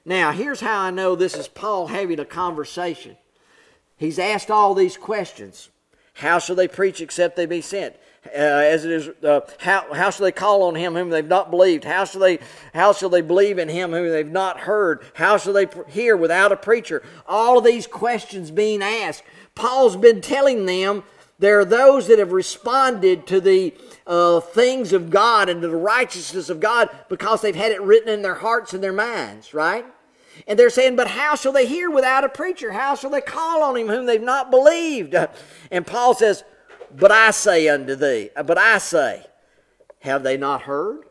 Now, 0.05 0.33
here's 0.33 0.61
how 0.61 0.81
I 0.81 0.91
know 0.91 1.15
this 1.15 1.37
is 1.37 1.47
Paul 1.47 1.87
having 1.87 2.19
a 2.19 2.25
conversation. 2.25 3.17
He's 3.97 4.19
asked 4.19 4.51
all 4.51 4.75
these 4.75 4.97
questions. 4.97 5.71
How 6.15 6.41
shall 6.41 6.57
they 6.57 6.69
preach 6.69 7.01
except 7.01 7.37
they 7.37 7.47
be 7.47 7.61
sent? 7.61 7.95
Uh, 8.27 8.39
as 8.39 8.85
it 8.85 8.91
is, 8.91 9.09
uh, 9.25 9.41
how, 9.59 9.93
how 9.95 10.11
shall 10.11 10.25
they 10.25 10.33
call 10.33 10.65
on 10.65 10.75
him 10.75 10.95
whom 10.95 11.11
they've 11.11 11.27
not 11.27 11.51
believed? 11.51 11.85
How 11.85 12.05
shall 12.05 12.21
they 12.21 12.39
how 12.73 12.93
shall 12.93 13.09
they 13.09 13.21
believe 13.21 13.59
in 13.59 13.69
him 13.69 13.91
whom 13.91 14.09
they've 14.09 14.31
not 14.31 14.61
heard? 14.61 15.05
How 15.15 15.39
shall 15.39 15.53
they 15.53 15.67
hear 15.89 16.17
without 16.17 16.53
a 16.53 16.57
preacher? 16.57 17.03
All 17.27 17.59
of 17.59 17.65
these 17.65 17.87
questions 17.87 18.53
being 18.53 18.83
asked. 18.83 19.25
Paul's 19.55 19.97
been 19.97 20.21
telling 20.21 20.67
them 20.67 21.03
there 21.43 21.59
are 21.59 21.65
those 21.65 22.07
that 22.07 22.21
have 22.21 22.31
responded 22.31 23.27
to 23.27 23.41
the 23.41 23.75
uh, 24.07 24.39
things 24.39 24.93
of 24.93 25.11
God 25.11 25.49
and 25.49 25.61
to 25.61 25.67
the 25.67 25.77
righteousness 25.77 26.49
of 26.49 26.61
God 26.61 26.89
because 27.09 27.43
they've 27.43 27.57
had 27.57 27.73
it 27.73 27.83
written 27.83 28.09
in 28.09 28.23
their 28.23 28.37
hearts 28.37 28.75
and 28.75 28.83
their 28.83 28.93
minds, 28.93 29.53
right? 29.53 29.85
And 30.47 30.57
they're 30.57 30.71
saying, 30.71 30.95
But 30.95 31.09
how 31.09 31.35
shall 31.35 31.51
they 31.51 31.67
hear 31.67 31.91
without 31.91 32.23
a 32.23 32.29
preacher? 32.29 32.71
How 32.71 32.95
shall 32.95 33.11
they 33.11 33.21
call 33.21 33.65
on 33.65 33.77
him 33.77 33.89
whom 33.89 34.07
they've 34.07 34.23
not 34.23 34.53
believed? 34.53 35.17
And 35.73 35.85
Paul 35.85 36.15
says, 36.15 36.45
But 36.95 37.11
I 37.11 37.33
say 37.33 37.69
unto 37.69 37.97
thee, 37.97 38.31
but 38.37 38.57
I 38.57 38.79
say, 38.79 39.27
have 39.99 40.23
they 40.23 40.37
not 40.37 40.63
heard? 40.63 41.07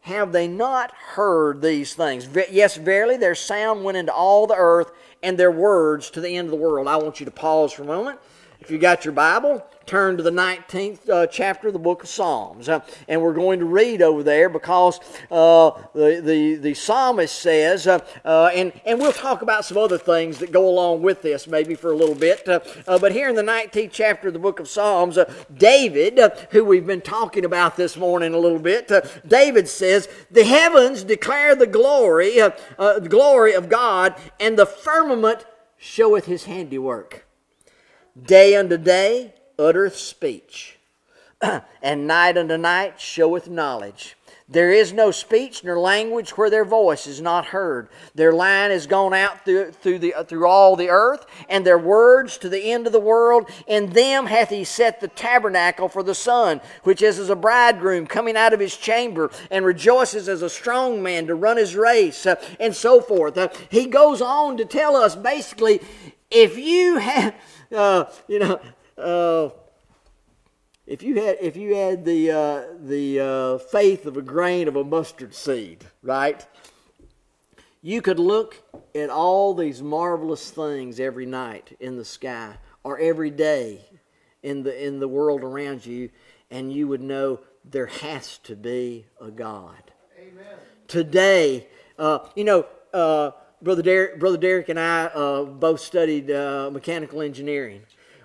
Have 0.00 0.32
they 0.32 0.48
not 0.48 0.90
heard 0.90 1.62
these 1.62 1.94
things? 1.94 2.28
Yes, 2.50 2.76
verily, 2.76 3.18
their 3.18 3.36
sound 3.36 3.84
went 3.84 3.98
into 3.98 4.12
all 4.12 4.48
the 4.48 4.56
earth, 4.56 4.90
and 5.22 5.38
their 5.38 5.52
words 5.52 6.10
to 6.10 6.20
the 6.20 6.36
end 6.36 6.46
of 6.46 6.50
the 6.50 6.56
world. 6.56 6.88
I 6.88 6.96
want 6.96 7.20
you 7.20 7.26
to 7.26 7.32
pause 7.32 7.72
for 7.72 7.84
a 7.84 7.86
moment. 7.86 8.18
If 8.64 8.70
you 8.70 8.78
got 8.78 9.04
your 9.04 9.12
Bible, 9.12 9.62
turn 9.84 10.16
to 10.16 10.22
the 10.22 10.30
19th 10.30 11.10
uh, 11.10 11.26
chapter 11.26 11.66
of 11.66 11.74
the 11.74 11.78
book 11.78 12.02
of 12.02 12.08
Psalms. 12.08 12.66
Uh, 12.66 12.80
and 13.08 13.20
we're 13.20 13.34
going 13.34 13.58
to 13.58 13.66
read 13.66 14.00
over 14.00 14.22
there 14.22 14.48
because 14.48 15.00
uh, 15.30 15.72
the, 15.92 16.22
the, 16.24 16.54
the 16.54 16.72
psalmist 16.72 17.38
says, 17.38 17.86
uh, 17.86 17.98
uh, 18.24 18.50
and, 18.54 18.72
and 18.86 18.98
we'll 18.98 19.12
talk 19.12 19.42
about 19.42 19.66
some 19.66 19.76
other 19.76 19.98
things 19.98 20.38
that 20.38 20.50
go 20.50 20.66
along 20.66 21.02
with 21.02 21.20
this 21.20 21.46
maybe 21.46 21.74
for 21.74 21.92
a 21.92 21.94
little 21.94 22.14
bit. 22.14 22.48
Uh, 22.48 22.60
but 22.98 23.12
here 23.12 23.28
in 23.28 23.34
the 23.34 23.42
19th 23.42 23.90
chapter 23.92 24.28
of 24.28 24.32
the 24.32 24.40
book 24.40 24.60
of 24.60 24.66
Psalms, 24.66 25.18
David, 25.54 26.18
who 26.48 26.64
we've 26.64 26.86
been 26.86 27.02
talking 27.02 27.44
about 27.44 27.76
this 27.76 27.98
morning 27.98 28.32
a 28.32 28.38
little 28.38 28.58
bit, 28.58 28.90
David 29.28 29.68
says, 29.68 30.08
The 30.30 30.44
heavens 30.44 31.04
declare 31.04 31.54
the 31.54 31.66
glory, 31.66 32.36
the 32.36 33.06
glory 33.10 33.52
of 33.52 33.68
God, 33.68 34.14
and 34.40 34.58
the 34.58 34.64
firmament 34.64 35.44
showeth 35.76 36.24
his 36.24 36.44
handiwork. 36.44 37.26
Day 38.20 38.54
unto 38.54 38.76
day, 38.76 39.34
uttereth 39.58 39.96
speech, 39.96 40.78
and 41.82 42.06
night 42.06 42.38
unto 42.38 42.56
night 42.56 43.00
showeth 43.00 43.48
knowledge. 43.48 44.16
There 44.48 44.70
is 44.70 44.92
no 44.92 45.10
speech 45.10 45.64
nor 45.64 45.78
language 45.78 46.36
where 46.36 46.50
their 46.50 46.66
voice 46.66 47.06
is 47.08 47.20
not 47.20 47.46
heard. 47.46 47.88
Their 48.14 48.32
line 48.32 48.70
is 48.70 48.86
gone 48.86 49.14
out 49.14 49.44
through, 49.44 49.72
through, 49.72 49.98
the, 49.98 50.14
through 50.28 50.46
all 50.46 50.76
the 50.76 50.90
earth, 50.90 51.26
and 51.48 51.66
their 51.66 51.78
words 51.78 52.38
to 52.38 52.48
the 52.48 52.70
end 52.70 52.86
of 52.86 52.92
the 52.92 53.00
world. 53.00 53.50
In 53.66 53.90
them 53.90 54.26
hath 54.26 54.50
he 54.50 54.62
set 54.62 55.00
the 55.00 55.08
tabernacle 55.08 55.88
for 55.88 56.02
the 56.02 56.14
sun, 56.14 56.60
which 56.84 57.02
is 57.02 57.18
as 57.18 57.30
a 57.30 57.36
bridegroom 57.36 58.06
coming 58.06 58.36
out 58.36 58.52
of 58.52 58.60
his 58.60 58.76
chamber, 58.76 59.30
and 59.50 59.64
rejoices 59.64 60.28
as 60.28 60.42
a 60.42 60.50
strong 60.50 61.02
man 61.02 61.26
to 61.26 61.34
run 61.34 61.56
his 61.56 61.74
race, 61.74 62.26
uh, 62.26 62.36
and 62.60 62.76
so 62.76 63.00
forth. 63.00 63.36
Uh, 63.36 63.48
he 63.70 63.86
goes 63.86 64.20
on 64.20 64.58
to 64.58 64.64
tell 64.66 64.94
us 64.94 65.16
basically, 65.16 65.80
if 66.30 66.58
you 66.58 66.98
have, 66.98 67.34
uh, 67.74 68.10
you 68.28 68.38
know, 68.38 68.60
uh, 68.96 69.50
if 70.86 71.02
you 71.02 71.20
had 71.20 71.38
if 71.40 71.56
you 71.56 71.74
had 71.74 72.04
the 72.04 72.30
uh, 72.30 72.62
the 72.80 73.20
uh, 73.20 73.58
faith 73.58 74.06
of 74.06 74.16
a 74.16 74.22
grain 74.22 74.68
of 74.68 74.76
a 74.76 74.84
mustard 74.84 75.34
seed, 75.34 75.84
right? 76.02 76.46
You 77.82 78.00
could 78.00 78.18
look 78.18 78.62
at 78.94 79.10
all 79.10 79.52
these 79.52 79.82
marvelous 79.82 80.50
things 80.50 80.98
every 80.98 81.26
night 81.26 81.76
in 81.80 81.96
the 81.96 82.04
sky 82.04 82.56
or 82.82 82.98
every 82.98 83.30
day 83.30 83.80
in 84.42 84.62
the 84.62 84.86
in 84.86 85.00
the 85.00 85.08
world 85.08 85.42
around 85.42 85.84
you, 85.84 86.10
and 86.50 86.72
you 86.72 86.88
would 86.88 87.02
know 87.02 87.40
there 87.64 87.86
has 87.86 88.38
to 88.38 88.54
be 88.56 89.06
a 89.20 89.30
God. 89.30 89.92
Amen. 90.18 90.44
Today, 90.86 91.66
uh, 91.98 92.20
you 92.34 92.44
know, 92.44 92.66
uh, 92.92 93.32
brother 93.64 93.82
Derek, 93.82 94.20
brother 94.20 94.38
Derek, 94.38 94.68
and 94.68 94.78
I 94.78 95.06
uh, 95.06 95.44
both 95.44 95.80
studied 95.80 96.30
uh, 96.30 96.70
mechanical 96.72 97.22
engineering 97.22 97.82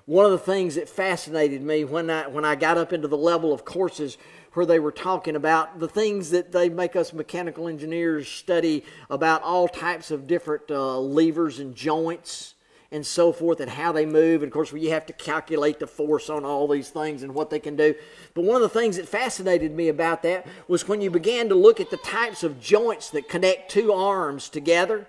one 0.10 0.26
of 0.26 0.32
the 0.32 0.40
things 0.40 0.74
that 0.74 0.90
fascinated 0.90 1.62
me 1.62 1.84
when 1.86 2.10
I, 2.10 2.26
when 2.26 2.44
I 2.44 2.56
got 2.56 2.80
up 2.80 2.94
into 2.94 3.08
the 3.08 3.16
level 3.16 3.54
of 3.54 3.64
courses 3.64 4.18
where 4.54 4.66
they 4.66 4.80
were 4.80 4.92
talking 4.92 5.36
about 5.36 5.78
the 5.78 5.88
things 5.88 6.32
that 6.32 6.52
they 6.52 6.68
make 6.68 6.96
us 6.96 7.14
mechanical 7.14 7.68
engineers 7.68 8.28
study 8.28 8.84
about 9.12 9.44
all 9.44 9.68
types 9.68 10.10
of 10.10 10.26
different 10.26 10.64
uh, 10.72 10.98
levers 10.98 11.60
and 11.60 11.76
joints 11.76 12.56
and 12.92 13.06
so 13.06 13.32
forth 13.32 13.60
and 13.60 13.70
how 13.70 13.92
they 13.92 14.08
move. 14.08 14.42
And 14.42 14.50
of 14.50 14.54
course, 14.54 14.74
you 14.74 14.90
have 14.90 15.06
to 15.06 15.14
calculate 15.14 15.78
the 15.78 15.86
force 15.86 16.28
on 16.28 16.44
all 16.44 16.68
these 16.68 16.90
things 16.90 17.22
and 17.22 17.36
what 17.36 17.52
they 17.52 17.60
can 17.60 17.76
do. 17.76 17.94
But 18.34 18.46
one 18.46 18.56
of 18.56 18.64
the 18.64 18.80
things 18.80 18.96
that 18.96 19.08
fascinated 19.08 19.76
me 19.76 19.90
about 19.90 20.24
that 20.24 20.48
was 20.68 20.88
when 20.88 21.02
you 21.02 21.12
began 21.12 21.50
to 21.50 21.56
look 21.56 21.80
at 21.80 21.92
the 21.92 21.98
types 21.98 22.42
of 22.42 22.60
joints 22.60 23.12
that 23.12 23.30
connect 23.30 23.70
two 23.70 23.94
arms 23.94 24.50
together. 24.50 25.06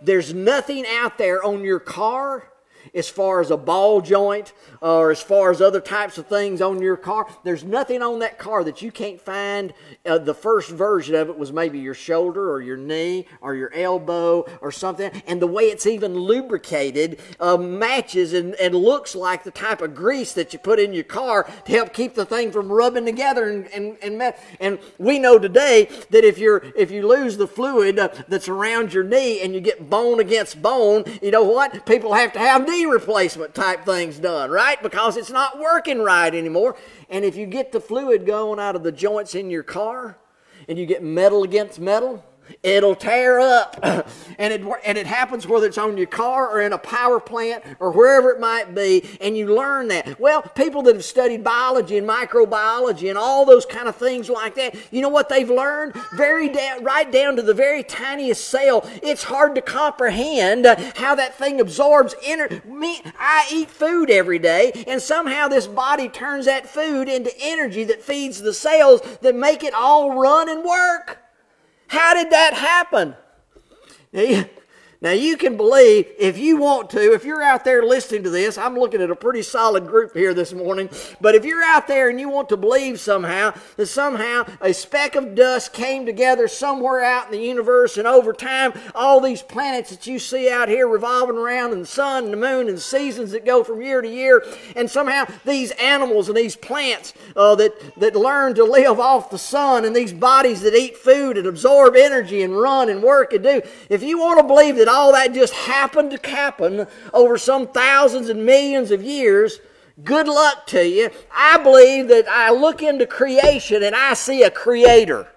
There's 0.00 0.32
nothing 0.32 0.84
out 0.86 1.18
there 1.18 1.42
on 1.42 1.64
your 1.64 1.80
car 1.80 2.50
as 2.94 3.08
far 3.08 3.40
as 3.40 3.50
a 3.50 3.56
ball 3.56 4.00
joint 4.00 4.52
or 4.80 5.10
as 5.10 5.20
far 5.20 5.50
as 5.50 5.60
other 5.60 5.80
types 5.80 6.18
of 6.18 6.26
things 6.26 6.60
on 6.60 6.80
your 6.80 6.96
car. 6.96 7.26
There's 7.44 7.64
nothing 7.64 8.02
on 8.02 8.20
that 8.20 8.38
car 8.38 8.64
that 8.64 8.82
you 8.82 8.90
can't 8.92 9.20
find. 9.20 9.72
Uh, 10.06 10.18
the 10.18 10.34
first 10.34 10.70
version 10.70 11.14
of 11.14 11.28
it 11.28 11.38
was 11.38 11.52
maybe 11.52 11.78
your 11.78 11.94
shoulder 11.94 12.50
or 12.50 12.60
your 12.60 12.76
knee 12.76 13.26
or 13.40 13.54
your 13.54 13.72
elbow 13.74 14.46
or 14.60 14.72
something. 14.72 15.10
And 15.26 15.40
the 15.42 15.46
way 15.46 15.64
it's 15.64 15.86
even 15.86 16.14
lubricated 16.14 17.20
uh, 17.40 17.56
matches 17.56 18.32
and, 18.32 18.54
and 18.54 18.74
looks 18.74 19.14
like 19.14 19.44
the 19.44 19.50
type 19.50 19.82
of 19.82 19.94
grease 19.94 20.32
that 20.34 20.52
you 20.52 20.58
put 20.58 20.78
in 20.78 20.92
your 20.92 21.04
car 21.04 21.50
to 21.64 21.72
help 21.72 21.92
keep 21.92 22.14
the 22.14 22.24
thing 22.24 22.52
from 22.52 22.70
rubbing 22.70 23.04
together. 23.04 23.48
And, 23.48 23.66
and, 23.68 23.96
and, 24.02 24.34
and 24.60 24.78
we 24.98 25.18
know 25.18 25.38
today 25.38 25.88
that 26.10 26.24
if, 26.24 26.38
you're, 26.38 26.62
if 26.76 26.90
you 26.90 27.06
lose 27.06 27.36
the 27.36 27.46
fluid 27.46 27.98
uh, 27.98 28.08
that's 28.28 28.48
around 28.48 28.92
your 28.92 29.04
knee 29.04 29.42
and 29.42 29.54
you 29.54 29.60
get 29.60 29.90
bone 29.90 30.20
against 30.20 30.60
bone, 30.62 31.04
you 31.22 31.30
know 31.30 31.44
what? 31.44 31.86
People 31.86 32.14
have 32.14 32.32
to 32.32 32.38
have 32.38 32.66
knee 32.66 32.77
replacement 32.86 33.54
type 33.54 33.84
things 33.84 34.18
done, 34.18 34.50
right? 34.50 34.82
Because 34.82 35.16
it's 35.16 35.30
not 35.30 35.58
working 35.58 36.00
right 36.00 36.34
anymore. 36.34 36.76
And 37.08 37.24
if 37.24 37.36
you 37.36 37.46
get 37.46 37.72
the 37.72 37.80
fluid 37.80 38.26
going 38.26 38.58
out 38.58 38.76
of 38.76 38.82
the 38.82 38.92
joints 38.92 39.34
in 39.34 39.50
your 39.50 39.62
car 39.62 40.18
and 40.68 40.78
you 40.78 40.86
get 40.86 41.02
metal 41.02 41.42
against 41.42 41.80
metal, 41.80 42.24
it'll 42.62 42.94
tear 42.94 43.40
up. 43.40 43.78
and, 44.38 44.52
it, 44.52 44.62
and 44.84 44.98
it 44.98 45.06
happens 45.06 45.46
whether 45.46 45.66
it's 45.66 45.78
on 45.78 45.96
your 45.96 46.06
car 46.06 46.48
or 46.48 46.60
in 46.60 46.72
a 46.72 46.78
power 46.78 47.20
plant 47.20 47.64
or 47.80 47.90
wherever 47.90 48.30
it 48.30 48.40
might 48.40 48.74
be, 48.74 49.04
and 49.20 49.36
you 49.36 49.54
learn 49.54 49.88
that. 49.88 50.18
Well, 50.20 50.42
people 50.42 50.82
that 50.82 50.94
have 50.94 51.04
studied 51.04 51.44
biology 51.44 51.98
and 51.98 52.08
microbiology 52.08 53.08
and 53.08 53.18
all 53.18 53.44
those 53.44 53.66
kind 53.66 53.88
of 53.88 53.96
things 53.96 54.28
like 54.28 54.54
that, 54.56 54.74
you 54.90 55.00
know 55.02 55.08
what 55.08 55.28
they've 55.28 55.50
learned? 55.50 55.94
Very 56.14 56.48
down, 56.48 56.84
right 56.84 57.10
down 57.10 57.36
to 57.36 57.42
the 57.42 57.54
very 57.54 57.82
tiniest 57.82 58.48
cell. 58.48 58.88
It's 59.02 59.24
hard 59.24 59.54
to 59.54 59.62
comprehend 59.62 60.66
how 60.96 61.14
that 61.14 61.36
thing 61.36 61.60
absorbs 61.60 62.14
energy. 62.24 62.60
I 63.18 63.48
eat 63.52 63.70
food 63.70 64.10
every 64.10 64.38
day, 64.38 64.72
and 64.86 65.00
somehow 65.00 65.48
this 65.48 65.66
body 65.66 66.08
turns 66.08 66.46
that 66.46 66.68
food 66.68 67.08
into 67.08 67.32
energy 67.40 67.84
that 67.84 68.02
feeds 68.02 68.40
the 68.40 68.54
cells 68.54 69.00
that 69.20 69.34
make 69.34 69.62
it 69.62 69.74
all 69.74 70.18
run 70.18 70.48
and 70.48 70.64
work. 70.64 71.18
How 71.88 72.14
did 72.14 72.30
that 72.30 72.54
happen? 72.54 73.16
Now, 75.00 75.12
you 75.12 75.36
can 75.36 75.56
believe 75.56 76.08
if 76.18 76.38
you 76.38 76.56
want 76.56 76.90
to, 76.90 77.12
if 77.12 77.24
you're 77.24 77.40
out 77.40 77.64
there 77.64 77.84
listening 77.84 78.24
to 78.24 78.30
this, 78.30 78.58
I'm 78.58 78.76
looking 78.76 79.00
at 79.00 79.12
a 79.12 79.14
pretty 79.14 79.42
solid 79.42 79.86
group 79.86 80.12
here 80.12 80.34
this 80.34 80.52
morning, 80.52 80.90
but 81.20 81.36
if 81.36 81.44
you're 81.44 81.62
out 81.62 81.86
there 81.86 82.08
and 82.08 82.18
you 82.18 82.28
want 82.28 82.48
to 82.48 82.56
believe 82.56 82.98
somehow 82.98 83.54
that 83.76 83.86
somehow 83.86 84.44
a 84.60 84.74
speck 84.74 85.14
of 85.14 85.36
dust 85.36 85.72
came 85.72 86.04
together 86.04 86.48
somewhere 86.48 87.04
out 87.04 87.26
in 87.26 87.30
the 87.30 87.46
universe, 87.46 87.96
and 87.96 88.08
over 88.08 88.32
time, 88.32 88.72
all 88.92 89.20
these 89.20 89.40
planets 89.40 89.90
that 89.90 90.08
you 90.08 90.18
see 90.18 90.50
out 90.50 90.68
here 90.68 90.88
revolving 90.88 91.36
around, 91.36 91.72
and 91.72 91.82
the 91.82 91.86
sun 91.86 92.24
and 92.24 92.32
the 92.32 92.36
moon 92.36 92.68
and 92.68 92.80
seasons 92.80 93.30
that 93.30 93.44
go 93.44 93.62
from 93.62 93.80
year 93.80 94.02
to 94.02 94.08
year, 94.08 94.44
and 94.74 94.90
somehow 94.90 95.24
these 95.44 95.70
animals 95.72 96.26
and 96.26 96.36
these 96.36 96.56
plants 96.56 97.14
uh, 97.36 97.54
that, 97.54 97.72
that 97.98 98.16
learn 98.16 98.52
to 98.52 98.64
live 98.64 98.98
off 98.98 99.30
the 99.30 99.38
sun, 99.38 99.84
and 99.84 99.94
these 99.94 100.12
bodies 100.12 100.60
that 100.62 100.74
eat 100.74 100.96
food 100.96 101.38
and 101.38 101.46
absorb 101.46 101.94
energy 101.94 102.42
and 102.42 102.58
run 102.58 102.88
and 102.88 103.00
work 103.00 103.32
and 103.32 103.44
do, 103.44 103.62
if 103.88 104.02
you 104.02 104.18
want 104.18 104.40
to 104.40 104.44
believe 104.44 104.74
that 104.74 104.87
all 104.88 105.12
that 105.12 105.32
just 105.32 105.54
happened 105.54 106.10
to 106.10 106.30
happen 106.30 106.86
over 107.12 107.38
some 107.38 107.68
thousands 107.68 108.28
and 108.28 108.44
millions 108.44 108.90
of 108.90 109.02
years, 109.02 109.60
good 110.04 110.28
luck 110.28 110.66
to 110.68 110.86
you. 110.86 111.10
I 111.34 111.58
believe 111.58 112.08
that 112.08 112.28
I 112.28 112.50
look 112.50 112.82
into 112.82 113.06
creation 113.06 113.82
and 113.82 113.94
I 113.94 114.14
see 114.14 114.42
a 114.42 114.50
creator. 114.50 115.28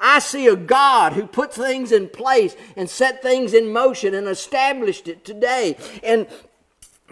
I 0.00 0.18
see 0.18 0.46
a 0.46 0.56
God 0.56 1.12
who 1.12 1.26
put 1.26 1.52
things 1.52 1.92
in 1.92 2.08
place 2.08 2.56
and 2.76 2.88
set 2.88 3.22
things 3.22 3.52
in 3.52 3.72
motion 3.72 4.14
and 4.14 4.26
established 4.26 5.08
it 5.08 5.24
today. 5.24 5.76
And 6.02 6.26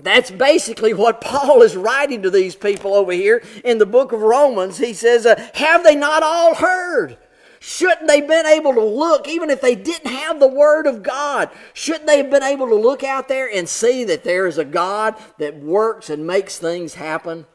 that's 0.02 0.30
basically 0.30 0.94
what 0.94 1.20
Paul 1.20 1.62
is 1.62 1.76
writing 1.76 2.22
to 2.22 2.30
these 2.30 2.54
people 2.54 2.94
over 2.94 3.12
here 3.12 3.42
in 3.64 3.78
the 3.78 3.86
book 3.86 4.12
of 4.12 4.22
Romans. 4.22 4.78
He 4.78 4.94
says, 4.94 5.26
uh, 5.26 5.50
Have 5.54 5.84
they 5.84 5.94
not 5.94 6.22
all 6.22 6.54
heard? 6.54 7.18
Shouldn't 7.60 8.06
they 8.06 8.20
have 8.20 8.28
been 8.28 8.46
able 8.46 8.74
to 8.74 8.84
look, 8.84 9.28
even 9.28 9.50
if 9.50 9.60
they 9.60 9.74
didn't 9.74 10.10
have 10.10 10.38
the 10.38 10.48
Word 10.48 10.86
of 10.86 11.02
God, 11.02 11.50
shouldn't 11.72 12.06
they 12.06 12.18
have 12.18 12.30
been 12.30 12.42
able 12.42 12.68
to 12.68 12.74
look 12.74 13.02
out 13.02 13.28
there 13.28 13.50
and 13.52 13.68
see 13.68 14.04
that 14.04 14.24
there 14.24 14.46
is 14.46 14.58
a 14.58 14.64
God 14.64 15.16
that 15.38 15.56
works 15.56 16.08
and 16.10 16.26
makes 16.26 16.58
things 16.58 16.94
happen? 16.94 17.46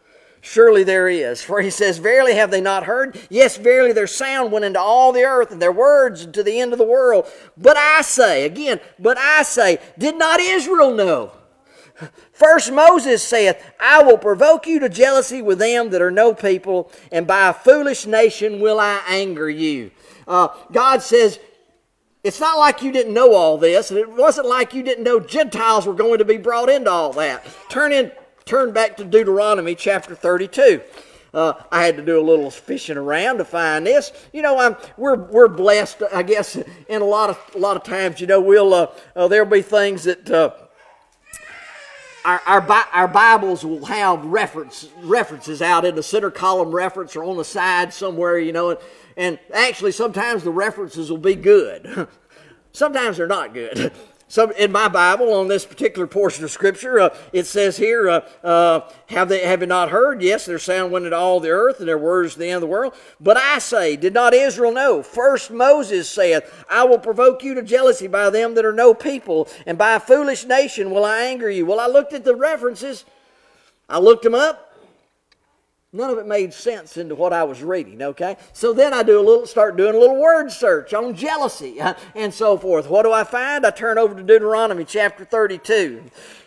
Surely 0.42 0.84
there 0.84 1.08
is. 1.08 1.42
For 1.42 1.62
he 1.62 1.70
says, 1.70 2.00
Verily 2.00 2.36
have 2.36 2.52
they 2.52 2.60
not 2.60 2.84
heard? 2.84 3.18
Yes, 3.30 3.56
verily 3.56 3.94
their 3.94 4.08
sound 4.08 4.52
went 4.52 4.66
into 4.66 4.80
all 4.80 5.14
the 5.14 5.24
earth, 5.24 5.52
and 5.52 5.62
their 5.62 5.72
words 5.72 6.26
to 6.26 6.44
the 6.44 6.60
end 6.60 6.74
of 6.74 6.80
the 6.80 6.86
world. 6.86 7.28
But 7.58 7.78
I 7.78 8.02
say, 8.02 8.46
again, 8.46 8.82
but 9.00 9.18
I 9.18 9.44
say, 9.44 9.80
did 9.98 10.18
not 10.18 10.42
Israel 10.42 10.94
know? 10.94 11.32
First 12.32 12.72
Moses 12.72 13.24
saith, 13.24 13.64
I 13.80 14.04
will 14.04 14.18
provoke 14.18 14.68
you 14.68 14.80
to 14.80 14.90
jealousy 14.90 15.42
with 15.42 15.60
them 15.60 15.90
that 15.92 16.02
are 16.02 16.12
no 16.12 16.34
people, 16.34 16.92
and 17.12 17.28
by 17.28 17.50
a 17.50 17.54
foolish 17.54 18.06
nation 18.06 18.60
will 18.60 18.80
I 18.80 19.02
anger 19.08 19.50
you. 19.50 19.92
Uh, 20.28 20.50
God 20.72 21.02
says, 21.02 21.40
It's 22.24 22.40
not 22.40 22.58
like 22.58 22.82
you 22.82 22.92
didn't 22.92 23.14
know 23.14 23.34
all 23.34 23.58
this, 23.58 23.92
and 23.92 24.00
it 24.00 24.10
wasn't 24.10 24.48
like 24.48 24.74
you 24.74 24.84
didn't 24.84 25.04
know 25.04 25.20
Gentiles 25.20 25.86
were 25.86 25.94
going 25.94 26.20
to 26.20 26.26
be 26.26 26.38
brought 26.38 26.70
into 26.70 26.90
all 26.90 27.14
that. 27.14 27.46
Turn 27.70 27.92
in, 27.92 28.12
turn 28.46 28.72
back 28.72 28.98
to 28.98 29.06
Deuteronomy 29.06 29.76
chapter 29.76 30.16
32. 30.16 30.82
Uh, 31.34 31.54
I 31.72 31.84
had 31.84 31.98
to 31.98 32.06
do 32.06 32.20
a 32.20 32.22
little 32.22 32.52
fishing 32.52 32.96
around 32.96 33.40
to 33.40 33.46
find 33.46 33.88
this. 33.88 34.12
You 34.34 34.44
know, 34.44 34.60
I'm, 34.60 34.78
we're, 34.98 35.16
we're 35.16 35.48
blessed, 35.48 36.04
I 36.14 36.22
guess, 36.22 36.56
in 36.56 37.02
a 37.02 37.06
lot 37.06 37.32
of, 37.32 37.40
a 37.56 37.58
lot 37.58 37.76
of 37.76 37.84
times, 37.84 38.22
you 38.22 38.28
know, 38.28 38.40
we'll, 38.40 38.74
uh, 38.74 38.88
uh, 39.16 39.28
there'll 39.28 39.50
be 39.50 39.64
things 39.64 40.04
that, 40.04 40.30
uh, 40.30 40.52
our, 42.26 42.42
our, 42.46 42.86
our, 42.94 43.08
Bibles 43.08 43.66
will 43.66 43.86
have 43.86 44.24
reference, 44.26 44.90
references 45.02 45.62
out 45.62 45.86
in 45.86 45.96
the 45.96 46.04
center 46.04 46.32
column 46.32 46.72
reference 46.72 47.16
or 47.16 47.24
on 47.24 47.38
the 47.38 47.44
side 47.44 47.94
somewhere, 47.94 48.40
you 48.40 48.54
know, 48.54 48.72
and, 48.72 48.80
and 49.18 49.40
actually 49.54 49.92
sometimes 49.92 50.44
the 50.44 50.52
references 50.52 51.10
will 51.10 51.18
be 51.18 51.36
good. 51.36 52.08
sometimes 52.72 53.18
they're 53.18 53.28
not 53.28 53.54
good. 53.54 53.92
So 54.34 54.50
in 54.50 54.72
my 54.72 54.88
Bible, 54.88 55.32
on 55.32 55.48
this 55.48 55.64
particular 55.64 56.08
portion 56.08 56.44
of 56.44 56.50
Scripture, 56.50 57.00
uh, 57.00 57.16
it 57.34 57.46
says 57.46 57.78
here, 57.78 58.10
uh, 58.10 58.22
uh, 58.44 58.90
"Have 59.10 59.30
they 59.30 59.46
have 59.46 59.62
you 59.62 59.68
not 59.68 59.92
heard? 59.92 60.24
Yes, 60.24 60.48
their 60.48 60.58
sound 60.58 60.92
went 60.92 61.06
into 61.06 61.16
all 61.16 61.40
the 61.40 61.52
earth, 61.52 61.78
and 61.78 61.88
their 61.88 62.00
words 62.00 62.34
to 62.34 62.40
the 62.40 62.48
end 62.48 62.56
of 62.56 62.62
the 62.62 62.66
world. 62.66 62.96
But 63.22 63.38
I 63.38 63.60
say, 63.60 63.96
did 63.96 64.16
not 64.16 64.34
Israel 64.34 64.72
know? 64.72 65.04
First 65.04 65.52
Moses 65.52 66.10
saith, 66.10 66.66
I 66.68 66.84
will 66.84 66.98
provoke 66.98 67.44
you 67.44 67.54
to 67.54 67.62
jealousy 67.62 68.08
by 68.08 68.32
them 68.32 68.56
that 68.56 68.66
are 68.66 68.74
no 68.74 68.96
people, 68.96 69.48
and 69.68 69.78
by 69.78 69.94
a 69.94 70.00
foolish 70.00 70.46
nation 70.46 70.90
will 70.90 71.06
I 71.06 71.26
anger 71.26 71.52
you." 71.52 71.68
Well, 71.68 71.80
I 71.80 71.86
looked 71.86 72.14
at 72.14 72.24
the 72.24 72.36
references. 72.36 73.06
I 73.88 74.00
looked 74.00 74.24
them 74.24 74.34
up. 74.34 74.73
None 75.96 76.10
of 76.10 76.18
it 76.18 76.26
made 76.26 76.56
sense 76.56 76.98
into 76.98 77.14
what 77.14 77.34
I 77.34 77.44
was 77.44 77.62
reading, 77.62 78.02
okay? 78.02 78.36
So 78.52 78.74
then 78.74 78.96
I 78.96 79.04
do 79.04 79.20
a 79.20 79.22
little, 79.22 79.46
start 79.46 79.78
doing 79.78 79.94
a 79.94 80.00
little 80.00 80.20
word 80.20 80.52
search 80.52 80.92
on 80.96 81.16
jealousy 81.16 81.80
and 82.16 82.34
so 82.34 82.58
forth. 82.58 82.90
What 82.90 83.04
do 83.04 83.12
I 83.12 83.24
find? 83.24 83.64
I 83.64 83.70
turn 83.70 84.00
over 84.00 84.16
to 84.16 84.24
Deuteronomy 84.24 84.86
chapter 84.86 85.24
32. 85.24 86.04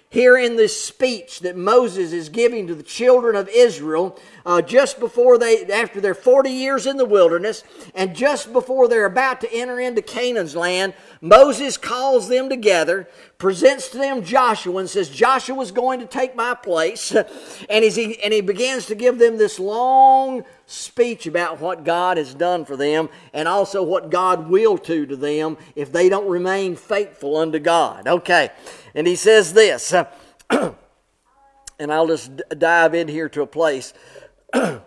Here 0.09 0.39
in 0.39 0.55
this 0.57 0.81
speech 0.81 1.41
that 1.41 1.57
Moses 1.57 2.13
is 2.13 2.29
giving 2.29 2.69
to 2.69 2.75
the 2.77 2.85
children 2.85 3.35
of 3.35 3.49
Israel, 3.49 4.19
uh, 4.45 4.63
just 4.63 5.01
before 5.01 5.37
they, 5.37 5.67
after 5.67 6.01
their 6.01 6.15
40 6.15 6.49
years 6.49 6.87
in 6.87 6.97
the 6.97 7.05
wilderness, 7.05 7.65
and 7.93 8.15
just 8.15 8.53
before 8.53 8.87
they're 8.87 9.05
about 9.05 9.41
to 9.41 9.53
enter 9.53 9.81
into 9.81 10.03
Canaan's 10.03 10.55
land, 10.55 10.95
Moses 11.21 11.77
calls 11.77 12.29
them 12.29 12.49
together, 12.49 13.09
presents 13.39 13.89
to 13.89 13.99
them 13.99 14.23
Joshua, 14.23 14.79
and 14.79 14.89
says, 14.89 15.11
Joshua's 15.11 15.73
going 15.73 15.99
to 15.99 16.07
take 16.07 16.37
my 16.37 16.55
place. 16.55 17.15
And, 17.69 17.85
he, 17.85 18.21
and 18.23 18.33
he 18.33 18.41
begins 18.43 18.87
to 18.87 18.95
give 18.95 19.19
them 19.19 19.39
this 19.39 19.59
long 19.59 20.45
speech 20.67 21.27
about 21.27 21.61
what 21.61 21.85
God 21.85 22.17
has 22.17 22.35
done 22.35 22.65
for 22.65 22.77
them 22.77 23.09
and 23.33 23.49
also 23.49 23.83
what 23.83 24.11
God 24.11 24.49
will 24.49 24.77
do 24.77 25.07
to 25.07 25.17
them 25.17 25.57
if 25.75 25.91
they 25.91 26.09
don't 26.09 26.29
remain 26.29 26.77
faithful 26.77 27.37
unto 27.37 27.59
God. 27.59 28.07
Okay, 28.07 28.51
and 28.97 29.07
he 29.07 29.15
says 29.15 29.53
this, 29.53 29.95
and 30.51 30.73
I'll 31.93 32.09
just 32.09 32.43
dive 32.59 32.95
in 32.95 33.07
here 33.07 33.29
to 33.29 33.43
a 33.43 33.47
place 33.47 33.95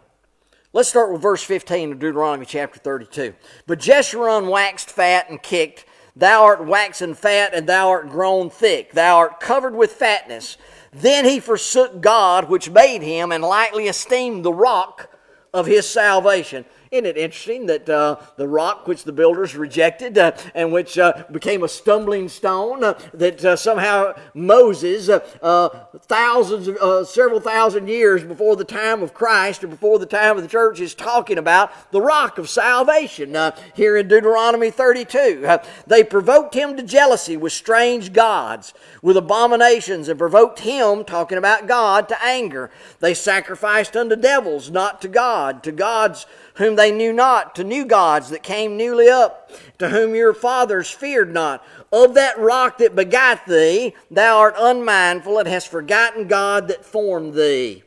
Let's 0.72 0.90
start 0.90 1.12
with 1.12 1.24
verse 1.24 1.42
15 1.42 1.94
of 1.94 2.00
Deuteronomy 2.00 2.46
chapter 2.46 2.80
32. 2.80 3.34
But 3.66 3.80
Jeshurun 3.80 4.52
waxed 4.52 4.92
fat 4.92 5.28
and 5.28 5.42
kicked. 5.42 5.86
Thou 6.16 6.44
art 6.44 6.64
waxen 6.64 7.16
fat, 7.16 7.56
and 7.56 7.66
thou 7.66 7.90
art 7.90 8.08
grown 8.10 8.52
thick. 8.52 8.94
Thou 8.94 9.18
art 9.18 9.40
covered 9.40 9.74
with 9.74 9.94
fatness. 9.94 10.58
Then 10.94 11.26
he 11.26 11.40
forsook 11.40 12.02
God, 12.02 12.50
which 12.50 12.70
made 12.70 13.02
him, 13.02 13.32
and 13.32 13.44
lightly 13.44 13.88
esteemed 13.88 14.46
the 14.46 14.54
rock 14.54 15.10
of 15.54 15.66
his 15.66 15.90
salvation. 15.90 16.66
Isn't 16.92 17.06
it 17.06 17.18
interesting 17.18 17.68
that 17.68 17.88
uh, 17.88 18.16
the 18.36 18.48
rock 18.48 18.88
which 18.88 19.04
the 19.04 19.12
builders 19.12 19.56
rejected 19.56 20.18
uh, 20.18 20.32
and 20.56 20.72
which 20.72 20.98
uh, 20.98 21.24
became 21.32 21.62
a 21.62 21.68
stumbling 21.68 22.28
stone, 22.30 22.84
uh, 22.84 23.00
that 23.14 23.46
uh, 23.46 23.56
somehow 23.56 24.16
Moses, 24.34 25.08
uh, 25.08 25.70
thousands, 26.00 26.68
several 27.08 27.40
thousand 27.42 27.90
years 27.90 28.24
before 28.24 28.56
the 28.56 28.64
time 28.64 29.04
of 29.04 29.14
Christ 29.14 29.64
or 29.64 29.68
before 29.68 30.00
the 30.00 30.08
time 30.08 30.36
of 30.36 30.42
the 30.42 30.50
church, 30.50 30.80
is 30.80 30.96
talking 30.96 31.38
about 31.38 31.92
the 31.92 32.02
rock 32.02 32.40
of 32.40 32.50
salvation 32.50 33.38
here 33.76 33.96
in 33.96 34.08
Deuteronomy 34.08 34.72
32. 34.72 35.48
they 35.86 36.04
provoked 36.04 36.56
him 36.56 36.76
to 36.76 36.82
jealousy 36.82 37.38
with 37.38 37.54
strange 37.54 38.14
gods, 38.14 38.74
with 39.04 39.16
abominations, 39.16 40.08
and 40.08 40.18
provoked 40.18 40.62
him, 40.62 41.04
talking 41.04 41.38
about 41.38 41.68
God, 41.68 42.10
to 42.10 42.26
anger. 42.26 42.72
They 43.00 43.14
sacrificed 43.14 43.96
unto 43.96 44.16
devils, 44.16 44.72
not 44.72 45.04
to 45.04 45.08
God, 45.08 45.62
to 45.62 45.72
gods 45.72 46.26
whom 46.60 46.76
they 46.76 46.92
knew 46.92 47.14
not, 47.14 47.56
to 47.56 47.64
new 47.64 47.86
gods 47.86 48.30
that 48.30 48.44
came 48.44 48.76
newly 48.76 49.08
up, 49.08 49.50
to 49.80 49.88
whom 49.88 50.14
your 50.14 50.34
fathers 50.34 50.90
feared 50.92 51.34
not. 51.34 51.66
Of 51.92 52.14
that 52.16 52.38
rock 52.38 52.78
that 52.80 52.98
begat 52.98 53.46
thee, 53.48 53.96
thou 54.12 54.38
art 54.38 54.56
unmindful 54.60 55.40
and 55.40 55.48
hast 55.48 55.70
forgotten 55.70 56.28
God 56.28 56.68
that 56.68 56.84
formed 56.84 57.34
thee. 57.34 57.84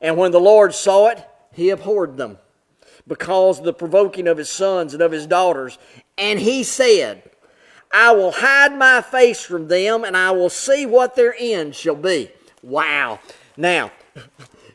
And 0.00 0.16
when 0.16 0.32
the 0.32 0.40
Lord 0.40 0.74
saw 0.74 1.10
it, 1.10 1.24
he 1.52 1.70
abhorred 1.70 2.16
them 2.16 2.38
because 3.06 3.60
of 3.60 3.64
the 3.64 3.72
provoking 3.72 4.26
of 4.26 4.36
his 4.36 4.50
sons 4.50 4.92
and 4.92 5.00
of 5.00 5.12
his 5.12 5.28
daughters. 5.28 5.78
And 6.18 6.40
he 6.40 6.64
said, 6.64 7.22
I 7.92 8.10
will 8.10 8.32
hide 8.32 8.76
my 8.76 9.00
face 9.00 9.42
from 9.42 9.68
them, 9.68 10.02
and 10.02 10.16
I 10.16 10.32
will 10.32 10.50
see 10.50 10.86
what 10.86 11.14
their 11.14 11.36
end 11.38 11.76
shall 11.76 11.94
be. 11.94 12.32
Wow. 12.64 13.20
Now, 13.56 13.92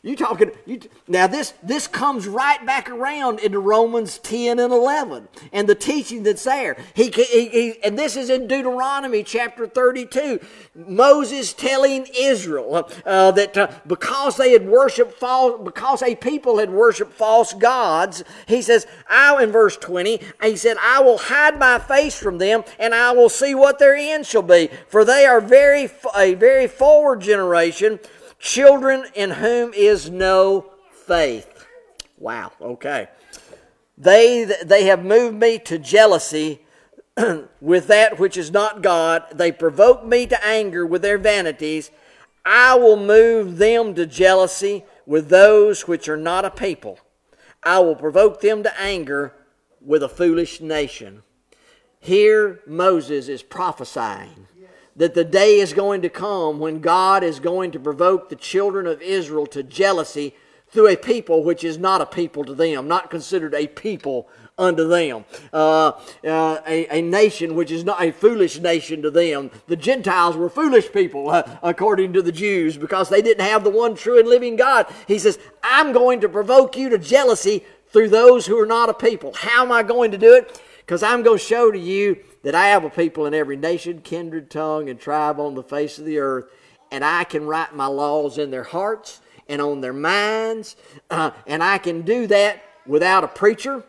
you 0.03 0.15
talking 0.15 0.49
you, 0.65 0.79
now 1.07 1.27
this 1.27 1.53
this 1.61 1.87
comes 1.87 2.27
right 2.27 2.65
back 2.65 2.89
around 2.89 3.39
into 3.39 3.59
Romans 3.59 4.17
10 4.17 4.57
and 4.57 4.73
11 4.73 5.27
and 5.53 5.69
the 5.69 5.75
teaching 5.75 6.23
that's 6.23 6.43
there. 6.43 6.75
He, 6.95 7.11
he, 7.11 7.47
he 7.49 7.83
and 7.83 7.99
this 7.99 8.15
is 8.15 8.31
in 8.31 8.47
Deuteronomy 8.47 9.21
chapter 9.21 9.67
32. 9.67 10.39
Moses 10.73 11.53
telling 11.53 12.07
Israel 12.17 12.89
uh, 13.05 13.31
that 13.31 13.55
uh, 13.55 13.67
because 13.85 14.37
they 14.37 14.53
had 14.53 14.65
worshipped 14.67 15.13
false 15.13 15.61
because 15.63 16.01
a 16.01 16.15
people 16.15 16.57
had 16.57 16.71
worshipped 16.71 17.13
false 17.13 17.53
gods, 17.53 18.23
he 18.47 18.63
says, 18.63 18.87
I 19.07 19.41
in 19.43 19.51
verse 19.51 19.77
20, 19.77 20.19
he 20.41 20.55
said, 20.55 20.77
I 20.81 21.01
will 21.01 21.19
hide 21.19 21.59
my 21.59 21.77
face 21.77 22.17
from 22.17 22.39
them 22.39 22.63
and 22.79 22.95
I 22.95 23.11
will 23.11 23.29
see 23.29 23.53
what 23.53 23.77
their 23.77 23.95
end 23.95 24.25
shall 24.25 24.41
be, 24.41 24.69
for 24.87 25.05
they 25.05 25.27
are 25.27 25.41
very 25.41 25.91
a 26.15 26.33
very 26.33 26.67
forward 26.67 27.21
generation 27.21 27.99
children 28.41 29.05
in 29.13 29.29
whom 29.29 29.71
is 29.73 30.09
no 30.09 30.65
faith. 30.91 31.65
Wow, 32.17 32.51
okay. 32.59 33.07
They, 33.97 34.51
they 34.63 34.85
have 34.85 35.05
moved 35.05 35.37
me 35.37 35.59
to 35.59 35.77
jealousy 35.77 36.61
with 37.61 37.87
that 37.87 38.19
which 38.19 38.35
is 38.35 38.51
not 38.51 38.81
God. 38.81 39.23
They 39.33 39.51
provoke 39.51 40.03
me 40.03 40.25
to 40.27 40.45
anger 40.45 40.85
with 40.85 41.03
their 41.03 41.19
vanities. 41.19 41.91
I 42.43 42.75
will 42.75 42.97
move 42.97 43.57
them 43.57 43.93
to 43.95 44.07
jealousy 44.07 44.85
with 45.05 45.29
those 45.29 45.87
which 45.87 46.09
are 46.09 46.17
not 46.17 46.45
a 46.45 46.49
people. 46.49 46.99
I 47.63 47.79
will 47.79 47.95
provoke 47.95 48.41
them 48.41 48.63
to 48.63 48.81
anger 48.81 49.33
with 49.79 50.01
a 50.01 50.09
foolish 50.09 50.61
nation. 50.61 51.21
Here 51.99 52.61
Moses 52.65 53.27
is 53.27 53.43
prophesying 53.43 54.47
that 54.95 55.13
the 55.13 55.23
day 55.23 55.59
is 55.59 55.73
going 55.73 56.01
to 56.01 56.09
come 56.09 56.59
when 56.59 56.79
God 56.79 57.23
is 57.23 57.39
going 57.39 57.71
to 57.71 57.79
provoke 57.79 58.29
the 58.29 58.35
children 58.35 58.87
of 58.87 59.01
Israel 59.01 59.47
to 59.47 59.63
jealousy 59.63 60.35
through 60.69 60.87
a 60.87 60.95
people 60.95 61.43
which 61.43 61.63
is 61.63 61.77
not 61.77 62.01
a 62.01 62.05
people 62.05 62.45
to 62.45 62.55
them, 62.55 62.87
not 62.87 63.09
considered 63.09 63.53
a 63.53 63.67
people 63.67 64.29
unto 64.57 64.87
them, 64.87 65.25
uh, 65.51 65.91
uh, 66.25 66.61
a, 66.67 66.87
a, 66.97 67.01
nation 67.01 67.55
which 67.55 67.71
is 67.71 67.83
not 67.83 68.01
a 68.01 68.11
foolish 68.11 68.59
nation 68.59 69.01
to 69.01 69.09
them. 69.09 69.49
The 69.67 69.75
Gentiles 69.75 70.37
were 70.37 70.49
foolish 70.49 70.91
people, 70.91 71.29
uh, 71.29 71.43
according 71.63 72.13
to 72.13 72.21
the 72.21 72.31
Jews, 72.31 72.77
because 72.77 73.09
they 73.09 73.21
didn't 73.21 73.45
have 73.45 73.63
the 73.63 73.69
one 73.69 73.95
true 73.95 74.19
and 74.19 74.27
living 74.27 74.55
God. 74.55 74.87
He 75.07 75.19
says, 75.19 75.39
I'm 75.63 75.91
going 75.91 76.21
to 76.21 76.29
provoke 76.29 76.77
you 76.77 76.89
to 76.89 76.97
jealousy 76.97 77.63
through 77.87 78.09
those 78.09 78.45
who 78.45 78.57
are 78.59 78.65
not 78.65 78.89
a 78.89 78.93
people. 78.93 79.33
How 79.33 79.63
am 79.63 79.71
I 79.71 79.83
going 79.83 80.11
to 80.11 80.17
do 80.17 80.35
it? 80.35 80.61
Because 80.79 81.03
I'm 81.03 81.23
going 81.23 81.39
to 81.39 81.43
show 81.43 81.71
to 81.71 81.79
you 81.79 82.17
that 82.43 82.55
I 82.55 82.67
have 82.67 82.83
a 82.83 82.89
people 82.89 83.25
in 83.25 83.33
every 83.33 83.57
nation, 83.57 84.01
kindred, 84.01 84.49
tongue, 84.49 84.89
and 84.89 84.99
tribe 84.99 85.39
on 85.39 85.55
the 85.55 85.63
face 85.63 85.97
of 85.99 86.05
the 86.05 86.19
earth, 86.19 86.45
and 86.91 87.05
I 87.05 87.23
can 87.23 87.45
write 87.45 87.75
my 87.75 87.87
laws 87.87 88.37
in 88.37 88.51
their 88.51 88.63
hearts 88.63 89.21
and 89.47 89.61
on 89.61 89.81
their 89.81 89.93
minds, 89.93 90.75
uh, 91.09 91.31
and 91.45 91.63
I 91.63 91.77
can 91.77 92.01
do 92.01 92.27
that 92.27 92.63
without 92.85 93.23
a 93.23 93.27
preacher. 93.27 93.83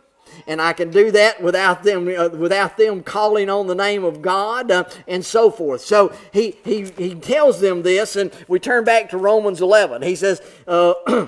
And 0.46 0.62
I 0.62 0.72
can 0.72 0.90
do 0.90 1.10
that 1.10 1.42
without 1.42 1.82
them, 1.82 2.08
uh, 2.08 2.30
without 2.30 2.78
them 2.78 3.02
calling 3.02 3.50
on 3.50 3.66
the 3.66 3.74
name 3.74 4.02
of 4.02 4.22
God, 4.22 4.70
uh, 4.70 4.84
and 5.06 5.22
so 5.22 5.50
forth. 5.50 5.82
So 5.82 6.14
he, 6.32 6.56
he 6.64 6.84
he 6.96 7.14
tells 7.14 7.60
them 7.60 7.82
this, 7.82 8.16
and 8.16 8.32
we 8.48 8.58
turn 8.58 8.84
back 8.84 9.10
to 9.10 9.18
Romans 9.18 9.60
11. 9.60 10.00
He 10.00 10.16
says, 10.16 10.40
uh, 10.66 10.94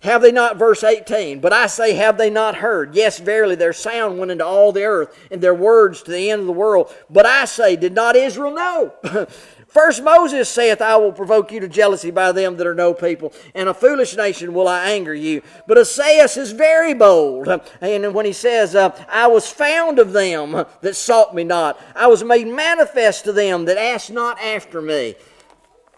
Have 0.00 0.22
they 0.22 0.30
not, 0.30 0.56
verse 0.56 0.84
18, 0.84 1.40
but 1.40 1.52
I 1.52 1.66
say, 1.66 1.94
have 1.94 2.18
they 2.18 2.30
not 2.30 2.56
heard? 2.56 2.94
Yes, 2.94 3.18
verily, 3.18 3.56
their 3.56 3.72
sound 3.72 4.18
went 4.18 4.30
into 4.30 4.46
all 4.46 4.70
the 4.70 4.84
earth, 4.84 5.18
and 5.30 5.40
their 5.40 5.54
words 5.54 6.02
to 6.02 6.10
the 6.12 6.30
end 6.30 6.40
of 6.40 6.46
the 6.46 6.52
world. 6.52 6.94
But 7.10 7.26
I 7.26 7.46
say, 7.46 7.74
did 7.74 7.94
not 7.94 8.14
Israel 8.14 8.54
know? 8.54 8.94
First 9.66 10.02
Moses 10.02 10.48
saith, 10.48 10.80
I 10.80 10.96
will 10.96 11.12
provoke 11.12 11.50
you 11.52 11.60
to 11.60 11.68
jealousy 11.68 12.10
by 12.10 12.32
them 12.32 12.56
that 12.56 12.66
are 12.66 12.74
no 12.74 12.94
people, 12.94 13.34
and 13.54 13.68
a 13.68 13.74
foolish 13.74 14.16
nation 14.16 14.54
will 14.54 14.68
I 14.68 14.90
anger 14.90 15.14
you. 15.14 15.42
But 15.66 15.78
Esaias 15.78 16.36
is 16.36 16.52
very 16.52 16.94
bold. 16.94 17.48
And 17.80 18.14
when 18.14 18.24
he 18.24 18.32
says, 18.32 18.74
uh, 18.74 18.90
I 19.08 19.26
was 19.26 19.50
found 19.50 19.98
of 19.98 20.12
them 20.12 20.64
that 20.80 20.96
sought 20.96 21.34
me 21.34 21.44
not, 21.44 21.78
I 21.94 22.06
was 22.06 22.22
made 22.22 22.46
manifest 22.46 23.24
to 23.24 23.32
them 23.32 23.66
that 23.66 23.76
asked 23.76 24.10
not 24.10 24.40
after 24.40 24.80
me. 24.80 25.16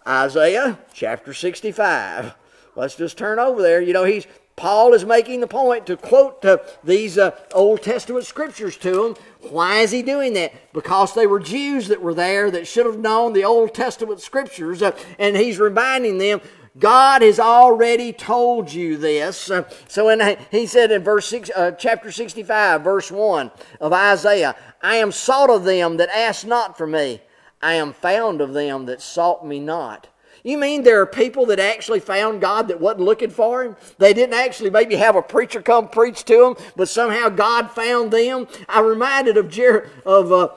Isaiah 0.07 0.79
chapter 0.93 1.33
65. 1.33 2.35
Let's 2.77 2.97
just 2.97 3.19
turn 3.19 3.39
over 3.39 3.63
there. 3.63 3.81
You 3.81 3.93
know, 3.93 4.05
he's 4.05 4.27
Paul 4.61 4.93
is 4.93 5.07
making 5.07 5.41
the 5.41 5.47
point 5.47 5.87
to 5.87 5.97
quote 5.97 6.45
uh, 6.45 6.59
these 6.85 7.17
uh, 7.17 7.31
Old 7.55 7.83
Testament 7.83 8.27
scriptures 8.27 8.77
to 8.79 8.91
them. 8.91 9.15
Why 9.51 9.79
is 9.79 9.91
he 9.91 10.03
doing 10.03 10.35
that? 10.35 10.53
Because 10.75 11.15
they 11.15 11.27
were 11.27 11.41
Jews 11.41 11.89
that 11.89 12.03
were 12.03 12.13
there 12.13 12.51
that 12.51 12.67
should 12.67 12.85
have 12.85 12.99
known 12.99 13.33
the 13.33 13.45
Old 13.45 13.73
Testament 13.73 14.21
scriptures, 14.21 14.83
uh, 14.83 14.95
and 15.19 15.35
he's 15.35 15.59
reminding 15.59 16.19
them. 16.19 16.43
God 16.79 17.23
has 17.23 17.41
already 17.41 18.13
told 18.13 18.71
you 18.71 18.99
this. 18.99 19.51
Uh, 19.51 19.69
so 19.89 20.11
in, 20.11 20.37
he 20.51 20.67
said 20.67 20.91
in 20.91 21.03
verse 21.03 21.27
six, 21.27 21.51
uh, 21.57 21.73
chapter 21.73 22.13
65, 22.13 22.83
verse 22.83 23.11
1 23.11 23.51
of 23.81 23.93
Isaiah, 23.95 24.55
I 24.83 24.97
am 24.97 25.11
sought 25.11 25.49
of 25.49 25.65
them 25.65 25.97
that 25.97 26.11
ask 26.11 26.47
not 26.47 26.77
for 26.77 26.87
me. 26.87 27.23
I 27.63 27.75
am 27.75 27.95
found 27.95 28.43
of 28.43 28.53
them 28.53 28.85
that 28.87 29.01
sought 29.01 29.45
me 29.45 29.59
not. 29.59 30.09
You 30.43 30.59
mean 30.59 30.83
there 30.83 31.01
are 31.01 31.07
people 31.07 31.47
that 31.47 31.59
actually 31.59 32.01
found 32.01 32.41
God 32.41 32.69
that 32.69 32.81
wasn't 32.81 33.03
looking 33.03 33.31
for 33.31 33.65
Him? 33.65 33.77
They 33.99 34.13
didn't 34.13 34.35
actually 34.35 34.71
maybe 34.71 34.97
have 34.97 35.17
a 35.17 35.23
preacher 35.23 35.63
come 35.63 35.89
preach 35.89 36.25
to 36.25 36.55
them, 36.57 36.67
but 36.77 36.89
somehow 36.89 37.29
God 37.29 37.71
found 37.71 38.11
them? 38.11 38.47
I'm 38.69 38.87
reminded 38.87 39.37
of, 39.37 39.49
Jer- 39.49 39.91
of 40.05 40.33
uh, 40.33 40.49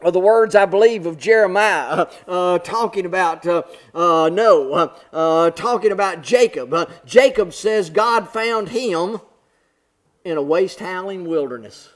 of 0.00 0.12
the 0.12 0.20
words, 0.20 0.56
I 0.56 0.66
believe, 0.66 1.06
of 1.06 1.16
Jeremiah, 1.16 1.84
uh, 1.86 2.04
uh, 2.26 2.58
talking 2.58 3.06
about, 3.06 3.46
uh, 3.46 3.62
uh 3.94 4.28
no, 4.32 4.72
uh, 4.72 4.94
uh, 5.12 5.50
talking 5.50 5.92
about 5.92 6.22
Jacob. 6.22 6.74
Jacob 7.04 7.52
says 7.52 7.88
God 7.88 8.28
found 8.28 8.70
him 8.70 9.20
in 10.24 10.36
a 10.36 10.42
waste 10.42 10.80
howling 10.80 11.28
wilderness 11.28 11.88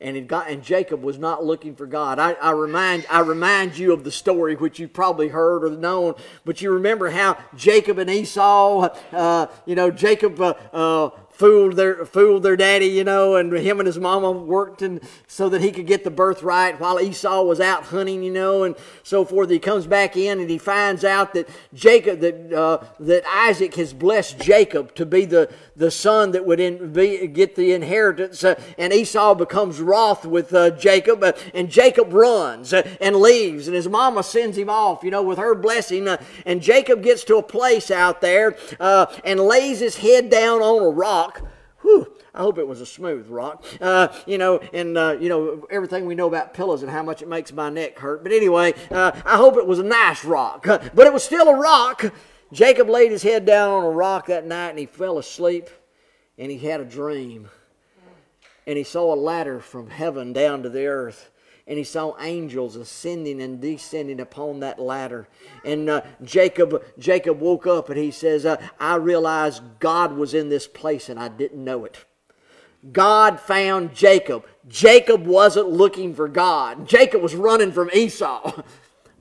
and 0.00 0.28
got 0.28 0.50
and 0.50 0.62
Jacob 0.62 1.02
was 1.02 1.18
not 1.18 1.44
looking 1.44 1.74
for 1.74 1.86
God. 1.86 2.18
I, 2.18 2.32
I, 2.32 2.50
remind 2.50 3.06
I 3.10 3.20
remind 3.20 3.78
you 3.78 3.92
of 3.92 4.04
the 4.04 4.10
story 4.10 4.54
which 4.54 4.78
you 4.78 4.88
probably 4.88 5.28
heard 5.28 5.64
or 5.64 5.70
known, 5.70 6.14
but 6.44 6.60
you 6.60 6.70
remember 6.70 7.10
how 7.10 7.38
Jacob 7.56 7.98
and 7.98 8.10
Esau, 8.10 8.88
uh, 9.12 9.46
you 9.64 9.74
know, 9.74 9.90
Jacob 9.90 10.40
uh, 10.40 10.54
uh, 10.72 11.10
fooled 11.36 11.76
their 11.76 12.06
fooled 12.06 12.42
their 12.42 12.56
daddy, 12.56 12.86
you 12.86 13.04
know, 13.04 13.36
and 13.36 13.52
him 13.52 13.78
and 13.78 13.86
his 13.86 13.98
mama 13.98 14.30
worked 14.30 14.80
and 14.80 15.00
so 15.26 15.48
that 15.50 15.60
he 15.60 15.70
could 15.70 15.86
get 15.86 16.02
the 16.02 16.10
birthright 16.10 16.80
while 16.80 16.98
Esau 16.98 17.42
was 17.42 17.60
out 17.60 17.84
hunting, 17.84 18.22
you 18.22 18.32
know, 18.32 18.64
and 18.64 18.74
so 19.02 19.24
forth. 19.24 19.50
He 19.50 19.58
comes 19.58 19.86
back 19.86 20.16
in 20.16 20.40
and 20.40 20.48
he 20.48 20.56
finds 20.56 21.04
out 21.04 21.34
that 21.34 21.48
Jacob 21.74 22.20
that 22.20 22.52
uh, 22.52 22.84
that 23.00 23.24
Isaac 23.26 23.74
has 23.74 23.92
blessed 23.92 24.40
Jacob 24.40 24.94
to 24.94 25.04
be 25.04 25.26
the 25.26 25.52
the 25.76 25.90
son 25.90 26.30
that 26.30 26.46
would 26.46 26.58
in, 26.58 26.92
be, 26.92 27.26
get 27.26 27.54
the 27.54 27.72
inheritance, 27.72 28.42
uh, 28.42 28.58
and 28.78 28.92
Esau 28.92 29.34
becomes 29.34 29.78
wroth 29.78 30.24
with 30.24 30.54
uh, 30.54 30.70
Jacob, 30.70 31.22
uh, 31.22 31.32
and 31.52 31.70
Jacob 31.70 32.14
runs 32.14 32.72
uh, 32.72 32.88
and 32.98 33.16
leaves, 33.16 33.68
and 33.68 33.76
his 33.76 33.88
mama 33.88 34.22
sends 34.22 34.56
him 34.56 34.70
off, 34.70 35.04
you 35.04 35.10
know, 35.10 35.22
with 35.22 35.36
her 35.36 35.54
blessing, 35.54 36.08
uh, 36.08 36.16
and 36.46 36.62
Jacob 36.62 37.02
gets 37.02 37.24
to 37.24 37.36
a 37.36 37.42
place 37.42 37.90
out 37.90 38.22
there 38.22 38.56
and 39.24 39.38
lays 39.38 39.80
his 39.80 39.96
head 39.96 40.30
down 40.30 40.62
on 40.62 40.82
a 40.82 40.88
rock 40.88 41.25
rock. 41.26 41.42
Whew, 41.82 42.16
I 42.34 42.40
hope 42.40 42.58
it 42.58 42.66
was 42.66 42.80
a 42.80 42.86
smooth 42.86 43.28
rock. 43.28 43.64
Uh, 43.80 44.08
you 44.26 44.38
know, 44.38 44.58
and 44.72 44.96
uh, 44.96 45.16
you 45.20 45.28
know 45.28 45.66
everything 45.70 46.06
we 46.06 46.14
know 46.14 46.26
about 46.26 46.54
pillows 46.54 46.82
and 46.82 46.90
how 46.90 47.02
much 47.02 47.22
it 47.22 47.28
makes 47.28 47.52
my 47.52 47.68
neck 47.68 47.98
hurt. 47.98 48.22
But 48.22 48.32
anyway, 48.32 48.74
uh, 48.90 49.12
I 49.24 49.36
hope 49.36 49.56
it 49.56 49.66
was 49.66 49.78
a 49.78 49.84
nice 49.84 50.24
rock. 50.24 50.64
But 50.66 51.06
it 51.06 51.12
was 51.12 51.22
still 51.22 51.48
a 51.48 51.56
rock. 51.56 52.12
Jacob 52.52 52.88
laid 52.88 53.10
his 53.10 53.22
head 53.22 53.44
down 53.44 53.70
on 53.70 53.84
a 53.84 53.90
rock 53.90 54.26
that 54.26 54.46
night 54.46 54.70
and 54.70 54.78
he 54.78 54.86
fell 54.86 55.18
asleep, 55.18 55.68
and 56.38 56.50
he 56.50 56.58
had 56.58 56.80
a 56.80 56.84
dream, 56.84 57.50
and 58.66 58.78
he 58.78 58.84
saw 58.84 59.12
a 59.12 59.16
ladder 59.16 59.60
from 59.60 59.90
heaven 59.90 60.32
down 60.32 60.62
to 60.62 60.68
the 60.68 60.86
earth 60.86 61.30
and 61.66 61.78
he 61.78 61.84
saw 61.84 62.14
angels 62.20 62.76
ascending 62.76 63.40
and 63.42 63.60
descending 63.60 64.20
upon 64.20 64.60
that 64.60 64.78
ladder. 64.78 65.26
And 65.64 65.90
uh, 65.90 66.02
Jacob, 66.22 66.82
Jacob 66.98 67.40
woke 67.40 67.66
up 67.66 67.88
and 67.88 67.98
he 67.98 68.10
says, 68.10 68.46
uh, 68.46 68.56
"I 68.78 68.96
realized 68.96 69.62
God 69.78 70.12
was 70.12 70.34
in 70.34 70.48
this 70.48 70.66
place 70.66 71.08
and 71.08 71.18
I 71.18 71.28
didn't 71.28 71.62
know 71.62 71.84
it." 71.84 72.04
God 72.92 73.40
found 73.40 73.94
Jacob. 73.94 74.46
Jacob 74.68 75.26
wasn't 75.26 75.68
looking 75.68 76.14
for 76.14 76.28
God. 76.28 76.86
Jacob 76.86 77.22
was 77.22 77.34
running 77.34 77.72
from 77.72 77.90
Esau. 77.92 78.62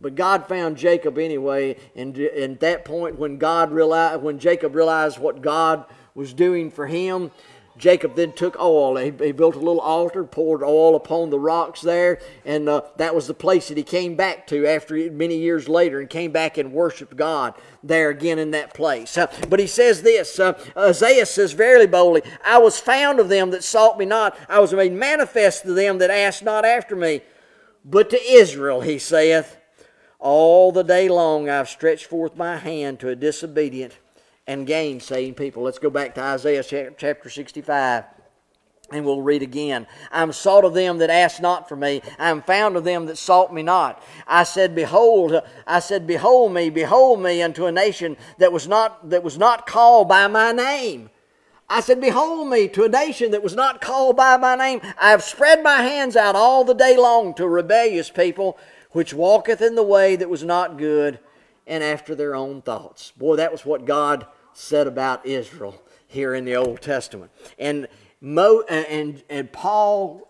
But 0.02 0.16
God 0.16 0.46
found 0.46 0.78
Jacob 0.78 1.18
anyway, 1.18 1.78
and 1.96 2.16
at 2.20 2.60
that 2.60 2.86
point, 2.86 3.18
when 3.18 3.38
God 3.38 3.72
realized, 3.72 4.22
when 4.22 4.38
Jacob 4.38 4.76
realized 4.76 5.18
what 5.18 5.41
God 5.41 5.86
was 6.14 6.34
doing 6.34 6.70
for 6.70 6.86
him, 6.86 7.32
Jacob 7.78 8.16
then 8.16 8.32
took 8.32 8.60
oil. 8.60 8.96
He, 8.98 9.12
he, 9.24 9.32
built 9.32 9.56
a 9.56 9.60
little 9.60 9.82
altar, 9.82 10.24
poured 10.24 10.64
oil 10.64 10.96
upon 10.96 11.30
the 11.30 11.40
rocks 11.40 11.82
there, 11.82 12.20
and 12.46 12.70
uh, 12.70 12.82
that 12.98 13.14
was 13.14 13.28
the 13.28 13.34
place 13.34 13.68
that 13.68 13.78
he 13.78 13.84
came 13.84 14.16
back 14.16 14.48
to 14.48 14.66
after 14.66 14.96
many 15.12 15.38
years 15.38 15.68
later 15.68 16.00
and 16.00 16.10
came 16.10 16.32
back 16.32 16.58
and 16.58 16.72
worshiped 16.72 17.18
God 17.18 17.54
there 17.84 18.10
again 18.10 18.40
in 18.40 18.52
that 18.52 18.74
place. 18.74 19.18
Uh, 19.18 19.28
but 19.50 19.60
he 19.60 19.68
says 19.68 20.02
this 20.02 20.40
uh, 20.40 20.58
Isaiah 20.78 21.26
says 21.26 21.52
verily 21.52 21.88
boldly, 21.88 22.22
I 22.46 22.60
was 22.60 22.80
found 22.80 23.20
of 23.20 23.30
them 23.30 23.52
that 23.52 23.64
sought 23.64 23.98
me 23.98 24.06
not, 24.06 24.38
I 24.48 24.60
was 24.60 24.74
made 24.74 24.94
manifest 24.94 25.64
to 25.64 25.74
them 25.74 25.98
that 25.98 26.10
asked 26.10 26.44
not 26.44 26.64
after 26.66 26.96
me. 26.96 27.22
But 27.84 28.10
to 28.12 28.24
Israel, 28.24 28.82
he 28.82 28.98
saith, 28.98 29.58
All 30.18 30.72
the 30.72 30.84
day 30.84 31.08
long 31.08 31.50
I've 31.50 31.70
stretched 31.70 32.06
forth 32.06 32.36
my 32.36 32.58
hand 32.58 33.00
to 33.02 33.10
a 33.10 33.16
disobedient 33.16 34.00
and 34.48 34.68
gainsaying 34.68 35.36
people. 35.36 35.64
Let's 35.64 35.80
go 35.80 35.89
back 35.89 36.16
to 36.16 36.22
Isaiah 36.22 36.64
chapter 36.64 37.30
65. 37.30 38.06
And 38.91 39.04
we'll 39.04 39.24
read 39.24 39.41
again. 39.41 39.88
I'm 40.12 40.32
sought 40.32 40.64
of 40.64 40.76
them 40.76 41.00
that 41.00 41.10
asked 41.10 41.41
not 41.41 41.68
for 41.68 41.76
me. 41.76 42.04
I 42.20 42.30
am 42.30 42.43
found 42.43 42.78
of 42.78 42.84
them 42.84 43.08
that 43.08 43.18
sought 43.18 43.52
me 43.52 43.64
not. 43.64 44.02
I 44.28 44.43
said, 44.43 44.76
Behold, 44.76 45.41
I 45.66 45.80
said, 45.80 46.06
Behold 46.06 46.54
me, 46.54 46.70
behold 46.70 47.20
me 47.20 47.41
unto 47.41 47.66
a 47.66 47.72
nation 47.72 48.16
that 48.38 48.54
was 48.54 48.68
not 48.68 49.10
that 49.10 49.24
was 49.24 49.39
not 49.39 49.66
called 49.66 50.08
by 50.08 50.28
my 50.28 50.52
name. 50.52 51.10
I 51.68 51.82
said, 51.82 52.00
Behold 52.00 52.48
me 52.48 52.68
to 52.70 52.84
a 52.84 52.89
nation 52.89 53.32
that 53.32 53.41
was 53.41 53.56
not 53.56 53.82
called 53.82 54.18
by 54.18 54.38
my 54.38 54.56
name. 54.56 54.82
I 55.02 55.10
have 55.10 55.24
spread 55.24 55.64
my 55.64 55.82
hands 55.82 56.16
out 56.16 56.36
all 56.36 56.64
the 56.64 56.76
day 56.76 56.96
long 56.96 57.34
to 57.36 57.48
rebellious 57.48 58.12
people, 58.12 58.56
which 58.91 59.16
walketh 59.16 59.64
in 59.64 59.74
the 59.74 59.82
way 59.82 60.16
that 60.16 60.30
was 60.30 60.43
not 60.43 60.78
good, 60.78 61.18
and 61.66 61.84
after 61.84 62.14
their 62.14 62.36
own 62.36 62.62
thoughts. 62.62 63.12
Boy, 63.18 63.38
that 63.38 63.52
was 63.52 63.66
what 63.66 63.86
God 63.86 64.28
said 64.58 64.88
about 64.88 65.26
Israel 65.26 65.82
here 66.08 66.34
in 66.34 66.45
the 66.45 66.56
Old 66.56 66.82
Testament. 66.82 67.32
And, 67.60 67.88
Mo, 68.22 68.64
and, 68.70 69.24
and 69.30 69.51
Paul 69.51 70.30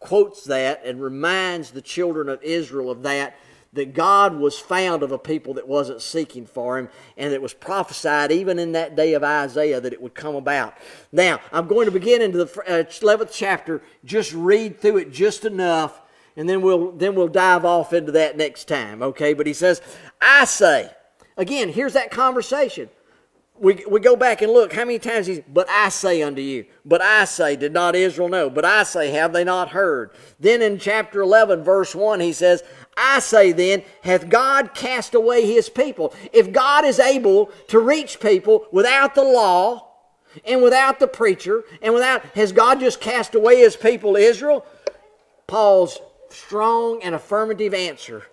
quotes 0.00 0.44
that 0.44 0.84
and 0.84 1.00
reminds 1.00 1.70
the 1.70 1.82
children 1.82 2.28
of 2.28 2.42
Israel 2.42 2.90
of 2.90 3.02
that 3.02 3.36
that 3.74 3.92
God 3.92 4.36
was 4.36 4.58
found 4.58 5.02
of 5.02 5.12
a 5.12 5.18
people 5.18 5.54
that 5.54 5.66
wasn't 5.66 6.00
seeking 6.00 6.46
for 6.46 6.78
him, 6.78 6.88
and 7.16 7.32
it 7.32 7.42
was 7.42 7.52
prophesied 7.52 8.30
even 8.30 8.58
in 8.58 8.72
that 8.72 8.96
day 8.96 9.14
of 9.14 9.24
Isaiah 9.24 9.80
that 9.80 9.92
it 9.92 10.00
would 10.00 10.14
come 10.14 10.36
about. 10.36 10.74
Now, 11.12 11.40
I'm 11.52 11.66
going 11.66 11.86
to 11.86 11.90
begin 11.90 12.22
into 12.22 12.38
the 12.38 12.46
11th 12.46 13.20
uh, 13.20 13.24
chapter, 13.32 13.82
just 14.04 14.32
read 14.32 14.80
through 14.80 14.98
it 14.98 15.12
just 15.12 15.44
enough, 15.44 16.00
and 16.36 16.48
then 16.48 16.62
we'll, 16.62 16.92
then 16.92 17.14
we'll 17.14 17.28
dive 17.28 17.64
off 17.64 17.92
into 17.92 18.12
that 18.12 18.36
next 18.36 18.68
time, 18.68 19.02
okay? 19.02 19.34
But 19.34 19.46
he 19.46 19.52
says, 19.52 19.82
I 20.20 20.44
say, 20.44 20.90
again, 21.36 21.68
here's 21.68 21.94
that 21.94 22.10
conversation 22.10 22.88
we, 23.64 23.82
we 23.88 23.98
go 23.98 24.14
back 24.14 24.42
and 24.42 24.52
look 24.52 24.74
how 24.74 24.84
many 24.84 24.98
times 24.98 25.26
he's, 25.26 25.40
but 25.48 25.66
I 25.70 25.88
say 25.88 26.22
unto 26.22 26.42
you, 26.42 26.66
but 26.84 27.00
I 27.00 27.24
say, 27.24 27.56
did 27.56 27.72
not 27.72 27.96
Israel 27.96 28.28
know? 28.28 28.50
But 28.50 28.66
I 28.66 28.82
say, 28.82 29.10
have 29.12 29.32
they 29.32 29.42
not 29.42 29.70
heard? 29.70 30.10
Then 30.38 30.60
in 30.60 30.78
chapter 30.78 31.22
11, 31.22 31.64
verse 31.64 31.94
1, 31.94 32.20
he 32.20 32.34
says, 32.34 32.62
I 32.94 33.20
say 33.20 33.52
then, 33.52 33.82
hath 34.02 34.28
God 34.28 34.74
cast 34.74 35.14
away 35.14 35.46
his 35.46 35.70
people? 35.70 36.14
If 36.30 36.52
God 36.52 36.84
is 36.84 37.00
able 37.00 37.46
to 37.68 37.78
reach 37.78 38.20
people 38.20 38.66
without 38.70 39.14
the 39.14 39.24
law 39.24 39.88
and 40.44 40.62
without 40.62 41.00
the 41.00 41.08
preacher 41.08 41.64
and 41.80 41.94
without, 41.94 42.22
has 42.36 42.52
God 42.52 42.80
just 42.80 43.00
cast 43.00 43.34
away 43.34 43.60
his 43.60 43.76
people, 43.76 44.14
Israel? 44.14 44.66
Paul's 45.46 45.98
strong 46.28 47.02
and 47.02 47.14
affirmative 47.14 47.72
answer 47.72 48.24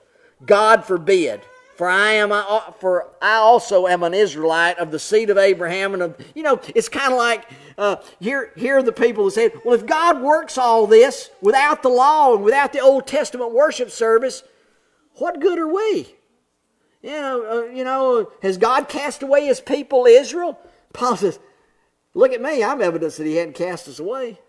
God 0.46 0.84
forbid. 0.84 1.42
For 1.76 1.90
I 1.90 2.12
am 2.12 2.32
a, 2.32 2.76
for 2.80 3.10
I 3.22 3.36
also 3.36 3.88
am 3.88 4.04
an 4.04 4.14
Israelite 4.14 4.78
of 4.78 4.92
the 4.92 5.00
seed 5.00 5.30
of 5.30 5.38
Abraham, 5.38 5.94
and 5.94 6.04
of 6.04 6.18
you 6.36 6.44
know 6.44 6.60
it's 6.76 6.90
kind 6.90 7.12
of 7.12 7.18
like 7.18 7.46
uh, 7.78 7.96
here 8.20 8.52
here 8.56 8.78
are 8.78 8.84
the 8.84 8.92
people 8.92 9.24
who 9.24 9.32
said, 9.32 9.54
well, 9.66 9.74
if 9.74 9.86
God 9.86 10.22
works 10.22 10.58
all 10.58 10.86
this 10.86 11.32
without 11.42 11.82
the 11.82 11.90
law 11.90 12.36
and 12.36 12.44
without 12.44 12.74
the 12.74 12.80
Old 12.80 13.08
Testament 13.08 13.54
worship 13.54 13.90
service, 13.90 14.44
what 15.16 15.40
good 15.40 15.58
are 15.58 15.74
we? 15.74 16.16
You 17.02 17.12
know, 17.12 17.46
uh, 17.50 17.72
you 17.72 17.84
know, 17.84 18.32
has 18.44 18.58
God 18.58 18.88
cast 18.88 19.24
away 19.24 19.46
His 19.46 19.60
people 19.60 20.06
Israel? 20.06 20.60
Paul 20.94 21.18
says, 21.18 21.40
look 22.14 22.32
at 22.32 22.42
me, 22.42 22.64
I'm 22.64 22.82
evidence 22.82 23.18
that 23.18 23.26
He 23.26 23.38
hadn't 23.38 23.56
cast 23.56 23.88
us 23.88 24.00
away. 24.00 24.40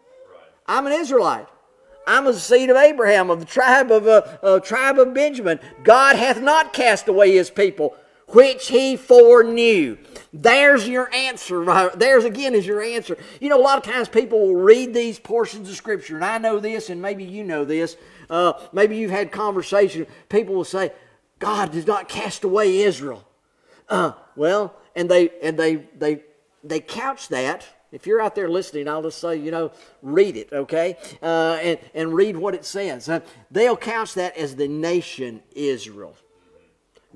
I'm 0.66 0.86
an 0.86 0.92
Israelite. 0.92 1.46
I'm 2.06 2.24
the 2.24 2.34
seed 2.34 2.70
of 2.70 2.76
Abraham, 2.76 3.30
of 3.30 3.40
the 3.40 3.46
tribe 3.46 3.90
of 3.90 4.06
uh, 4.06 4.22
uh, 4.42 4.60
tribe 4.60 4.98
of 4.98 5.14
Benjamin. 5.14 5.60
God 5.82 6.16
hath 6.16 6.40
not 6.40 6.72
cast 6.72 7.08
away 7.08 7.32
his 7.32 7.50
people, 7.50 7.94
which 8.28 8.68
he 8.68 8.96
foreknew. 8.96 9.96
There's 10.32 10.88
your 10.88 11.12
answer. 11.14 11.90
There's 11.94 12.24
again 12.24 12.54
is 12.54 12.66
your 12.66 12.82
answer. 12.82 13.18
You 13.40 13.48
know, 13.50 13.60
a 13.60 13.62
lot 13.62 13.78
of 13.78 13.84
times 13.84 14.08
people 14.08 14.40
will 14.40 14.56
read 14.56 14.94
these 14.94 15.18
portions 15.18 15.68
of 15.68 15.76
Scripture, 15.76 16.16
and 16.16 16.24
I 16.24 16.38
know 16.38 16.58
this, 16.58 16.90
and 16.90 17.02
maybe 17.02 17.24
you 17.24 17.44
know 17.44 17.64
this. 17.64 17.96
Uh, 18.30 18.54
maybe 18.72 18.96
you've 18.96 19.10
had 19.10 19.30
conversation. 19.30 20.06
People 20.28 20.54
will 20.54 20.64
say, 20.64 20.92
"God 21.38 21.72
does 21.72 21.86
not 21.86 22.08
cast 22.08 22.44
away 22.44 22.78
Israel." 22.78 23.28
Uh, 23.88 24.12
well, 24.36 24.74
and 24.96 25.10
they 25.10 25.30
and 25.42 25.58
they 25.58 25.76
they 25.98 26.22
they 26.64 26.80
couch 26.80 27.28
that 27.28 27.66
if 27.92 28.06
you're 28.06 28.20
out 28.20 28.34
there 28.34 28.48
listening, 28.48 28.88
I'll 28.88 29.02
just 29.02 29.20
say, 29.20 29.36
you 29.36 29.50
know, 29.50 29.70
read 30.00 30.36
it, 30.36 30.48
okay? 30.52 30.96
Uh, 31.22 31.58
and, 31.62 31.78
and 31.94 32.14
read 32.14 32.36
what 32.36 32.54
it 32.54 32.64
says. 32.64 33.08
Uh, 33.08 33.20
they'll 33.50 33.76
couch 33.76 34.14
that 34.14 34.36
as 34.36 34.56
the 34.56 34.66
nation 34.66 35.42
Israel. 35.54 36.16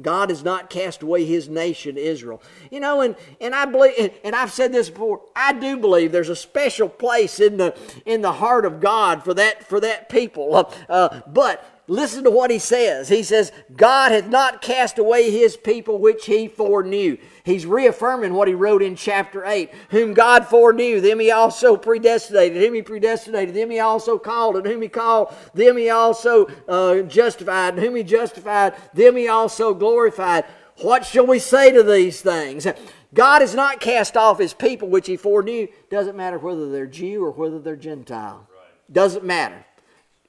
God 0.00 0.28
has 0.28 0.44
not 0.44 0.68
cast 0.68 1.02
away 1.02 1.24
his 1.24 1.48
nation, 1.48 1.96
Israel. 1.96 2.42
You 2.70 2.80
know, 2.80 3.00
and, 3.00 3.16
and 3.40 3.54
I 3.54 3.64
believe, 3.64 4.12
and 4.24 4.36
I've 4.36 4.52
said 4.52 4.72
this 4.72 4.90
before, 4.90 5.22
I 5.34 5.54
do 5.54 5.78
believe 5.78 6.12
there's 6.12 6.28
a 6.28 6.36
special 6.36 6.88
place 6.88 7.40
in 7.40 7.56
the, 7.56 7.74
in 8.04 8.20
the 8.20 8.32
heart 8.32 8.66
of 8.66 8.80
God 8.80 9.24
for 9.24 9.32
that, 9.34 9.66
for 9.66 9.80
that 9.80 10.10
people. 10.10 10.70
Uh, 10.88 11.20
but 11.26 11.64
listen 11.88 12.24
to 12.24 12.30
what 12.30 12.50
he 12.50 12.58
says. 12.58 13.08
He 13.08 13.22
says, 13.22 13.52
God 13.76 14.12
hath 14.12 14.28
not 14.28 14.62
cast 14.62 14.98
away 14.98 15.30
his 15.30 15.56
people 15.56 15.98
which 15.98 16.26
he 16.26 16.48
foreknew. 16.48 17.16
He's 17.44 17.66
reaffirming 17.66 18.34
what 18.34 18.48
he 18.48 18.54
wrote 18.54 18.82
in 18.82 18.96
chapter 18.96 19.44
8. 19.44 19.70
Whom 19.90 20.14
God 20.14 20.46
foreknew, 20.46 21.00
them 21.00 21.20
he 21.20 21.30
also 21.30 21.76
predestinated. 21.76 22.62
Him 22.62 22.74
he 22.74 22.82
predestinated, 22.82 23.54
them 23.54 23.70
he 23.70 23.78
also 23.78 24.18
called. 24.18 24.56
And 24.56 24.66
whom 24.66 24.82
he 24.82 24.88
called, 24.88 25.34
them 25.54 25.76
he 25.76 25.90
also 25.90 26.46
uh, 26.68 27.02
justified. 27.02 27.74
And 27.74 27.82
whom 27.82 27.96
he 27.96 28.02
justified, 28.02 28.74
them 28.94 29.16
he 29.16 29.28
also 29.28 29.74
glorified. 29.74 30.44
What 30.78 31.06
shall 31.06 31.26
we 31.26 31.38
say 31.38 31.72
to 31.72 31.82
these 31.82 32.20
things? 32.20 32.66
God 33.14 33.40
has 33.40 33.54
not 33.54 33.80
cast 33.80 34.16
off 34.16 34.38
his 34.38 34.52
people 34.52 34.88
which 34.88 35.06
he 35.06 35.16
foreknew. 35.16 35.68
Doesn't 35.90 36.16
matter 36.16 36.38
whether 36.38 36.70
they're 36.70 36.86
Jew 36.86 37.24
or 37.24 37.30
whether 37.30 37.58
they're 37.58 37.76
Gentile. 37.76 38.46
Doesn't 38.92 39.24
matter. 39.24 39.64